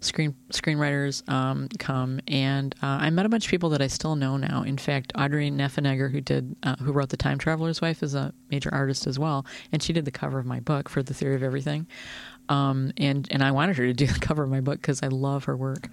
Screen 0.00 0.32
screenwriters 0.52 1.28
um, 1.28 1.68
come, 1.80 2.20
and 2.28 2.72
uh, 2.84 2.98
I 3.00 3.10
met 3.10 3.26
a 3.26 3.28
bunch 3.28 3.46
of 3.46 3.50
people 3.50 3.70
that 3.70 3.82
I 3.82 3.88
still 3.88 4.14
know 4.14 4.36
now. 4.36 4.62
In 4.62 4.78
fact, 4.78 5.12
Audrey 5.18 5.50
Niffenegger, 5.50 6.08
who 6.12 6.20
did 6.20 6.54
uh, 6.62 6.76
who 6.76 6.92
wrote 6.92 7.08
the 7.08 7.16
Time 7.16 7.36
Traveler's 7.36 7.80
Wife, 7.80 8.00
is 8.04 8.14
a 8.14 8.32
major 8.48 8.72
artist 8.72 9.08
as 9.08 9.18
well, 9.18 9.44
and 9.72 9.82
she 9.82 9.92
did 9.92 10.04
the 10.04 10.12
cover 10.12 10.38
of 10.38 10.46
my 10.46 10.60
book 10.60 10.88
for 10.88 11.02
the 11.02 11.14
Theory 11.14 11.34
of 11.34 11.42
Everything. 11.42 11.88
Um, 12.48 12.92
and 12.96 13.26
and 13.32 13.42
I 13.42 13.50
wanted 13.50 13.76
her 13.76 13.86
to 13.86 13.92
do 13.92 14.06
the 14.06 14.20
cover 14.20 14.44
of 14.44 14.50
my 14.50 14.60
book 14.60 14.80
because 14.80 15.02
I 15.02 15.08
love 15.08 15.44
her 15.44 15.56
work. 15.56 15.88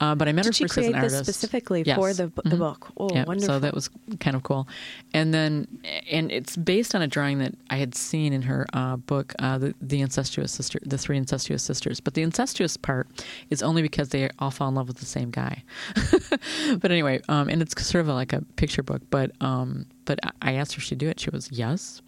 Uh, 0.00 0.14
but 0.14 0.28
I 0.28 0.32
met 0.32 0.42
Did 0.44 0.48
her 0.50 0.52
she 0.52 0.64
an 0.64 0.68
create 0.70 0.92
this 0.94 1.12
artist 1.14 1.24
specifically 1.24 1.82
Yes. 1.84 1.96
for 1.96 2.12
the 2.12 2.26
the 2.44 2.56
Mhm. 2.56 2.58
book? 2.58 2.92
Oh, 2.96 3.08
yeah, 3.12 3.24
wonderful! 3.24 3.54
So 3.54 3.58
that 3.60 3.74
was 3.74 3.90
kind 4.20 4.36
of 4.36 4.42
cool. 4.44 4.68
And 5.12 5.34
then, 5.34 5.66
and 6.10 6.30
it's 6.30 6.56
based 6.56 6.94
on 6.94 7.02
a 7.02 7.06
drawing 7.08 7.38
that 7.38 7.54
I 7.70 7.76
had 7.76 7.94
seen 7.94 8.32
in 8.32 8.42
her 8.42 8.66
uh, 8.72 8.96
book, 8.96 9.34
uh, 9.38 9.58
the, 9.58 9.74
the 9.80 10.00
incestuous 10.00 10.52
sister, 10.52 10.78
the 10.84 10.98
three 10.98 11.16
incestuous 11.16 11.62
sisters. 11.62 12.00
But 12.00 12.14
the 12.14 12.22
incestuous 12.22 12.76
part 12.76 13.08
is 13.50 13.62
only 13.62 13.82
because 13.82 14.10
they 14.10 14.28
all 14.38 14.50
fall 14.50 14.68
in 14.68 14.74
love 14.74 14.88
with 14.88 14.98
the 14.98 15.06
same 15.06 15.30
guy. 15.30 15.64
but 16.80 16.90
anyway, 16.90 17.20
um, 17.28 17.48
and 17.48 17.62
it's 17.62 17.74
sort 17.86 18.02
of 18.02 18.08
like 18.08 18.32
a 18.32 18.42
picture 18.56 18.82
book. 18.82 19.02
But 19.10 19.32
um, 19.40 19.86
but 20.08 20.18
I 20.40 20.54
asked 20.54 20.72
her 20.74 20.78
if 20.78 20.84
she'd 20.84 20.96
do 20.98 21.06
it. 21.08 21.20
She 21.20 21.28
was 21.28 21.52
yes. 21.52 22.00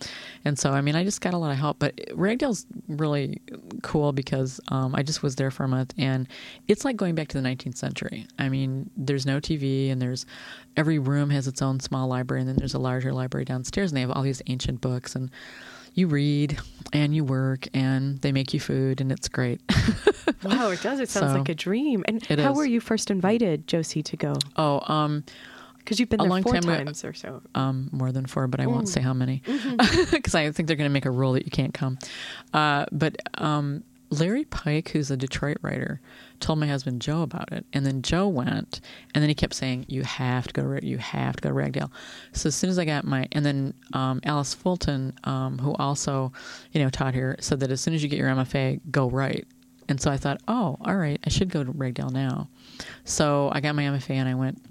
And 0.46 0.58
so 0.58 0.70
I 0.72 0.80
mean, 0.80 0.96
I 0.96 1.04
just 1.04 1.20
got 1.20 1.34
a 1.34 1.36
lot 1.36 1.52
of 1.52 1.58
help. 1.58 1.78
But 1.78 1.94
Ragdale's 2.14 2.66
really 2.88 3.40
cool 3.82 4.12
because 4.12 4.58
um, 4.68 4.94
I 4.94 5.02
just 5.02 5.22
was 5.22 5.36
there 5.36 5.50
for 5.50 5.64
a 5.64 5.68
month, 5.68 5.92
and 5.98 6.26
it's 6.66 6.84
like 6.84 6.96
going 6.96 7.14
back 7.14 7.28
to 7.28 7.40
the 7.40 7.46
19th 7.46 7.76
century. 7.76 8.26
I 8.38 8.48
mean, 8.48 8.90
there's 8.96 9.26
no 9.26 9.38
TV, 9.38 9.92
and 9.92 10.00
there's 10.00 10.24
every 10.78 10.98
room 10.98 11.28
has 11.28 11.46
its 11.46 11.60
own 11.60 11.78
small 11.78 12.08
library, 12.08 12.40
and 12.40 12.48
then 12.48 12.56
there's 12.56 12.74
a 12.74 12.78
larger 12.78 13.12
library 13.12 13.44
downstairs, 13.44 13.90
and 13.92 13.96
they 13.98 14.00
have 14.00 14.10
all 14.10 14.22
these 14.22 14.42
ancient 14.46 14.80
books 14.80 15.14
and. 15.14 15.30
You 15.92 16.06
read 16.06 16.56
and 16.92 17.12
you 17.16 17.24
work 17.24 17.66
and 17.74 18.20
they 18.20 18.30
make 18.30 18.54
you 18.54 18.60
food 18.60 19.00
and 19.00 19.10
it's 19.10 19.28
great. 19.28 19.60
wow, 20.44 20.70
it 20.70 20.80
does. 20.82 21.00
It 21.00 21.08
sounds 21.08 21.32
So, 21.32 21.38
like 21.38 21.48
a 21.48 21.54
dream. 21.54 22.04
And 22.06 22.24
how 22.24 22.52
is. 22.52 22.56
were 22.56 22.64
you 22.64 22.78
first 22.78 23.10
invited, 23.10 23.66
Josie, 23.66 24.00
to 24.04 24.16
go? 24.16 24.34
oh, 24.54 24.80
um, 24.86 25.24
Because 25.90 25.98
you've 25.98 26.08
been 26.08 26.20
A 26.20 26.22
there 26.22 26.30
long 26.30 26.42
four 26.44 26.52
time 26.54 26.62
ago- 26.62 26.84
times 26.84 27.04
or 27.04 27.12
so. 27.12 27.42
um, 27.56 27.88
more 27.90 28.12
than 28.12 28.24
four, 28.26 28.46
but 28.46 28.60
I 28.60 28.66
won't 28.68 28.88
say 28.88 29.00
how 29.00 29.12
many 29.12 29.42
Mm-hmm. 29.46 30.14
because 30.14 30.36
I 30.36 30.48
think 30.52 30.68
they're 30.68 30.76
going 30.76 30.88
to 30.88 30.92
make 30.92 31.04
a 31.04 31.10
rule 31.10 31.32
that 31.32 31.44
you 31.44 31.50
can't 31.50 31.74
come. 31.74 31.98
Uh, 32.54 32.86
but 32.92 33.16
um, 33.38 33.82
Larry 34.10 34.44
Pike, 34.44 34.90
who's 34.90 35.10
a 35.10 35.16
Detroit 35.16 35.56
writer, 35.62 36.00
told 36.38 36.60
my 36.60 36.68
husband 36.68 37.02
Joe 37.02 37.22
about 37.22 37.52
it, 37.52 37.66
and 37.72 37.84
then 37.84 38.02
Joe 38.02 38.28
went, 38.28 38.80
and 39.14 39.20
then 39.22 39.28
he 39.28 39.34
kept 39.34 39.54
saying, 39.54 39.84
"You 39.88 40.02
have 40.04 40.46
to 40.46 40.52
go 40.52 40.78
to 40.78 40.86
you 40.86 40.98
have 40.98 41.34
to 41.36 41.42
go 41.42 41.48
to 41.48 41.54
Ragdale." 41.56 41.90
So 42.32 42.46
as 42.46 42.54
soon 42.54 42.70
as 42.70 42.78
I 42.78 42.84
got 42.84 43.04
my, 43.04 43.26
and 43.32 43.44
then 43.44 43.74
um, 43.92 44.20
Alice 44.24 44.54
Fulton, 44.54 45.12
um, 45.24 45.58
who 45.58 45.74
also, 45.74 46.32
you 46.70 46.80
know, 46.82 46.88
taught 46.90 47.14
here, 47.14 47.34
said 47.40 47.58
that 47.60 47.72
as 47.72 47.80
soon 47.80 47.94
as 47.94 48.02
you 48.04 48.08
get 48.08 48.18
your 48.20 48.28
MFA, 48.30 48.80
go 48.92 49.10
right. 49.10 49.44
And 49.88 50.00
so 50.00 50.08
I 50.08 50.16
thought, 50.18 50.40
oh, 50.46 50.76
all 50.84 50.94
right, 50.96 51.18
I 51.26 51.30
should 51.30 51.48
go 51.50 51.64
to 51.64 51.72
Ragdale 51.72 52.12
now. 52.12 52.48
So 53.04 53.50
I 53.52 53.60
got 53.60 53.74
my 53.74 53.82
MFA 53.82 54.10
and 54.10 54.28
I 54.28 54.34
went 54.34 54.62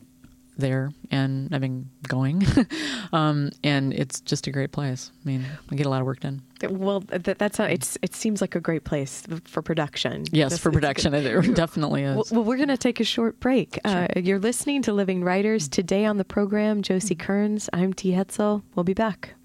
there, 0.59 0.91
and 1.09 1.53
I've 1.53 1.61
been 1.61 1.89
going, 2.07 2.43
um, 3.13 3.51
and 3.63 3.93
it's 3.93 4.21
just 4.21 4.47
a 4.47 4.51
great 4.51 4.71
place. 4.71 5.11
I 5.23 5.27
mean, 5.27 5.45
I 5.71 5.75
get 5.75 5.85
a 5.85 5.89
lot 5.89 6.01
of 6.01 6.05
work 6.05 6.19
done. 6.19 6.41
Well, 6.69 6.99
that, 7.07 7.39
that's 7.39 7.57
not, 7.57 7.71
it's. 7.71 7.97
It 8.01 8.13
seems 8.13 8.41
like 8.41 8.53
a 8.55 8.59
great 8.59 8.83
place 8.83 9.23
for 9.45 9.61
production. 9.61 10.25
Yes, 10.31 10.51
This- 10.51 10.59
for 10.59 10.71
production, 10.71 11.13
it 11.15 11.55
definitely 11.55 12.03
is. 12.03 12.31
Well, 12.31 12.43
we're 12.43 12.57
going 12.57 12.69
to 12.69 12.77
take 12.77 12.99
a 12.99 13.03
short 13.05 13.39
break. 13.39 13.79
Uh, 13.85 14.07
you're 14.15 14.39
listening 14.39 14.81
to 14.83 14.93
Living 14.93 15.23
Writers. 15.23 15.67
Today 15.67 16.05
on 16.05 16.17
the 16.17 16.25
program, 16.25 16.81
Josie 16.81 17.15
Kearns. 17.15 17.69
I'm 17.73 17.93
T. 17.93 18.11
Hetzel. 18.11 18.63
We'll 18.75 18.83
be 18.83 18.93
back. 18.93 19.35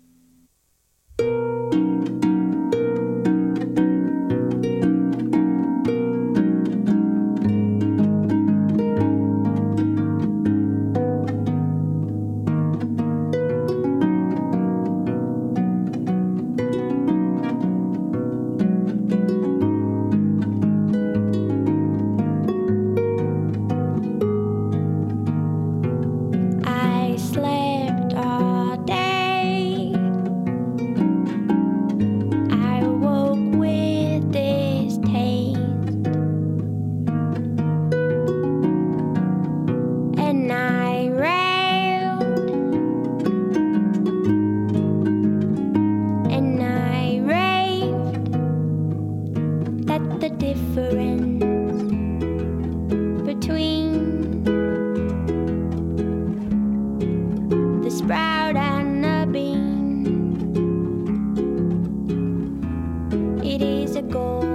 Is 64.14 64.53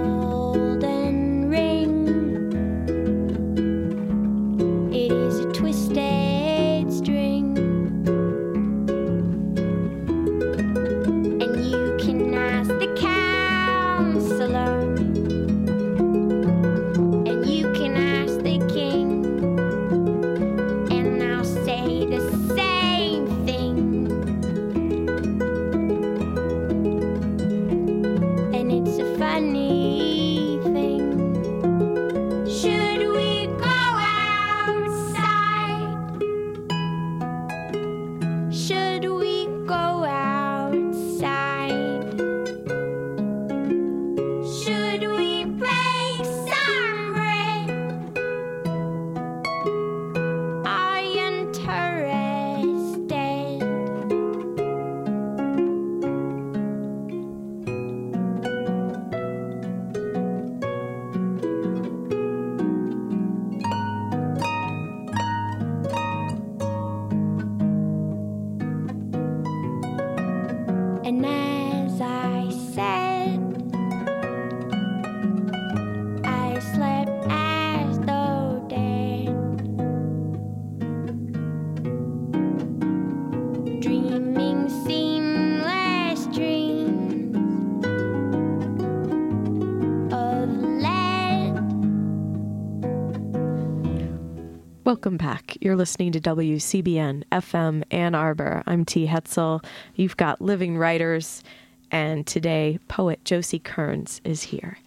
You're 95.70 95.76
listening 95.76 96.10
to 96.10 96.20
WCBN 96.20 97.22
FM 97.30 97.84
Ann 97.92 98.16
Arbor. 98.16 98.64
I'm 98.66 98.84
T. 98.84 99.06
Hetzel. 99.06 99.64
You've 99.94 100.16
got 100.16 100.40
living 100.40 100.76
writers, 100.76 101.44
and 101.92 102.26
today 102.26 102.80
poet 102.88 103.24
Josie 103.24 103.60
Kearns 103.60 104.20
is 104.24 104.42
here. 104.42 104.78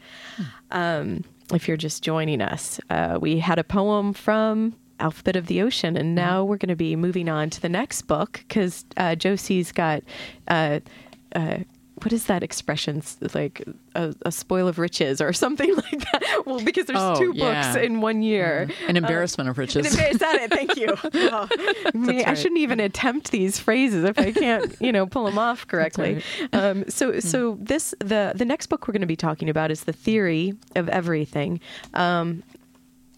Um, 0.71 1.23
if 1.53 1.69
you're 1.69 1.77
just 1.77 2.03
joining 2.03 2.41
us, 2.41 2.81
uh, 2.89 3.17
we 3.21 3.39
had 3.39 3.59
a 3.59 3.63
poem 3.63 4.11
from 4.11 4.75
Alphabet 4.99 5.37
of 5.37 5.47
the 5.47 5.61
Ocean, 5.61 5.95
and 5.95 6.15
now 6.15 6.43
we're 6.43 6.57
going 6.57 6.67
to 6.67 6.75
be 6.75 6.97
moving 6.97 7.29
on 7.29 7.49
to 7.51 7.61
the 7.61 7.69
next 7.69 8.01
book 8.01 8.43
because 8.45 8.83
uh, 8.97 9.15
Josie's 9.15 9.71
got. 9.71 10.03
Uh, 10.49 10.81
uh, 11.33 11.59
what 12.01 12.11
is 12.11 12.25
that 12.25 12.41
expression? 12.43 13.01
Like 13.33 13.63
a, 13.95 14.13
a 14.23 14.31
spoil 14.31 14.67
of 14.67 14.79
riches 14.79 15.21
or 15.21 15.31
something 15.43 15.73
like 15.75 15.99
that? 16.11 16.43
Well, 16.45 16.59
because 16.63 16.87
there's 16.87 16.99
Oh, 16.99 17.15
two 17.19 17.31
yeah. 17.35 17.73
books 17.73 17.85
in 17.85 18.01
one 18.01 18.21
year. 18.23 18.67
An 18.87 18.97
embarrassment 18.97 19.49
of 19.49 19.57
riches. 19.57 19.85
Is 19.85 20.17
that 20.19 20.35
it? 20.41 20.51
Thank 20.51 20.75
you. 20.75 20.95
Oh, 21.35 21.47
me- 21.93 22.23
I 22.25 22.33
shouldn't 22.33 22.59
even 22.59 22.79
attempt 22.79 23.31
these 23.31 23.59
phrases 23.59 24.03
if 24.03 24.17
I 24.19 24.31
can't, 24.31 24.75
you 24.81 24.91
know, 24.91 25.05
pull 25.05 25.25
them 25.25 25.37
off 25.37 25.67
correctly. 25.73 26.23
Um, 26.51 26.83
so, 26.89 27.19
so 27.19 27.57
this 27.61 27.93
the 27.99 28.33
the 28.35 28.45
next 28.45 28.67
book 28.67 28.87
we're 28.87 28.91
going 28.93 29.01
to 29.01 29.07
be 29.07 29.15
talking 29.15 29.49
about 29.49 29.71
is 29.71 29.83
the 29.85 29.93
theory 29.93 30.53
of 30.75 30.89
everything. 30.89 31.59
Um, 31.93 32.43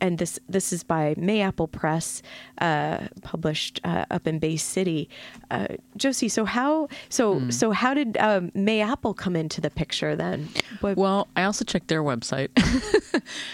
and 0.02 0.18
this 0.18 0.40
this 0.48 0.74
is 0.74 0.84
by 0.84 1.16
Mayapple 1.16 1.72
Press, 1.72 2.22
uh, 2.60 3.08
published 3.22 3.80
uh, 3.84 4.06
up 4.12 4.28
in 4.28 4.40
Bay 4.40 4.58
City. 4.58 5.10
Uh, 5.52 5.68
Josie, 5.98 6.30
so 6.30 6.46
how 6.46 6.90
so 7.10 7.50
so 7.50 7.72
how 7.72 7.94
did 7.94 8.18
um, 8.18 8.52
Mayapple 8.52 9.16
come 9.16 9.36
into 9.36 9.62
the 9.62 9.70
picture 9.70 10.16
then? 10.16 10.50
What, 10.82 10.98
Well, 10.98 11.28
I 11.36 11.44
also 11.44 11.66
checked 11.66 11.88
their 11.88 12.04
website, 12.04 12.50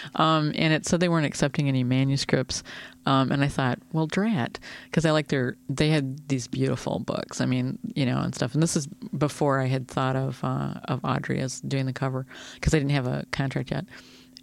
um, 0.16 0.52
and 0.54 0.72
it 0.72 0.86
said 0.86 1.00
they 1.00 1.08
weren't 1.08 1.26
accepting 1.26 1.68
any 1.68 1.84
manuscripts. 1.84 2.62
Um, 3.04 3.32
and 3.32 3.42
I 3.42 3.48
thought, 3.48 3.80
well, 3.92 4.06
drat, 4.06 4.60
because 4.84 5.04
I 5.04 5.10
like 5.10 5.28
their. 5.28 5.56
They 5.68 5.88
had 5.88 6.28
these 6.28 6.46
beautiful 6.46 7.00
books. 7.00 7.40
I 7.40 7.46
mean, 7.46 7.78
you 7.94 8.06
know, 8.06 8.18
and 8.18 8.34
stuff. 8.34 8.54
And 8.54 8.62
this 8.62 8.76
is 8.76 8.86
before 8.86 9.60
I 9.60 9.66
had 9.66 9.88
thought 9.88 10.14
of 10.14 10.42
uh, 10.44 10.74
of 10.84 11.00
Audrey 11.04 11.40
as 11.40 11.60
doing 11.62 11.86
the 11.86 11.92
cover 11.92 12.26
because 12.54 12.74
I 12.74 12.78
didn't 12.78 12.92
have 12.92 13.06
a 13.08 13.26
contract 13.32 13.72
yet. 13.72 13.86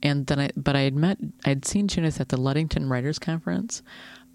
And 0.02 0.28
then 0.28 0.40
I, 0.40 0.50
but 0.56 0.76
I 0.76 0.82
had 0.82 0.96
met, 0.96 1.18
I'd 1.46 1.66
seen 1.66 1.88
Judith 1.88 2.22
at 2.22 2.30
the 2.30 2.38
Ludington 2.38 2.90
Writers 2.90 3.20
Conference, 3.20 3.82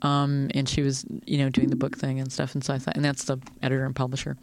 um, 0.04 0.50
and 0.54 0.68
she 0.68 0.82
was, 0.82 1.06
you 1.24 1.38
know, 1.38 1.48
doing 1.48 1.70
the 1.70 1.76
book 1.76 1.96
thing 1.96 2.20
and 2.20 2.30
stuff. 2.30 2.54
And 2.54 2.62
so 2.62 2.74
I 2.74 2.78
thought, 2.78 2.94
and 2.94 3.04
that's 3.04 3.24
the 3.24 3.38
editor 3.62 3.86
and 3.86 3.96
publisher. 3.96 4.36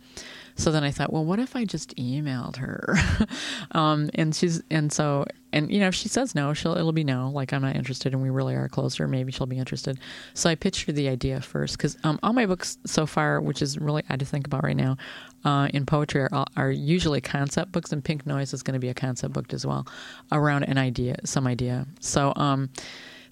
So 0.55 0.72
then 0.72 0.84
I 0.84 0.89
thought, 0.89 1.14
well, 1.14 1.24
what 1.24 1.38
if 1.38 1.55
I 1.55 1.66
just 1.66 1.95
emailed 1.97 2.55
her? 2.57 2.95
um, 3.72 4.09
and 4.16 4.36
she's, 4.36 4.64
and 4.72 4.91
so, 4.91 5.26
and 5.53 5.72
you 5.72 5.80
know, 5.80 5.88
if 5.88 5.95
she 5.95 6.09
says 6.09 6.34
no, 6.34 6.55
she'll, 6.55 6.76
it'll 6.76 6.91
be 6.93 7.03
no. 7.03 7.30
Like 7.30 7.53
I'm 7.53 7.62
not 7.62 7.76
interested, 7.76 8.14
and 8.14 8.24
we 8.24 8.32
really 8.32 8.55
are 8.55 8.68
closer. 8.68 9.07
Maybe 9.07 9.32
she'll 9.32 9.45
be 9.45 9.59
interested. 9.59 9.99
So 10.34 10.49
I 10.49 10.55
pitched 10.55 10.88
her 10.88 10.93
the 10.93 11.07
idea 11.07 11.41
first 11.41 11.78
because 11.78 11.95
um, 12.03 12.20
all 12.24 12.34
my 12.34 12.47
books 12.47 12.80
so 12.86 13.05
far, 13.05 13.39
which 13.39 13.62
is 13.62 13.78
really 13.78 14.03
odd 14.09 14.20
to 14.20 14.26
think 14.26 14.47
about 14.47 14.64
right 14.64 14.76
now, 14.76 14.97
uh, 15.45 15.68
in 15.74 15.86
poetry 15.86 16.22
are, 16.22 16.45
are 16.57 16.72
usually 16.72 17.22
concept 17.22 17.72
books, 17.72 17.91
and 17.91 18.03
Pink 18.03 18.26
Noise 18.26 18.51
is 18.53 18.64
going 18.64 18.74
to 18.74 18.80
be 18.80 18.89
a 18.89 18.95
concept 18.95 19.34
book 19.34 19.53
as 19.53 19.64
well, 19.64 19.86
around 20.32 20.64
an 20.64 20.80
idea, 20.80 21.18
some 21.24 21.45
idea. 21.45 21.86
So. 21.99 22.34
Um, 22.36 22.70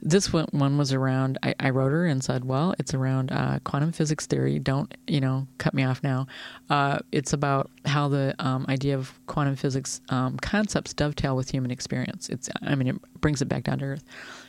this 0.02 0.32
one, 0.32 0.48
one 0.52 0.78
was 0.78 0.94
around 0.94 1.38
I, 1.44 1.54
I 1.60 1.70
wrote 1.72 1.92
her 1.92 2.06
and 2.06 2.24
said 2.24 2.46
well 2.46 2.74
it's 2.80 2.94
around 2.94 3.32
uh, 3.32 3.60
quantum 3.64 3.92
physics 3.92 4.26
theory. 4.26 4.60
Don't 4.60 4.94
you 5.08 5.20
know 5.20 5.48
cut 5.58 5.74
me 5.74 5.84
off 5.84 6.04
now. 6.04 6.28
Uh, 6.70 7.00
it's 7.12 7.34
about 7.34 7.70
how 7.86 8.08
the 8.08 8.36
um, 8.40 8.66
idea 8.70 8.96
of 8.96 9.14
quantum 9.28 9.56
physics 9.56 10.02
um, 10.10 10.38
concepts 10.38 10.94
dovetail 10.94 11.36
with 11.36 11.50
human 11.50 11.72
experience. 11.72 12.30
It's 12.30 12.50
i 12.62 12.76
mean 12.76 12.88
it 12.88 13.22
brings 13.22 13.42
it 13.42 13.46
back 13.46 13.64
down 13.64 13.80
to 13.80 13.86
earth. 13.86 14.04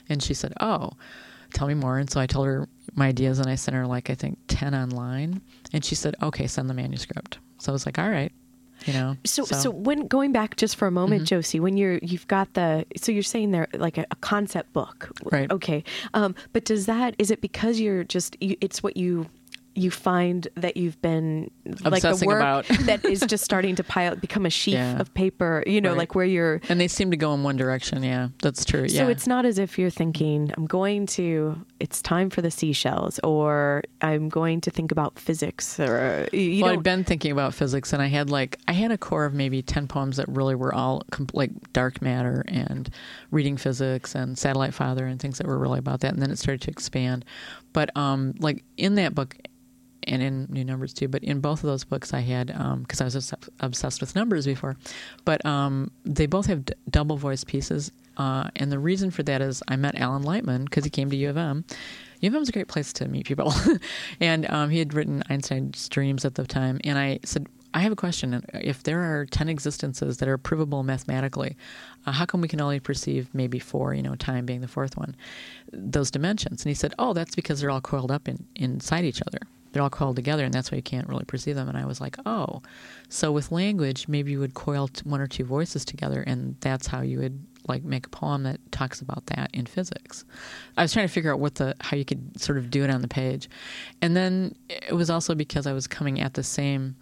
And 0.09 0.23
she 0.23 0.35
said 0.35 0.53
oh 0.61 0.93
tell 1.53 1.67
me 1.67 1.75
more. 1.75 1.99
And 1.99 2.09
so 2.09 2.21
i 2.21 2.27
told 2.27 2.47
her 2.47 2.69
my 2.95 3.09
ideas 3.09 3.39
and 3.39 3.49
i 3.49 3.55
sent 3.55 3.75
her 3.75 3.87
like 3.87 4.11
i 4.11 4.15
think 4.15 4.39
10 4.49 4.75
online. 4.75 5.41
And 5.73 5.85
she 5.85 5.95
said 5.95 6.15
okay 6.23 6.47
send 6.47 6.71
the 6.71 6.75
manuscript. 6.75 7.39
So 7.59 7.73
i 7.73 7.75
was 7.75 7.87
like 7.87 7.99
all 7.99 8.11
right 8.11 8.33
you 8.87 8.93
know? 8.93 9.17
So, 9.25 9.45
so, 9.45 9.71
when 9.71 10.07
going 10.07 10.33
back 10.33 10.57
just 10.57 10.77
for 10.77 10.87
a 10.87 10.91
moment, 10.91 11.25
Josie, 11.25 11.61
when 11.61 11.77
you're 11.77 11.99
you've 12.03 12.27
got 12.29 12.55
the 12.55 12.87
so 12.97 13.13
you're 13.13 13.23
saying 13.23 13.51
there 13.51 13.69
like 13.75 13.99
a, 13.99 14.07
a 14.11 14.17
concept 14.17 14.73
book, 14.73 15.11
Right. 15.25 15.51
Okay, 15.51 15.85
um, 16.15 16.35
but 16.53 16.65
does 16.65 16.87
that 16.87 17.15
is 17.19 17.31
it 17.31 17.41
because 17.41 17.81
you're 17.81 18.05
just 18.05 18.37
you, 18.41 18.57
it's 18.61 18.83
what 18.83 18.97
you 18.97 19.27
you 19.75 19.91
find 19.91 20.49
that 20.57 20.77
you've 20.77 21.01
been 21.01 21.51
like 21.65 22.03
the 22.03 22.09
Obsessing 22.09 22.27
work 22.27 22.41
about. 22.41 22.67
that 22.87 23.05
is 23.05 23.21
just 23.21 23.45
starting 23.51 23.77
to 23.77 23.85
pile 23.85 24.17
become 24.17 24.45
a 24.45 24.51
sheaf 24.51 24.75
Yeah. 24.75 24.99
of 25.01 25.13
paper, 25.15 25.63
you 25.67 25.81
know, 25.81 25.91
Right. 25.91 25.99
like 25.99 26.15
where 26.15 26.25
you're. 26.27 26.61
and 26.69 26.81
they 26.81 26.89
seem 26.89 27.11
to 27.13 27.17
go 27.17 27.33
in 27.35 27.43
one 27.43 27.57
direction 27.57 28.03
yeah 28.03 28.29
that's 28.43 28.65
true 28.65 28.83
yeah. 28.89 29.05
So 29.05 29.09
it's 29.09 29.27
not 29.27 29.45
as 29.47 29.59
if 29.59 29.79
you're 29.79 29.91
thinking, 29.91 30.53
I'm 30.57 30.67
going 30.67 31.07
to, 31.07 31.65
it's 31.79 32.03
time 32.03 32.31
for 32.31 32.43
the 32.43 32.51
seashells, 32.51 33.19
or 33.25 33.83
I'm 34.03 34.29
going 34.29 34.61
to 34.63 34.71
think 34.71 34.91
about 34.93 35.19
physics, 35.19 35.79
or 35.79 36.29
you, 36.33 36.65
well. 36.65 36.73
I'd 36.73 36.83
been 36.83 37.05
thinking 37.05 37.31
about 37.33 37.55
physics, 37.55 37.93
and 37.93 38.03
I 38.03 38.07
had 38.09 38.29
like 38.31 38.59
I 38.69 38.73
had 38.73 38.91
a 38.91 38.99
core 38.99 39.25
of 39.25 39.35
maybe 39.35 39.63
ten 39.63 39.87
poems 39.87 40.17
that 40.17 40.29
really 40.29 40.55
were 40.55 40.75
all 40.75 41.03
com- 41.11 41.29
like 41.33 41.51
dark 41.73 42.03
matter 42.03 42.45
and 42.49 42.91
reading 43.31 43.57
physics 43.57 44.15
and 44.15 44.37
satellite 44.37 44.75
father 44.75 45.07
and 45.07 45.21
things 45.21 45.39
that 45.39 45.47
were 45.47 45.59
really 45.59 45.79
about 45.79 46.01
that. 46.01 46.13
And 46.13 46.21
then 46.21 46.31
it 46.31 46.39
started 46.39 46.61
to 46.63 46.71
expand. 46.71 47.25
But 47.73 47.97
um, 47.97 48.35
like 48.39 48.65
in 48.77 48.97
that 48.97 49.15
book, 49.15 49.37
and 50.05 50.23
in 50.23 50.47
New 50.51 50.65
Numbers 50.65 50.93
too. 50.93 51.09
But 51.09 51.25
in 51.25 51.41
both 51.41 51.63
of 51.63 51.69
those 51.69 51.85
books, 51.85 52.13
I 52.13 52.21
had 52.21 52.49
because 52.81 53.01
I 53.01 53.05
was 53.05 53.35
obsessed 53.61 54.01
with 54.01 54.15
numbers 54.15 54.47
before. 54.47 54.77
But 55.25 55.45
um, 55.45 55.91
they 56.05 56.27
both 56.27 56.47
have 56.47 56.65
d- 56.65 56.75
double 56.89 57.17
voice 57.17 57.45
pieces, 57.45 57.93
uh, 58.17 58.51
and 58.57 58.71
the 58.71 58.79
reason 58.79 59.11
for 59.11 59.23
that 59.25 59.41
is 59.41 59.63
I 59.69 59.77
met 59.77 59.95
Alan 59.95 60.23
Lightman 60.23 60.65
because 60.65 60.85
he 60.85 60.91
came 60.91 61.11
to 61.11 61.17
U 61.17 61.31
of 61.31 61.37
M. 61.37 61.65
U 62.21 62.29
of 62.29 62.35
M 62.35 62.43
is 62.43 62.49
a 62.49 62.53
great 62.53 62.69
place 62.69 62.93
to 62.95 63.09
meet 63.09 63.27
people, 63.27 63.53
and 64.21 64.51
um, 64.51 64.71
he 64.71 64.79
had 64.79 64.95
written 64.95 65.23
Einstein's 65.29 65.89
Dreams 65.89 66.25
at 66.25 66.35
the 66.35 66.47
time, 66.47 66.81
and 66.85 66.99
I 66.99 67.21
said. 67.25 67.47
I 67.73 67.79
have 67.83 67.93
a 67.93 67.97
question. 67.97 68.45
If 68.53 68.83
there 68.83 69.01
are 69.01 69.27
10 69.27 69.49
existences 69.49 70.17
that 70.17 70.29
are 70.29 70.37
provable 70.37 70.83
mathematically, 70.83 71.57
uh, 72.05 72.11
how 72.11 72.25
come 72.25 72.41
we 72.41 72.49
can 72.49 72.61
only 72.61 72.81
perceive 72.81 73.33
maybe 73.33 73.61
four, 73.61 73.95
you 73.95 74.03
know, 74.03 74.17
time 74.17 74.45
being 74.45 74.61
the 74.61 74.67
fourth 74.67 74.97
one, 74.97 75.15
those 75.73 76.11
dimensions? 76.11 76.65
And 76.65 76.71
he 76.71 76.75
said, 76.75 76.95
oh, 76.99 77.13
that's 77.13 77.35
because 77.35 77.61
they're 77.61 77.71
all 77.71 77.81
coiled 77.81 78.11
up 78.11 78.29
in, 78.29 78.47
inside 78.57 79.05
each 79.05 79.23
other. 79.27 79.41
They're 79.73 79.83
all 79.83 79.91
coiled 79.91 80.17
together 80.17 80.45
and 80.45 80.53
that's 80.53 80.73
why 80.73 80.77
you 80.77 80.83
can't 80.83 81.09
really 81.09 81.25
perceive 81.25 81.55
them. 81.55 81.69
And 81.69 81.79
i 81.79 81.85
was 81.85 82.01
like 82.01 82.17
oh. 82.27 82.63
So 83.09 83.33
with 83.33 83.53
language 83.53 84.09
maybe 84.09 84.33
you 84.33 84.41
would 84.41 84.55
coil 84.55 84.91
one 85.05 85.21
or 85.21 85.27
two 85.27 85.45
voices 85.45 85.85
together 85.85 86.23
and 86.27 86.57
that's 86.61 86.87
how 86.87 87.03
you 87.03 87.21
would 87.21 87.45
like 87.69 87.85
make 87.85 88.07
a 88.07 88.11
poem 88.11 88.43
that 88.45 88.59
talks 88.73 89.01
about 89.01 89.27
that 89.27 89.51
in 89.53 89.67
physics. 89.67 90.25
I 90.77 90.83
was 90.83 90.93
trying 90.93 91.07
to 91.07 91.13
figure 91.13 91.33
out 91.33 91.41
what 91.41 91.57
the 91.57 91.75
how 91.81 91.97
you 91.97 92.05
could 92.05 92.41
sort 92.41 92.59
of 92.59 92.71
do 92.71 92.83
it 92.83 92.91
on 92.91 93.03
the 93.03 93.09
page. 93.09 93.49
And 94.03 94.17
then 94.17 94.57
it 94.69 94.95
was 94.95 95.11
also 95.11 95.35
because 95.35 95.67
i 95.67 95.73
was 95.73 95.87
coming 95.87 96.21
at 96.21 96.35
the 96.35 96.43
same 96.43 96.97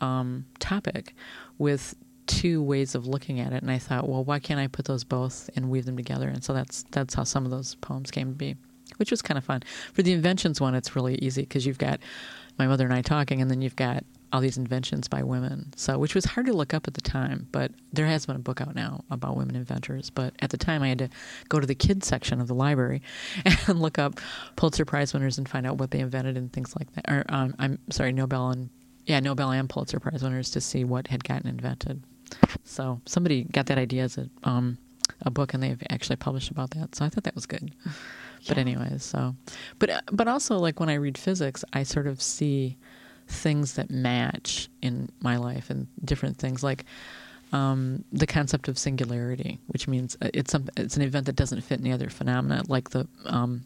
um, 0.00 0.44
topic 0.58 1.14
with 1.58 1.94
two 2.26 2.62
ways 2.62 2.94
of 2.94 3.06
looking 3.06 3.40
at 3.40 3.52
it 3.52 3.62
and 3.62 3.70
i 3.70 3.78
thought 3.78 4.08
well 4.08 4.24
why 4.24 4.38
can't 4.38 4.60
i 4.60 4.66
put 4.66 4.84
those 4.86 5.04
both 5.04 5.50
and 5.56 5.68
weave 5.68 5.84
them 5.84 5.96
together 5.96 6.28
and 6.28 6.42
so 6.42 6.52
that's 6.52 6.84
that's 6.90 7.14
how 7.14 7.24
some 7.24 7.44
of 7.44 7.50
those 7.50 7.74
poems 7.76 8.10
came 8.10 8.30
to 8.30 8.34
be 8.34 8.56
which 8.96 9.10
was 9.10 9.22
kind 9.22 9.38
of 9.38 9.44
fun. 9.44 9.62
For 9.92 10.02
the 10.02 10.12
inventions 10.12 10.60
one, 10.60 10.74
it's 10.74 10.94
really 10.96 11.16
easy 11.16 11.42
because 11.42 11.66
you've 11.66 11.78
got 11.78 12.00
my 12.58 12.66
mother 12.66 12.84
and 12.84 12.94
I 12.94 13.02
talking, 13.02 13.40
and 13.40 13.50
then 13.50 13.62
you've 13.62 13.76
got 13.76 14.04
all 14.32 14.40
these 14.40 14.56
inventions 14.56 15.08
by 15.08 15.22
women. 15.22 15.72
So, 15.76 15.98
which 15.98 16.14
was 16.14 16.24
hard 16.24 16.46
to 16.46 16.52
look 16.52 16.74
up 16.74 16.88
at 16.88 16.94
the 16.94 17.00
time, 17.00 17.48
but 17.52 17.72
there 17.92 18.06
has 18.06 18.26
been 18.26 18.36
a 18.36 18.40
book 18.40 18.60
out 18.60 18.74
now 18.74 19.04
about 19.10 19.36
women 19.36 19.56
inventors. 19.56 20.10
But 20.10 20.34
at 20.40 20.50
the 20.50 20.56
time, 20.56 20.82
I 20.82 20.88
had 20.88 20.98
to 20.98 21.08
go 21.48 21.60
to 21.60 21.66
the 21.66 21.74
kids 21.74 22.06
section 22.06 22.40
of 22.40 22.48
the 22.48 22.54
library 22.54 23.02
and 23.66 23.80
look 23.80 23.98
up 23.98 24.20
Pulitzer 24.56 24.84
Prize 24.84 25.12
winners 25.12 25.38
and 25.38 25.48
find 25.48 25.66
out 25.66 25.78
what 25.78 25.90
they 25.90 26.00
invented 26.00 26.36
and 26.36 26.52
things 26.52 26.74
like 26.78 26.92
that. 26.94 27.10
Or 27.10 27.24
um, 27.28 27.54
I'm 27.58 27.78
sorry, 27.90 28.12
Nobel 28.12 28.50
and 28.50 28.70
yeah, 29.06 29.20
Nobel 29.20 29.50
and 29.50 29.68
Pulitzer 29.68 30.00
Prize 30.00 30.22
winners 30.22 30.50
to 30.50 30.60
see 30.60 30.84
what 30.84 31.08
had 31.08 31.24
gotten 31.24 31.48
invented. 31.48 32.02
So 32.64 33.00
somebody 33.06 33.44
got 33.44 33.66
that 33.66 33.78
idea 33.78 34.04
as 34.04 34.18
a 34.18 34.28
um, 34.42 34.78
a 35.22 35.30
book, 35.30 35.54
and 35.54 35.62
they've 35.62 35.82
actually 35.90 36.16
published 36.16 36.50
about 36.50 36.70
that. 36.70 36.94
So 36.94 37.04
I 37.04 37.08
thought 37.08 37.24
that 37.24 37.34
was 37.34 37.46
good. 37.46 37.74
But 38.48 38.58
anyways, 38.58 39.02
so 39.02 39.34
but 39.78 40.02
but 40.12 40.28
also 40.28 40.58
like 40.58 40.80
when 40.80 40.88
I 40.88 40.94
read 40.94 41.16
physics, 41.16 41.64
I 41.72 41.82
sort 41.82 42.06
of 42.06 42.20
see 42.20 42.76
things 43.26 43.74
that 43.74 43.90
match 43.90 44.68
in 44.82 45.08
my 45.20 45.36
life 45.36 45.70
and 45.70 45.86
different 46.04 46.36
things 46.36 46.62
like 46.62 46.84
um, 47.52 48.04
the 48.12 48.26
concept 48.26 48.68
of 48.68 48.78
singularity, 48.78 49.58
which 49.68 49.88
means 49.88 50.16
uh, 50.20 50.28
it's 50.34 50.52
some 50.52 50.68
it's 50.76 50.96
an 50.96 51.02
event 51.02 51.26
that 51.26 51.36
doesn't 51.36 51.62
fit 51.62 51.80
any 51.80 51.92
other 51.92 52.10
phenomena, 52.10 52.62
like 52.68 52.90
the 52.90 53.06
um, 53.24 53.64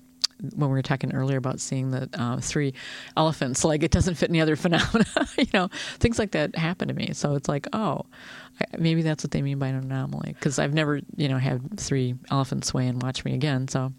when 0.55 0.70
we 0.70 0.74
were 0.74 0.82
talking 0.82 1.12
earlier 1.14 1.36
about 1.39 1.61
seeing 1.61 1.91
the 1.91 2.09
uh, 2.14 2.39
three 2.41 2.74
elephants, 3.16 3.64
like 3.64 3.82
it 3.82 3.91
doesn't 3.91 4.14
fit 4.14 4.28
any 4.30 4.41
other 4.41 4.57
phenomena, 4.64 5.05
you 5.36 5.47
know, 5.55 5.68
things 5.99 6.18
like 6.18 6.32
that 6.32 6.55
happen 6.57 6.89
to 6.89 6.95
me. 6.95 7.12
So 7.12 7.34
it's 7.34 7.49
like, 7.49 7.66
oh, 7.72 8.07
maybe 8.78 9.03
that's 9.03 9.24
what 9.24 9.30
they 9.30 9.43
mean 9.43 9.59
by 9.59 9.68
an 9.68 9.76
anomaly, 9.76 10.34
because 10.34 10.59
I've 10.59 10.74
never, 10.74 11.01
you 11.16 11.28
know, 11.28 11.39
had 11.39 11.78
three 11.78 12.14
elephants 12.30 12.68
sway 12.68 12.86
and 12.86 13.03
watch 13.03 13.24
me 13.24 13.34
again. 13.34 13.68
So 13.68 13.93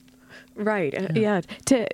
Right. 0.55 0.93
uh, 0.93 1.07
Yeah. 1.15 1.41
To 1.67 1.87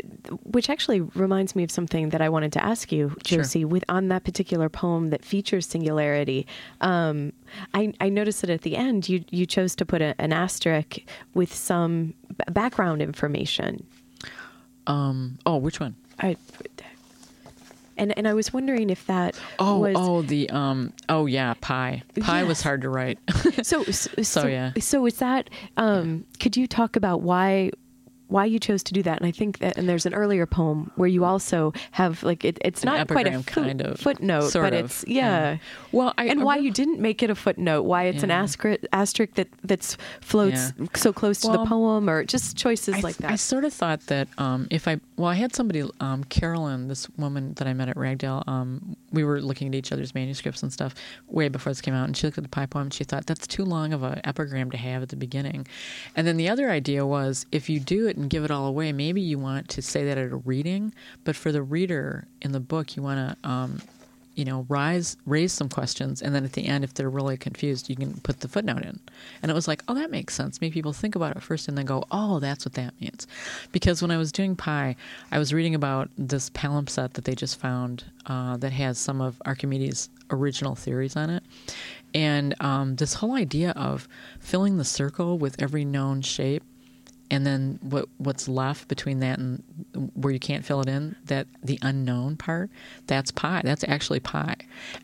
which 0.44 0.70
actually 0.72 1.02
reminds 1.02 1.56
me 1.56 1.64
of 1.64 1.70
something 1.70 2.10
that 2.10 2.22
I 2.22 2.30
wanted 2.30 2.52
to 2.54 2.64
ask 2.66 2.92
you, 2.92 3.10
Sure. 3.26 3.40
Josie, 3.40 3.64
with 3.66 3.84
on 3.90 4.08
that 4.08 4.24
particular 4.24 4.70
poem 4.70 5.12
that 5.12 5.24
features 5.24 5.68
singularity. 5.68 6.48
Um, 6.82 7.32
I, 7.76 7.94
I 8.02 8.10
noticed 8.10 8.42
that 8.42 8.50
at 8.50 8.62
the 8.64 8.76
end 8.76 9.08
you 9.08 9.24
you 9.30 9.46
chose 9.46 9.76
to 9.76 9.86
put 9.86 10.02
a, 10.02 10.16
an 10.20 10.34
asterisk 10.34 10.98
with 11.36 11.54
some 11.54 12.16
background 12.52 13.02
information. 13.04 13.86
Um. 14.88 15.38
Oh, 15.46 15.58
which 15.58 15.80
one? 15.80 15.96
I, 16.20 16.38
and 17.98 18.18
and 18.18 18.28
I 18.28 18.34
was 18.34 18.54
wondering 18.54 18.90
if 18.90 19.06
that 19.08 19.40
Oh, 19.60 19.80
was 19.80 19.96
oh, 19.98 20.22
the 20.22 20.50
um. 20.50 20.94
Oh, 21.10 21.26
yeah, 21.26 21.54
pie. 21.62 22.04
Pie 22.22 22.44
was 22.44 22.62
hard 22.62 22.82
to 22.82 22.90
write. 22.90 23.20
so 23.64 23.84
so, 23.92 24.22
so 24.22 24.48
yeah. 24.48 24.72
So 24.80 25.06
is 25.06 25.18
that? 25.18 25.50
Um, 25.78 26.26
Could 26.40 26.58
you 26.58 26.68
talk 26.68 26.96
about 26.96 27.22
why? 27.22 27.72
Why 28.28 28.46
you 28.46 28.60
chose 28.60 28.82
to 28.84 28.94
do 28.94 29.04
that, 29.04 29.20
and 29.20 29.28
I 29.28 29.32
think 29.32 29.60
that, 29.60 29.78
and 29.78 29.88
there's 29.88 30.06
an 30.06 30.14
earlier 30.14 30.46
poem 30.46 30.92
where 30.96 31.08
you 31.08 31.24
also 31.26 31.74
have 31.92 32.24
like 32.24 32.44
it, 32.44 32.58
it's 32.62 32.82
An 32.82 32.88
not 32.88 33.08
quite 33.08 33.28
a 33.28 33.34
foot- 33.34 33.46
kind 33.46 33.82
of, 33.82 34.00
footnote, 34.00 34.52
but 34.54 34.74
of, 34.74 34.86
it's 34.86 35.06
yeah. 35.08 35.52
yeah. 35.52 35.58
Well, 35.92 36.14
I- 36.18 36.26
and 36.26 36.42
I 36.42 36.44
why 36.44 36.58
re- 36.58 36.64
you 36.64 36.72
didn't 36.72 37.00
make 37.00 37.22
it 37.22 37.30
a 37.30 37.36
footnote, 37.36 37.84
why 37.84 38.04
it's 38.06 38.24
an 38.24 38.32
asterisk, 38.32 38.84
asterisk 38.92 39.36
that 39.36 39.48
that's 39.64 39.96
floats 40.22 40.74
Yeah. 40.78 40.88
so 40.96 41.14
close 41.14 41.40
to 41.42 41.52
the 41.52 41.66
poem, 41.66 42.10
or 42.10 42.24
just 42.24 42.58
choices 42.58 42.96
I, 42.96 43.00
like 43.02 43.18
that. 43.18 43.32
I 43.32 43.36
sort 43.36 43.64
of 43.64 43.74
thought 43.74 44.02
that 44.08 44.28
um, 44.40 44.68
if 44.72 44.88
I 44.88 45.00
well, 45.18 45.30
I 45.30 45.36
had 45.36 45.56
somebody, 45.56 45.84
um, 46.00 46.24
Carolyn, 46.26 46.88
this 46.88 47.08
woman 47.18 47.54
that 47.54 47.68
I 47.68 47.74
met 47.74 47.90
at 47.90 47.96
Ragdale. 47.96 48.44
Um, 48.48 48.96
we 49.12 49.24
were 49.24 49.40
looking 49.42 49.70
at 49.70 49.76
each 49.76 49.94
other's 49.94 50.14
manuscripts 50.14 50.62
and 50.62 50.74
stuff 50.74 50.94
way 51.30 51.48
before 51.48 51.70
this 51.72 51.80
came 51.80 51.94
out, 51.94 52.06
and 52.06 52.18
she 52.18 52.28
looked 52.28 52.38
at 52.38 52.44
the 52.44 52.50
pie 52.50 52.66
poem 52.66 52.84
and 52.88 52.94
she 52.94 53.06
thought 53.06 53.26
that's 53.26 53.48
too 53.48 53.64
long 53.64 53.94
of 53.94 54.04
an 54.04 54.20
epigram 54.26 54.70
to 54.72 54.78
have 54.78 55.02
at 55.04 55.10
the 55.10 55.16
beginning. 55.16 55.66
And 56.18 56.28
then 56.28 56.36
the 56.36 56.50
other 56.50 56.70
idea 56.70 57.06
was 57.06 57.46
if 57.54 57.70
you 57.70 57.80
do 57.80 58.08
it 58.08 58.18
and 58.26 58.32
give 58.32 58.44
it 58.44 58.50
all 58.50 58.66
away, 58.66 58.92
maybe 58.92 59.22
you 59.22 59.38
want 59.38 59.70
to 59.70 59.84
say 59.84 60.04
that 60.06 60.18
at 60.18 60.32
a 60.32 60.38
reading, 60.38 60.92
but 61.26 61.36
for 61.36 61.52
the 61.52 61.62
reader 61.62 62.28
in 62.42 62.54
the 62.54 62.60
book, 62.60 62.96
you 62.96 63.04
want 63.04 63.38
to. 63.40 63.48
Um, 63.48 63.82
you 64.34 64.44
know, 64.44 64.66
rise 64.68 65.16
raise 65.26 65.54
some 65.54 65.70
questions, 65.70 66.22
and 66.22 66.36
then 66.36 66.44
at 66.44 66.52
the 66.52 66.68
end, 66.68 66.84
if 66.84 66.94
they're 66.94 67.10
really 67.10 67.38
confused, 67.38 67.90
you 67.90 67.96
can 67.96 68.16
put 68.16 68.42
the 68.42 68.50
footnote 68.50 68.84
in. 68.84 69.00
And 69.42 69.50
it 69.50 69.54
was 69.54 69.66
like, 69.66 69.82
oh, 69.88 69.94
that 69.94 70.12
makes 70.12 70.34
sense. 70.34 70.60
Make 70.60 70.74
people 70.74 70.92
think 70.92 71.16
about 71.16 71.38
it 71.38 71.42
first, 71.42 71.70
and 71.70 71.78
then 71.78 71.86
go, 71.86 72.04
oh, 72.12 72.42
that's 72.42 72.66
what 72.66 72.74
that 72.74 73.00
means. 73.00 73.28
Because 73.72 74.02
when 74.02 74.12
I 74.12 74.18
was 74.18 74.34
doing 74.34 74.58
Pi, 74.58 74.98
I 75.32 75.40
was 75.40 75.54
reading 75.54 75.74
about 75.74 76.10
this 76.18 76.50
palimpsest 76.50 77.14
that 77.14 77.24
they 77.24 77.34
just 77.34 77.58
found 77.58 78.04
uh, 78.26 78.58
that 78.58 78.74
has 78.74 78.98
some 78.98 79.22
of 79.22 79.42
Archimedes' 79.46 80.10
original 80.30 80.76
theories 80.76 81.16
on 81.16 81.30
it, 81.30 81.44
and 82.14 82.56
um, 82.60 82.98
this 82.98 83.14
whole 83.14 83.36
idea 83.36 83.72
of 83.78 84.10
filling 84.42 84.76
the 84.76 84.84
circle 84.84 85.38
with 85.38 85.62
every 85.62 85.86
known 85.86 86.22
shape 86.22 86.64
and 87.32 87.46
then 87.46 87.80
what 87.82 88.08
what's 88.18 88.48
left 88.48 88.88
between 88.88 89.20
that 89.20 89.40
and 89.40 89.64
where 90.14 90.32
you 90.32 90.40
can't 90.40 90.66
fill 90.66 90.82
it 90.82 90.88
in 90.88 91.16
that 91.26 91.48
the 91.64 91.80
unknown 91.82 92.36
part 92.38 92.70
that's 93.08 93.32
pi 93.32 93.62
that's 93.64 93.84
actually 93.88 94.20
pi 94.20 94.56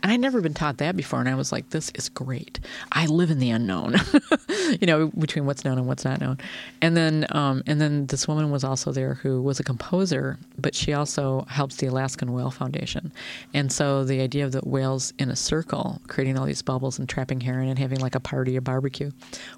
and 0.04 0.12
i'd 0.12 0.20
never 0.20 0.42
been 0.42 0.54
taught 0.54 0.78
that 0.78 0.96
before 0.96 1.20
and 1.20 1.30
i 1.30 1.36
was 1.36 1.52
like 1.52 1.70
this 1.72 1.92
is 1.96 2.10
great. 2.10 2.60
I 2.92 3.06
live 3.06 3.32
in 3.32 3.40
the 3.40 3.50
unknown 3.50 3.96
you 4.80 4.88
know 4.88 5.08
between 5.08 5.46
what's 5.46 5.66
known 5.66 5.78
and 5.78 5.88
what's 5.88 6.06
not 6.06 6.20
known. 6.20 6.38
And 6.82 6.96
then 6.96 7.26
um, 7.30 7.64
and 7.66 7.82
then 7.82 8.06
this 8.08 8.28
woman 8.28 8.52
was 8.52 8.64
also 8.64 8.92
there 8.92 9.16
who 9.16 9.42
was 9.42 9.60
a 9.60 9.64
composer 9.64 10.38
but 10.58 10.76
she 10.76 10.94
also 10.94 11.46
helps 11.50 11.78
the 11.78 11.88
alaskan 11.88 12.34
whale 12.34 12.52
foundation. 12.52 13.12
And 13.54 13.72
so 13.72 14.04
the 14.04 14.22
idea 14.22 14.46
of 14.46 14.52
the 14.52 14.60
whales 14.60 15.14
in 15.18 15.30
a 15.30 15.36
circle 15.36 16.02
creating 16.08 16.38
all 16.38 16.46
these 16.46 16.62
bubbles 16.62 17.00
and 17.00 17.08
trapping 17.08 17.42
heron 17.42 17.70
and 17.70 17.80
having 17.80 18.00
like 18.00 18.16
a 18.16 18.20
party 18.20 18.56
a 18.56 18.62
barbecue 18.62 19.12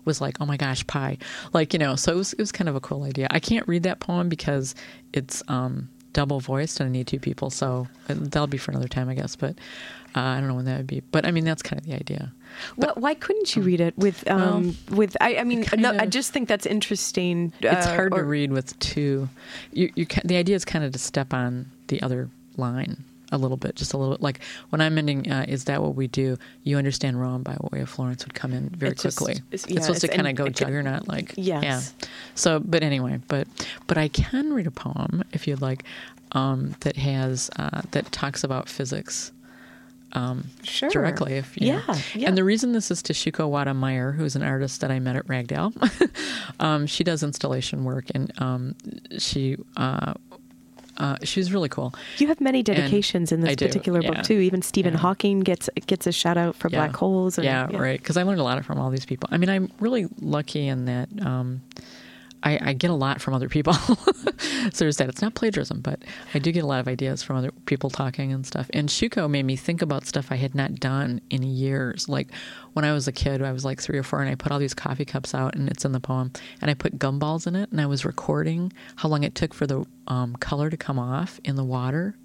was 0.05 0.22
like 0.22 0.38
oh 0.39 0.45
my 0.45 0.57
gosh 0.57 0.86
pie. 0.88 1.18
Like 1.53 1.74
you 1.74 1.80
know 1.80 1.95
so 1.95 2.14
it 2.14 2.16
was, 2.16 2.34
it 2.34 2.39
was 2.39 2.51
kind 2.54 2.70
of 2.70 2.76
a 2.76 2.80
cool 2.80 3.04
idea 3.04 3.28
i 3.32 3.39
can't 3.39 3.68
read 3.68 3.84
that 3.84 3.99
poem 3.99 4.30
because 4.30 4.76
it's 5.14 5.41
um, 5.47 5.89
double 6.14 6.39
voiced 6.39 6.80
and 6.80 6.88
i 6.88 6.91
need 6.91 7.08
two 7.08 7.20
people 7.20 7.49
so 7.49 7.88
that'll 8.08 8.47
be 8.47 8.58
for 8.58 8.72
another 8.72 8.88
time 8.88 9.10
i 9.10 9.14
guess 9.14 9.36
but 9.36 9.56
uh, 10.16 10.20
i 10.20 10.39
don't 10.39 10.47
know 10.47 10.56
when 10.56 10.66
that 10.66 10.78
would 10.78 10.88
be 10.88 11.01
but 11.12 11.26
i 11.26 11.32
mean 11.32 11.43
that's 11.43 11.62
kind 11.64 11.80
of 11.80 11.86
the 11.88 11.93
idea 11.93 12.32
Wh- 12.76 12.95
why 12.97 13.16
couldn't 13.16 13.56
you 13.56 13.64
read 13.64 13.82
it 13.82 13.97
with 13.97 14.30
um, 14.30 14.78
with? 14.91 15.18
I, 15.20 15.38
I 15.38 15.43
mean, 15.43 15.66
no, 15.76 15.89
I 15.97 16.06
just 16.06 16.32
think 16.34 16.47
that's 16.47 16.68
interesting. 16.68 17.51
it's 17.60 17.88
uh, 17.88 17.95
hard 17.95 18.14
or- 18.14 18.20
to 18.20 18.24
read 18.24 18.51
with 18.51 18.78
two 18.78 19.28
you, 19.72 19.91
you 19.95 20.06
ca 20.06 20.22
the 20.24 20.36
idea 20.38 20.56
is 20.56 20.64
kind 20.64 20.86
of 20.86 20.91
to 20.91 20.99
step 20.99 21.34
on 21.34 21.72
the 21.88 21.99
other 22.04 22.30
line 22.58 23.04
a 23.34 23.38
little 23.38 23.57
bit 23.57 23.75
just 23.75 23.93
a 23.93 23.97
little 23.97 24.13
bit 24.13 24.21
like 24.21 24.39
when 24.69 24.79
i'm 24.79 24.97
ending 24.97 25.29
uh, 25.31 25.43
is 25.47 25.65
that 25.65 25.81
what 25.81 25.95
we 25.95 26.07
do 26.07 26.38
you 26.63 26.77
understand 26.77 27.19
rome 27.19 27.41
by 27.43 27.57
way 27.71 27.81
of 27.81 27.89
florence 27.89 28.23
would 28.25 28.34
come 28.34 28.53
in 28.53 28.69
very 28.69 28.91
It's 28.93 29.01
quickly 29.01 29.34
it's- 29.34 29.63
it's, 29.65 29.69
yeah, 29.69 29.81
supposed 29.81 30.01
to 30.01 30.07
kind 30.07 30.27
of 30.27 30.36
go 30.36 30.47
juggernaut 30.49 31.07
like 31.07 31.34
Yes. 31.36 31.63
yeah 31.63 32.07
so 32.36 32.59
but 32.59 32.84
anyway 32.84 33.19
but 33.27 33.47
but 33.88 33.97
i 33.97 34.07
can 34.07 34.53
read 34.53 34.67
a 34.67 34.71
poem 34.71 35.23
if 35.34 35.47
you'd 35.47 35.61
like 35.61 35.84
um, 36.34 36.75
that 36.79 36.95
has 36.97 37.49
uh, 37.57 37.81
that 37.91 38.11
talks 38.11 38.43
about 38.43 38.67
physics 38.69 39.31
um, 40.13 40.45
Sure. 40.63 40.89
directly. 40.89 41.34
If. 41.34 41.55
Yeah, 41.59 41.81
yeah. 42.13 42.27
And 42.27 42.38
the 42.38 42.43
reason 42.43 42.71
this 42.71 42.91
is 42.91 43.01
Tashiko 43.01 43.49
Wada 43.49 43.73
Meyer, 43.73 44.11
who's 44.11 44.36
an 44.36 44.43
artist 44.43 44.81
that 44.81 44.91
I 44.91 44.99
met 44.99 45.15
at 45.15 45.25
Ragdale. 45.27 45.73
um, 46.59 46.86
she 46.88 47.03
does 47.03 47.23
installation 47.23 47.84
work, 47.84 48.05
and 48.13 48.31
um, 48.39 48.75
she 49.17 49.57
uh, 49.77 50.13
uh, 50.97 51.17
she's 51.23 51.51
really 51.51 51.69
cool. 51.69 51.93
You 52.17 52.27
have 52.27 52.39
many 52.41 52.63
dedications 52.63 53.31
in 53.31 53.41
this 53.41 53.55
do, 53.55 53.65
particular 53.65 54.01
yeah. 54.01 54.11
book 54.11 54.23
too. 54.23 54.39
Even 54.39 54.61
Stephen 54.61 54.93
Yeah. 54.93 54.99
Hawking 54.99 55.39
gets 55.41 55.69
gets 55.87 56.07
a 56.07 56.11
shout 56.11 56.37
out 56.37 56.55
for 56.55 56.69
Yeah. 56.69 56.79
black 56.79 56.95
holes. 56.95 57.37
And, 57.37 57.45
yeah, 57.45 57.67
right. 57.75 57.99
Because 57.99 58.17
I 58.17 58.23
learned 58.23 58.39
a 58.39 58.43
lot 58.43 58.63
from 58.65 58.79
all 58.79 58.89
these 58.89 59.05
people. 59.05 59.29
I 59.31 59.37
mean, 59.37 59.49
I'm 59.49 59.71
really 59.79 60.07
lucky 60.21 60.67
in 60.67 60.85
that 60.85 61.09
um, 61.21 61.61
I, 62.43 62.59
I 62.61 62.73
get 62.73 62.89
a 62.89 62.95
lot 62.95 63.21
from 63.21 63.33
other 63.33 63.49
people. 63.49 63.73
so 63.73 63.89
there's 64.75 64.97
that. 64.97 65.09
It's 65.09 65.21
not 65.21 65.33
plagiarism, 65.33 65.79
but 65.81 66.03
I 66.33 66.39
do 66.39 66.51
get 66.51 66.63
a 66.63 66.67
lot 66.67 66.79
of 66.81 66.87
ideas 66.87 67.23
from 67.23 67.37
other 67.37 67.51
people 67.65 67.89
talking 67.89 68.33
and 68.33 68.45
stuff. 68.45 68.69
And 68.73 68.89
Shuko 68.89 69.29
made 69.29 69.45
me 69.45 69.55
think 69.55 69.81
about 69.81 70.05
stuff 70.05 70.27
I 70.29 70.35
had 70.35 70.53
not 70.53 70.75
done 70.75 71.21
in 71.29 71.43
years. 71.43 72.09
Like 72.09 72.27
when 72.73 72.83
I 72.85 72.93
was 72.93 73.07
a 73.07 73.11
kid, 73.11 73.41
I 73.41 73.51
was 73.51 73.63
like 73.63 73.81
three 73.81 73.97
or 73.97 74.03
four, 74.03 74.21
and 74.21 74.29
I 74.29 74.35
put 74.35 74.51
all 74.51 74.59
these 74.59 74.73
coffee 74.73 75.05
cups 75.05 75.33
out, 75.33 75.55
and 75.55 75.69
it's 75.69 75.85
in 75.85 75.93
the 75.93 75.99
poem, 75.99 76.31
and 76.61 76.69
I 76.69 76.73
put 76.73 76.99
gumballs 76.99 77.47
in 77.47 77.55
it, 77.55 77.71
and 77.71 77.79
I 77.79 77.85
was 77.85 78.03
recording 78.05 78.73
how 78.97 79.09
long 79.09 79.23
it 79.23 79.35
took 79.35 79.53
for 79.53 79.65
the 79.65 79.85
um, 80.07 80.35
color 80.35 80.69
to 80.69 80.77
come 80.77 80.99
off 80.99 81.39
in 81.43 81.55
the 81.55 81.63
water. 81.63 82.15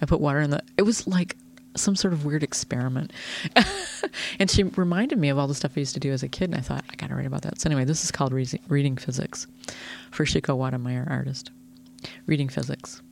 I 0.00 0.06
put 0.06 0.20
water 0.20 0.40
in 0.40 0.50
the. 0.50 0.62
It 0.76 0.82
was 0.82 1.06
like 1.06 1.36
some 1.78 1.96
sort 1.96 2.12
of 2.12 2.24
weird 2.24 2.42
experiment. 2.42 3.12
and 4.38 4.50
she 4.50 4.64
reminded 4.64 5.18
me 5.18 5.28
of 5.28 5.38
all 5.38 5.46
the 5.46 5.54
stuff 5.54 5.72
I 5.76 5.80
used 5.80 5.94
to 5.94 6.00
do 6.00 6.12
as 6.12 6.22
a 6.22 6.28
kid, 6.28 6.50
and 6.50 6.54
I 6.54 6.60
thought, 6.60 6.84
I 6.90 6.96
got 6.96 7.08
to 7.08 7.14
write 7.14 7.26
about 7.26 7.42
that. 7.42 7.60
So, 7.60 7.68
anyway, 7.68 7.84
this 7.84 8.04
is 8.04 8.10
called 8.10 8.32
Re- 8.32 8.46
Reading 8.68 8.96
Physics 8.96 9.46
for 10.10 10.24
Shiko 10.24 10.56
Wadameyer, 10.56 11.08
artist. 11.10 11.50
Reading 12.26 12.48
Physics. 12.48 13.02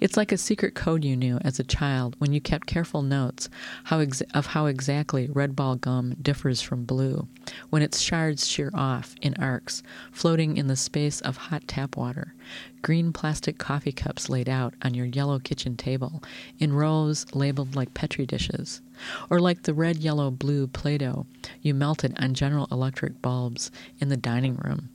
It's 0.00 0.16
like 0.16 0.32
a 0.32 0.38
secret 0.38 0.74
code 0.74 1.04
you 1.04 1.14
knew 1.14 1.36
as 1.42 1.60
a 1.60 1.64
child 1.64 2.16
when 2.18 2.32
you 2.32 2.40
kept 2.40 2.66
careful 2.66 3.02
notes 3.02 3.50
how 3.84 3.98
ex- 3.98 4.22
of 4.32 4.46
how 4.46 4.64
exactly 4.64 5.28
red 5.30 5.54
ball 5.54 5.76
gum 5.76 6.16
differs 6.22 6.62
from 6.62 6.86
blue, 6.86 7.28
when 7.68 7.82
its 7.82 8.00
shards 8.00 8.46
shear 8.48 8.70
off 8.72 9.14
in 9.20 9.34
arcs, 9.34 9.82
floating 10.10 10.56
in 10.56 10.68
the 10.68 10.76
space 10.76 11.20
of 11.20 11.36
hot 11.36 11.68
tap 11.68 11.98
water, 11.98 12.34
green 12.80 13.12
plastic 13.12 13.58
coffee 13.58 13.92
cups 13.92 14.30
laid 14.30 14.48
out 14.48 14.72
on 14.80 14.94
your 14.94 15.04
yellow 15.04 15.38
kitchen 15.38 15.76
table 15.76 16.22
in 16.58 16.72
rows 16.72 17.26
labeled 17.34 17.76
like 17.76 17.92
Petri 17.92 18.24
dishes, 18.24 18.80
or 19.28 19.38
like 19.38 19.64
the 19.64 19.74
red, 19.74 19.98
yellow, 19.98 20.30
blue 20.30 20.66
Play 20.66 20.96
Doh 20.96 21.26
you 21.60 21.74
melted 21.74 22.14
on 22.18 22.32
General 22.32 22.68
Electric 22.72 23.20
bulbs 23.20 23.70
in 23.98 24.08
the 24.08 24.16
dining 24.16 24.56
room, 24.56 24.88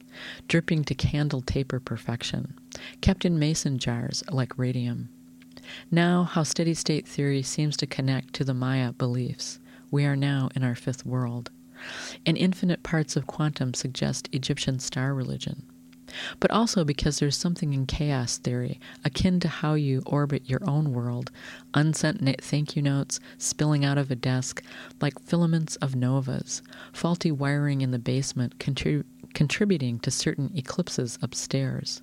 dripping 0.47 0.83
to 0.85 0.95
candle 0.95 1.41
taper 1.41 1.79
perfection, 1.79 2.55
kept 3.01 3.25
in 3.25 3.39
mason 3.39 3.77
jars 3.77 4.23
like 4.29 4.57
radium. 4.57 5.09
Now, 5.89 6.23
how 6.23 6.43
steady 6.43 6.73
state 6.73 7.07
theory 7.07 7.41
seems 7.41 7.75
to 7.77 7.87
connect 7.87 8.33
to 8.33 8.43
the 8.43 8.53
Maya 8.53 8.93
beliefs. 8.93 9.59
We 9.89 10.05
are 10.05 10.15
now 10.15 10.49
in 10.55 10.63
our 10.63 10.75
fifth 10.75 11.05
world. 11.05 11.51
And 12.25 12.37
infinite 12.37 12.83
parts 12.83 13.15
of 13.15 13.27
quantum 13.27 13.73
suggest 13.73 14.29
Egyptian 14.31 14.79
star 14.79 15.13
religion. 15.13 15.63
But 16.39 16.51
also 16.51 16.85
because 16.85 17.19
there's 17.19 17.35
something 17.35 17.73
in 17.73 17.87
chaos 17.87 18.37
theory 18.37 18.79
akin 19.03 19.39
to 19.41 19.47
how 19.47 19.73
you 19.73 20.03
orbit 20.05 20.49
your 20.49 20.61
own 20.67 20.93
world, 20.93 21.31
unsent 21.73 22.21
thank 22.41 22.75
you 22.75 22.81
notes 22.81 23.19
spilling 23.37 23.83
out 23.83 23.97
of 23.97 24.11
a 24.11 24.15
desk 24.15 24.63
like 25.01 25.19
filaments 25.19 25.75
of 25.77 25.95
novas, 25.95 26.61
faulty 26.93 27.31
wiring 27.31 27.81
in 27.81 27.91
the 27.91 27.99
basement 27.99 28.59
contrib- 28.59 29.05
contributing 29.33 29.99
to 29.99 30.11
certain 30.11 30.51
eclipses 30.55 31.17
upstairs. 31.21 32.01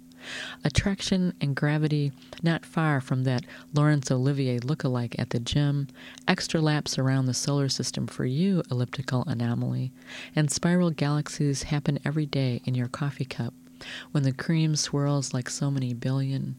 Attraction 0.65 1.35
and 1.41 1.57
gravity 1.57 2.13
not 2.43 2.65
far 2.65 3.01
from 3.01 3.25
that 3.25 3.45
Laurence 3.75 4.11
Olivier 4.11 4.59
look-alike 4.59 5.17
at 5.19 5.31
the 5.31 5.41
gym, 5.41 5.89
extra 6.29 6.61
laps 6.61 6.99
around 6.99 7.27
the 7.27 7.35
solar 7.35 7.69
system 7.69 8.07
for 8.07 8.25
you, 8.25 8.63
elliptical 8.71 9.25
anomaly, 9.27 9.93
and 10.35 10.51
spiral 10.51 10.91
galaxies 10.91 11.65
happen 11.65 11.99
every 12.05 12.27
day 12.27 12.61
in 12.65 12.75
your 12.75 12.89
coffee 12.89 13.25
cup 13.25 13.55
when 14.13 14.23
the 14.23 14.33
cream 14.33 14.77
swirls 14.77 15.35
like 15.35 15.51
so 15.51 15.71
many 15.71 15.93
billion. 15.93 16.57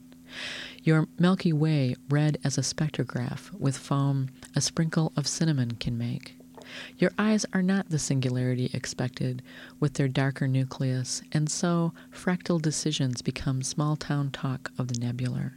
Your 0.84 1.07
Milky 1.18 1.53
Way 1.53 1.95
red 2.09 2.38
as 2.43 2.57
a 2.57 2.61
spectrograph 2.61 3.53
with 3.53 3.78
foam 3.78 4.30
a 4.55 4.61
sprinkle 4.61 5.14
of 5.16 5.28
cinnamon 5.28 5.76
can 5.76 5.97
make. 5.97 6.36
Your 6.97 7.11
eyes 7.17 7.45
are 7.53 7.61
not 7.61 7.89
the 7.89 7.99
singularity 7.99 8.69
expected 8.74 9.41
with 9.80 9.93
their 9.93 10.07
darker 10.07 10.47
nucleus, 10.47 11.21
and 11.32 11.49
so 11.49 11.93
fractal 12.11 12.61
decisions 12.61 13.21
become 13.21 13.61
small 13.61 13.95
town 13.95 14.32
talk 14.32 14.71
of 14.78 14.88
the 14.88 14.99
nebular. 14.99 15.53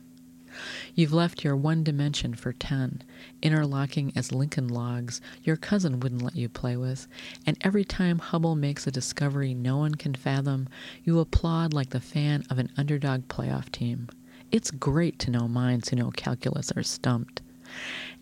You've 0.95 1.13
left 1.13 1.45
your 1.45 1.55
one 1.55 1.85
dimension 1.85 2.35
for 2.35 2.53
ten, 2.53 3.03
interlocking 3.43 4.13
as 4.17 4.33
Lincoln 4.33 4.69
logs 4.69 5.21
your 5.45 5.57
cousin 5.57 6.01
wouldn't 6.01 6.23
let 6.23 6.37
you 6.37 6.49
play 6.49 6.77
with, 6.77 7.07
and 7.45 7.59
every 7.61 7.85
time 7.85 8.19
Hubble 8.19 8.57
makes 8.57 8.87
a 8.87 8.91
discovery 8.91 9.53
no 9.53 9.77
one 9.77 9.97
can 9.97 10.15
fathom, 10.15 10.69
you 11.05 11.21
applaud 11.21 11.75
like 11.75 11.91
the 11.91 12.01
fan 12.01 12.45
of 12.49 12.59
an 12.59 12.71
underdog 12.79 13.29
playoff 13.29 13.71
team. 13.71 14.09
It's 14.51 14.71
great 14.71 15.19
to 15.21 15.31
know 15.31 15.47
minds 15.49 15.91
who 15.91 15.97
know 15.97 16.11
calculus 16.11 16.73
are 16.73 16.83
stumped. 16.83 17.43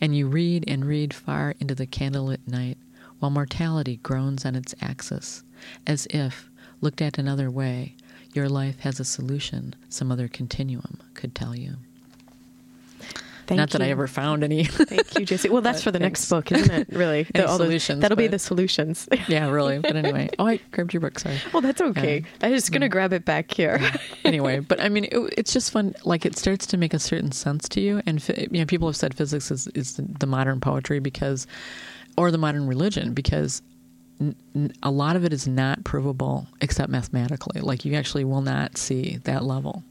And 0.05 0.15
you 0.15 0.29
read 0.29 0.65
and 0.69 0.85
read 0.85 1.15
far 1.15 1.55
into 1.61 1.75
the 1.75 1.87
candlelit 1.87 2.47
night, 2.47 2.77
while 3.21 3.31
mortality 3.31 4.01
groans 4.03 4.45
on 4.45 4.55
its 4.55 4.75
axis, 4.83 5.45
as 5.87 6.07
if, 6.11 6.51
looked 6.83 7.01
at 7.01 7.17
another 7.17 7.51
way, 7.51 7.97
your 8.35 8.51
life 8.51 8.81
has 8.81 9.01
a 9.01 9.05
solution 9.07 9.75
some 9.89 10.13
other 10.13 10.29
continuum 10.29 10.99
could 11.15 11.35
tell 11.35 11.57
you. 11.57 11.79
Thank 13.47 13.59
Not 13.59 13.71
that 13.71 13.83
I 13.83 13.91
ever 13.91 14.07
found 14.07 14.43
any. 14.45 14.65
Thank 14.65 15.19
you, 15.19 15.27
Jesse. 15.27 15.49
Well, 15.49 15.61
that's 15.63 15.81
But 15.81 15.85
for 15.85 15.91
the 15.91 15.99
next 15.99 16.29
book, 16.29 16.51
isn't 16.51 16.71
it? 16.73 16.89
Really, 16.91 17.27
Any 17.35 17.45
all 17.45 17.59
those- 17.59 17.67
solutions, 17.67 18.01
that'll 18.01 18.17
be 18.17 18.27
the 18.27 18.39
solutions. 18.39 19.09
yeah, 19.29 19.49
really. 19.51 19.79
But 19.79 19.97
anyway. 19.97 20.31
Oh, 20.39 20.47
I 20.47 20.61
grabbed 20.73 20.95
your 20.95 21.01
book. 21.01 21.19
Sorry. 21.19 21.39
well, 21.53 21.61
that's 21.61 21.81
okay. 21.81 22.25
I'm 22.43 22.53
just 22.53 22.73
gonna 22.73 22.89
grab 22.89 23.13
it 23.13 23.25
back 23.25 23.51
here. 23.53 23.81
anyway, 24.25 24.61
but 24.61 24.81
I 24.81 24.89
mean, 24.89 25.05
it, 25.05 25.19
it's 25.37 25.53
just 25.53 25.71
fun. 25.71 25.95
Like 26.05 26.25
it 26.25 26.37
starts 26.39 26.67
to 26.67 26.77
make 26.77 26.95
a 26.95 26.99
certain 26.99 27.33
sense 27.33 27.69
to 27.71 27.81
you, 27.81 28.03
and 28.07 28.27
you 28.51 28.61
know, 28.61 28.67
people 28.67 28.89
have 28.89 28.97
said 28.97 29.15
physics 29.15 29.51
is 29.51 29.67
is 29.69 29.97
the, 29.97 30.03
the 30.21 30.27
modern 30.27 30.61
poetry 30.61 30.99
because, 30.99 31.47
or 32.17 32.31
the 32.31 32.39
modern 32.39 32.67
religion 32.67 33.13
because. 33.15 33.63
A 34.83 34.91
lot 34.91 35.17
of 35.17 35.25
it 35.25 35.33
is 35.33 35.49
not 35.49 35.83
provable 35.85 36.47
except 36.61 36.89
mathematically. 36.89 37.61
Like 37.61 37.85
you 37.85 37.95
actually 37.95 38.25
will 38.25 38.43
not 38.43 38.79
see 38.79 39.19
that 39.25 39.45
level, 39.45 39.83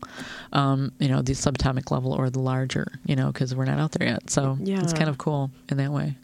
um, 0.53 0.91
you 0.99 1.09
know, 1.09 1.21
the 1.21 1.33
subatomic 1.33 1.91
level 1.91 2.13
or 2.13 2.29
the 2.29 2.39
larger, 2.39 2.87
you 3.05 3.15
know, 3.15 3.31
because 3.31 3.53
we're 3.53 3.65
not 3.65 3.79
out 3.79 3.91
there 3.91 4.07
yet. 4.07 4.29
So 4.29 4.57
it's 4.61 4.93
kind 4.93 5.09
of 5.09 5.17
cool 5.17 5.51
in 5.69 5.77
that 5.77 5.91
way. 5.91 6.15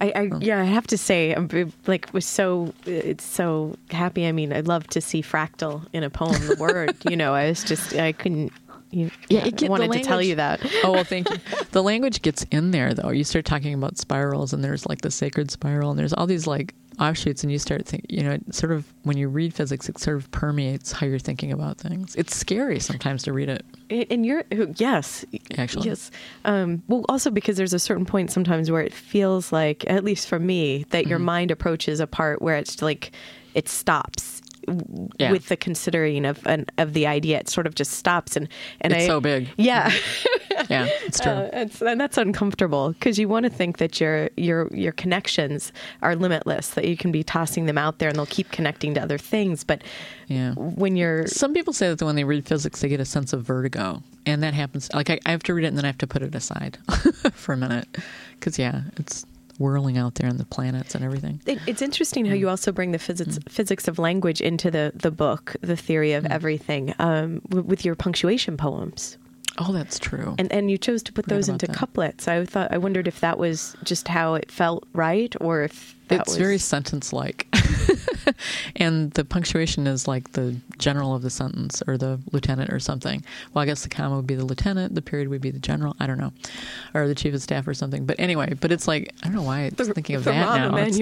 I, 0.00 0.12
I 0.14 0.30
yeah, 0.40 0.60
I 0.60 0.64
have 0.64 0.86
to 0.88 0.98
say, 0.98 1.32
I'm 1.34 1.48
like 1.86 2.12
was 2.12 2.24
so 2.26 2.72
it's 2.86 3.24
so 3.24 3.76
happy. 3.90 4.26
I 4.26 4.32
mean, 4.32 4.52
I 4.52 4.60
love 4.60 4.86
to 4.88 5.00
see 5.00 5.22
fractal 5.22 5.86
in 5.92 6.02
a 6.02 6.10
poem. 6.10 6.32
The 6.46 6.56
word, 6.58 6.96
you 7.10 7.16
know, 7.16 7.34
I 7.34 7.48
was 7.48 7.64
just 7.64 7.94
I 7.94 8.12
couldn't. 8.12 8.52
You, 8.90 9.10
Yeah, 9.28 9.44
it 9.44 9.56
get- 9.56 9.68
wanted 9.68 9.90
to 9.92 10.00
tell 10.00 10.22
you 10.22 10.36
that. 10.36 10.60
oh 10.84 10.92
well 10.92 11.04
thank 11.04 11.28
you 11.28 11.36
the 11.72 11.82
language 11.82 12.22
gets 12.22 12.44
in 12.52 12.70
there 12.70 12.94
though 12.94 13.10
you 13.10 13.24
start 13.24 13.44
talking 13.44 13.74
about 13.74 13.98
spirals 13.98 14.52
and 14.52 14.62
there's 14.62 14.86
like 14.86 15.00
the 15.00 15.10
sacred 15.10 15.50
spiral 15.50 15.90
and 15.90 15.98
there's 15.98 16.12
all 16.12 16.26
these 16.26 16.46
like 16.46 16.72
offshoots 16.98 17.42
and 17.42 17.52
you 17.52 17.58
start 17.58 17.84
thinking 17.86 18.06
you 18.16 18.22
know 18.22 18.32
it 18.32 18.54
sort 18.54 18.72
of 18.72 18.84
when 19.02 19.16
you 19.18 19.28
read 19.28 19.52
physics 19.52 19.88
it 19.88 19.98
sort 19.98 20.16
of 20.16 20.30
permeates 20.30 20.92
how 20.92 21.06
you're 21.06 21.18
thinking 21.18 21.52
about 21.52 21.76
things 21.78 22.14
it's 22.16 22.34
scary 22.34 22.80
sometimes 22.80 23.22
to 23.22 23.32
read 23.32 23.48
it 23.48 23.64
And- 24.10 24.24
you're 24.26 24.44
yes, 24.76 25.24
Actually. 25.58 25.86
yes. 25.88 26.10
Um, 26.44 26.82
well, 26.88 27.04
also 27.08 27.30
because 27.30 27.56
there's 27.56 27.72
a 27.74 27.78
certain 27.78 28.04
point 28.04 28.30
sometimes 28.32 28.68
where 28.70 28.82
it 28.82 28.92
feels 28.92 29.52
like, 29.52 29.84
at 29.88 30.02
least 30.02 30.26
for 30.26 30.38
me, 30.40 30.84
that 30.90 31.06
your 31.06 31.18
Mm-hmm. 31.18 31.24
mind 31.26 31.50
approaches 31.52 32.00
a 32.00 32.06
part 32.08 32.42
where 32.42 32.56
it's 32.56 32.82
like 32.82 33.12
it 33.54 33.68
stops 33.68 34.42
Yeah. 35.18 35.30
with 35.30 35.48
the 35.48 35.56
considering 35.56 36.24
of 36.24 36.44
an, 36.46 36.66
of 36.78 36.92
the 36.92 37.06
idea. 37.06 37.38
It 37.38 37.48
sort 37.48 37.66
of 37.66 37.74
just 37.74 37.92
stops, 37.92 38.36
and 38.36 38.48
and 38.80 38.92
It's 38.92 39.04
I, 39.04 39.06
so 39.06 39.20
big. 39.20 39.48
Yeah, 39.56 39.92
yeah 40.68 40.86
it's 41.06 41.20
true 41.20 41.32
Uh, 41.32 41.50
it's, 41.52 41.80
and 41.82 42.00
that's 42.00 42.18
uncomfortable 42.18 42.92
because 42.92 43.18
you 43.18 43.28
want 43.28 43.44
to 43.44 43.50
think 43.50 43.78
that 43.78 44.00
your 44.00 44.30
your 44.36 44.68
your 44.74 44.92
connections 44.92 45.72
are 46.02 46.16
limitless, 46.16 46.70
that 46.70 46.86
you 46.86 46.96
can 46.96 47.12
be 47.12 47.22
tossing 47.22 47.66
them 47.66 47.78
out 47.78 47.98
there 47.98 48.08
and 48.08 48.16
they'll 48.18 48.26
keep 48.26 48.50
connecting 48.50 48.94
to 48.94 49.02
other 49.02 49.18
things. 49.18 49.64
But 49.64 49.82
yeah 50.28 50.54
when 50.54 50.96
you're 50.96 51.26
some 51.26 51.54
people 51.54 51.72
say 51.72 51.88
that 51.92 52.04
when 52.04 52.16
they 52.16 52.24
read 52.24 52.46
physics 52.46 52.80
they 52.80 52.88
get 52.88 53.00
a 53.00 53.04
sense 53.04 53.32
of 53.32 53.42
vertigo 53.42 54.02
and 54.24 54.42
that 54.42 54.54
happens 54.54 54.90
like 54.92 55.10
i, 55.10 55.18
I 55.24 55.30
have 55.30 55.42
to 55.44 55.54
read 55.54 55.64
it 55.64 55.68
and 55.68 55.78
then 55.78 55.84
i 55.84 55.88
have 55.88 55.98
to 55.98 56.06
put 56.06 56.22
it 56.22 56.34
aside 56.34 56.78
for 57.32 57.52
a 57.52 57.56
minute 57.56 57.86
because 58.32 58.58
yeah 58.58 58.82
it's 58.96 59.24
whirling 59.58 59.98
out 59.98 60.16
there 60.16 60.28
in 60.28 60.36
the 60.36 60.44
planets 60.44 60.94
and 60.94 61.04
everything. 61.04 61.40
It, 61.46 61.58
it's 61.66 61.82
interesting 61.82 62.26
how 62.26 62.34
mm. 62.34 62.40
you 62.40 62.48
also 62.48 62.72
bring 62.72 62.92
the 62.92 62.98
physics 62.98 63.38
mm. 63.38 63.50
physics 63.50 63.88
of 63.88 63.98
language 63.98 64.40
into 64.40 64.70
the 64.70 64.92
the 64.94 65.10
book, 65.10 65.56
the 65.60 65.76
theory 65.76 66.12
of 66.12 66.24
mm. 66.24 66.30
everything, 66.30 66.94
um, 66.98 67.40
w- 67.48 67.66
with 67.66 67.84
your 67.84 67.94
punctuation 67.94 68.56
poems, 68.56 69.18
oh 69.58 69.72
that's 69.72 69.98
true. 69.98 70.34
And 70.38 70.52
and 70.52 70.70
you 70.70 70.78
chose 70.78 71.02
to 71.04 71.12
put 71.12 71.26
those 71.26 71.48
into 71.48 71.66
that. 71.66 71.76
couplets. 71.76 72.28
I 72.28 72.44
thought 72.44 72.72
I 72.72 72.78
wondered 72.78 73.08
if 73.08 73.20
that 73.20 73.38
was 73.38 73.76
just 73.84 74.08
how 74.08 74.34
it 74.34 74.50
felt 74.50 74.86
right, 74.92 75.34
or 75.40 75.62
if 75.62 75.96
that 76.08 76.20
it's 76.20 76.30
was 76.30 76.36
very 76.36 76.58
sentence 76.58 77.12
like 77.12 77.45
and 78.76 79.12
the 79.12 79.24
punctuation 79.24 79.86
is 79.86 80.06
like 80.08 80.32
the 80.32 80.56
general 80.78 81.14
of 81.14 81.22
the 81.22 81.30
sentence 81.30 81.82
or 81.86 81.96
the 81.96 82.20
lieutenant 82.32 82.72
or 82.72 82.78
something. 82.78 83.24
Well 83.52 83.62
i 83.62 83.66
guess 83.66 83.82
the 83.82 83.88
comma 83.88 84.16
would 84.16 84.26
be 84.26 84.34
the 84.34 84.44
lieutenant 84.44 84.94
the 84.94 85.02
period 85.02 85.28
would 85.28 85.40
be 85.40 85.50
the 85.50 85.58
general 85.58 85.96
i 86.00 86.06
don't 86.06 86.18
know 86.18 86.32
or 86.94 87.08
the 87.08 87.14
chief 87.14 87.34
of 87.34 87.42
staff 87.42 87.66
or 87.66 87.74
something. 87.74 88.06
But 88.06 88.18
anyway 88.18 88.54
but 88.54 88.72
it's 88.72 88.88
like 88.88 89.12
i 89.22 89.26
don't 89.26 89.36
know 89.36 89.42
why 89.42 89.62
it's 89.62 89.76
thinking 89.88 90.16
of 90.16 90.24
that 90.24 90.30
now. 90.70 90.76
It's 90.88 90.98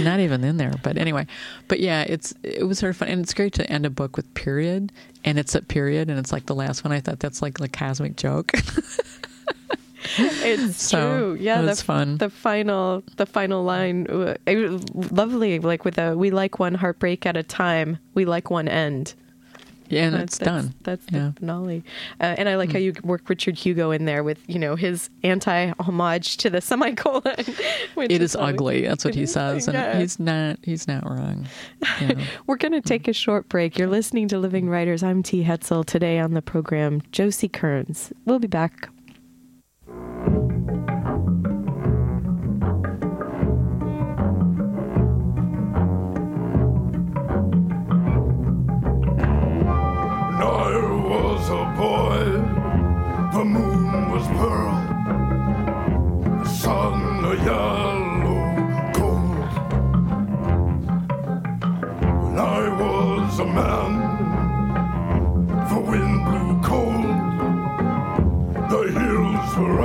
not 0.00 0.20
even 0.20 0.44
in 0.44 0.56
there 0.56 0.74
but 0.82 0.96
anyway. 0.98 1.26
But 1.68 1.80
yeah 1.80 2.02
it's 2.02 2.34
it 2.42 2.66
was 2.66 2.78
sort 2.78 2.90
of 2.90 2.96
fun 2.96 3.08
and 3.08 3.20
it's 3.20 3.34
great 3.34 3.52
to 3.54 3.70
end 3.70 3.86
a 3.86 3.90
book 3.90 4.16
with 4.16 4.32
period 4.34 4.92
and 5.24 5.38
it's 5.38 5.54
a 5.54 5.62
period 5.62 6.10
and 6.10 6.18
it's 6.18 6.32
like 6.32 6.46
the 6.46 6.54
last 6.54 6.84
one. 6.84 6.92
I 6.92 7.00
thought 7.00 7.20
that's 7.20 7.40
like 7.42 7.58
the 7.58 7.68
cosmic 7.68 8.16
joke 8.16 8.52
It's 10.18 10.82
So, 10.82 11.18
true. 11.18 11.34
Yeah, 11.40 11.62
the, 11.62 11.74
fun. 11.76 12.18
The 12.18 12.30
final, 12.30 13.02
the 13.16 13.26
final 13.26 13.64
line, 13.64 14.06
uh, 14.08 14.34
lovely. 14.94 15.58
Like 15.58 15.84
with 15.84 15.98
a, 15.98 16.16
we 16.16 16.30
like 16.30 16.58
one 16.58 16.74
heartbreak 16.74 17.26
at 17.26 17.36
a 17.36 17.42
time. 17.42 17.98
We 18.14 18.24
like 18.24 18.50
one 18.50 18.68
end. 18.68 19.14
yeah 19.88 20.04
and 20.06 20.14
That- 20.14 20.22
it's 20.24 20.38
that's, 20.38 20.46
done 20.50 20.74
That's 20.82 21.06
yeah. 21.10 21.30
the 21.34 21.40
finale. 21.40 21.84
Uh, 22.20 22.34
and 22.38 22.48
I 22.48 22.56
like 22.56 22.72
how 22.72 22.78
you 22.78 22.92
work 23.02 23.28
Richard 23.28 23.56
Hugo 23.58 23.90
in 23.92 24.04
there 24.06 24.22
with 24.24 24.38
you 24.46 24.58
know 24.58 24.76
his 24.76 25.08
anti 25.22 25.72
homage 25.78 26.36
to 26.38 26.50
the 26.50 26.60
semicolon. 26.60 27.22
which 27.94 28.10
It 28.12 28.20
is 28.22 28.34
always- 28.36 28.54
ugly. 28.54 28.82
That's 28.86 29.04
what 29.04 29.14
he 29.14 29.26
says, 29.26 29.68
and 29.68 29.74
Yeah. 29.74 29.98
he's 29.98 30.18
not. 30.20 30.58
He's 30.62 30.86
not 30.88 31.08
wrong. 31.08 31.46
You 32.00 32.08
know. 32.08 32.24
We're 32.46 32.56
going 32.56 32.72
to 32.72 32.80
take 32.82 33.08
a 33.08 33.12
short 33.14 33.48
break. 33.48 33.78
You're 33.78 33.88
listening 33.88 34.28
to 34.28 34.38
Living 34.38 34.68
Writers. 34.68 35.02
I'm 35.02 35.22
T. 35.22 35.44
Hetzel. 35.44 35.84
Today 35.84 36.18
on 36.18 36.34
the 36.34 36.42
program, 36.42 37.00
Josie 37.12 37.48
Kearns. 37.48 38.12
We'll 38.26 38.38
be 38.38 38.48
back. 38.48 38.88
I 50.36 50.72
was 51.08 51.48
a 51.50 51.64
boy, 51.76 52.24
the 53.36 53.44
moon 53.44 53.74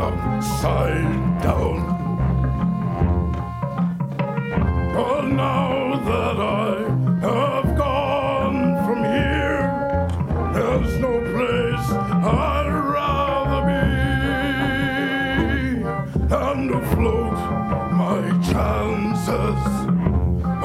upside 0.10 1.42
down. 1.44 1.78
But 4.94 5.22
now 5.26 5.89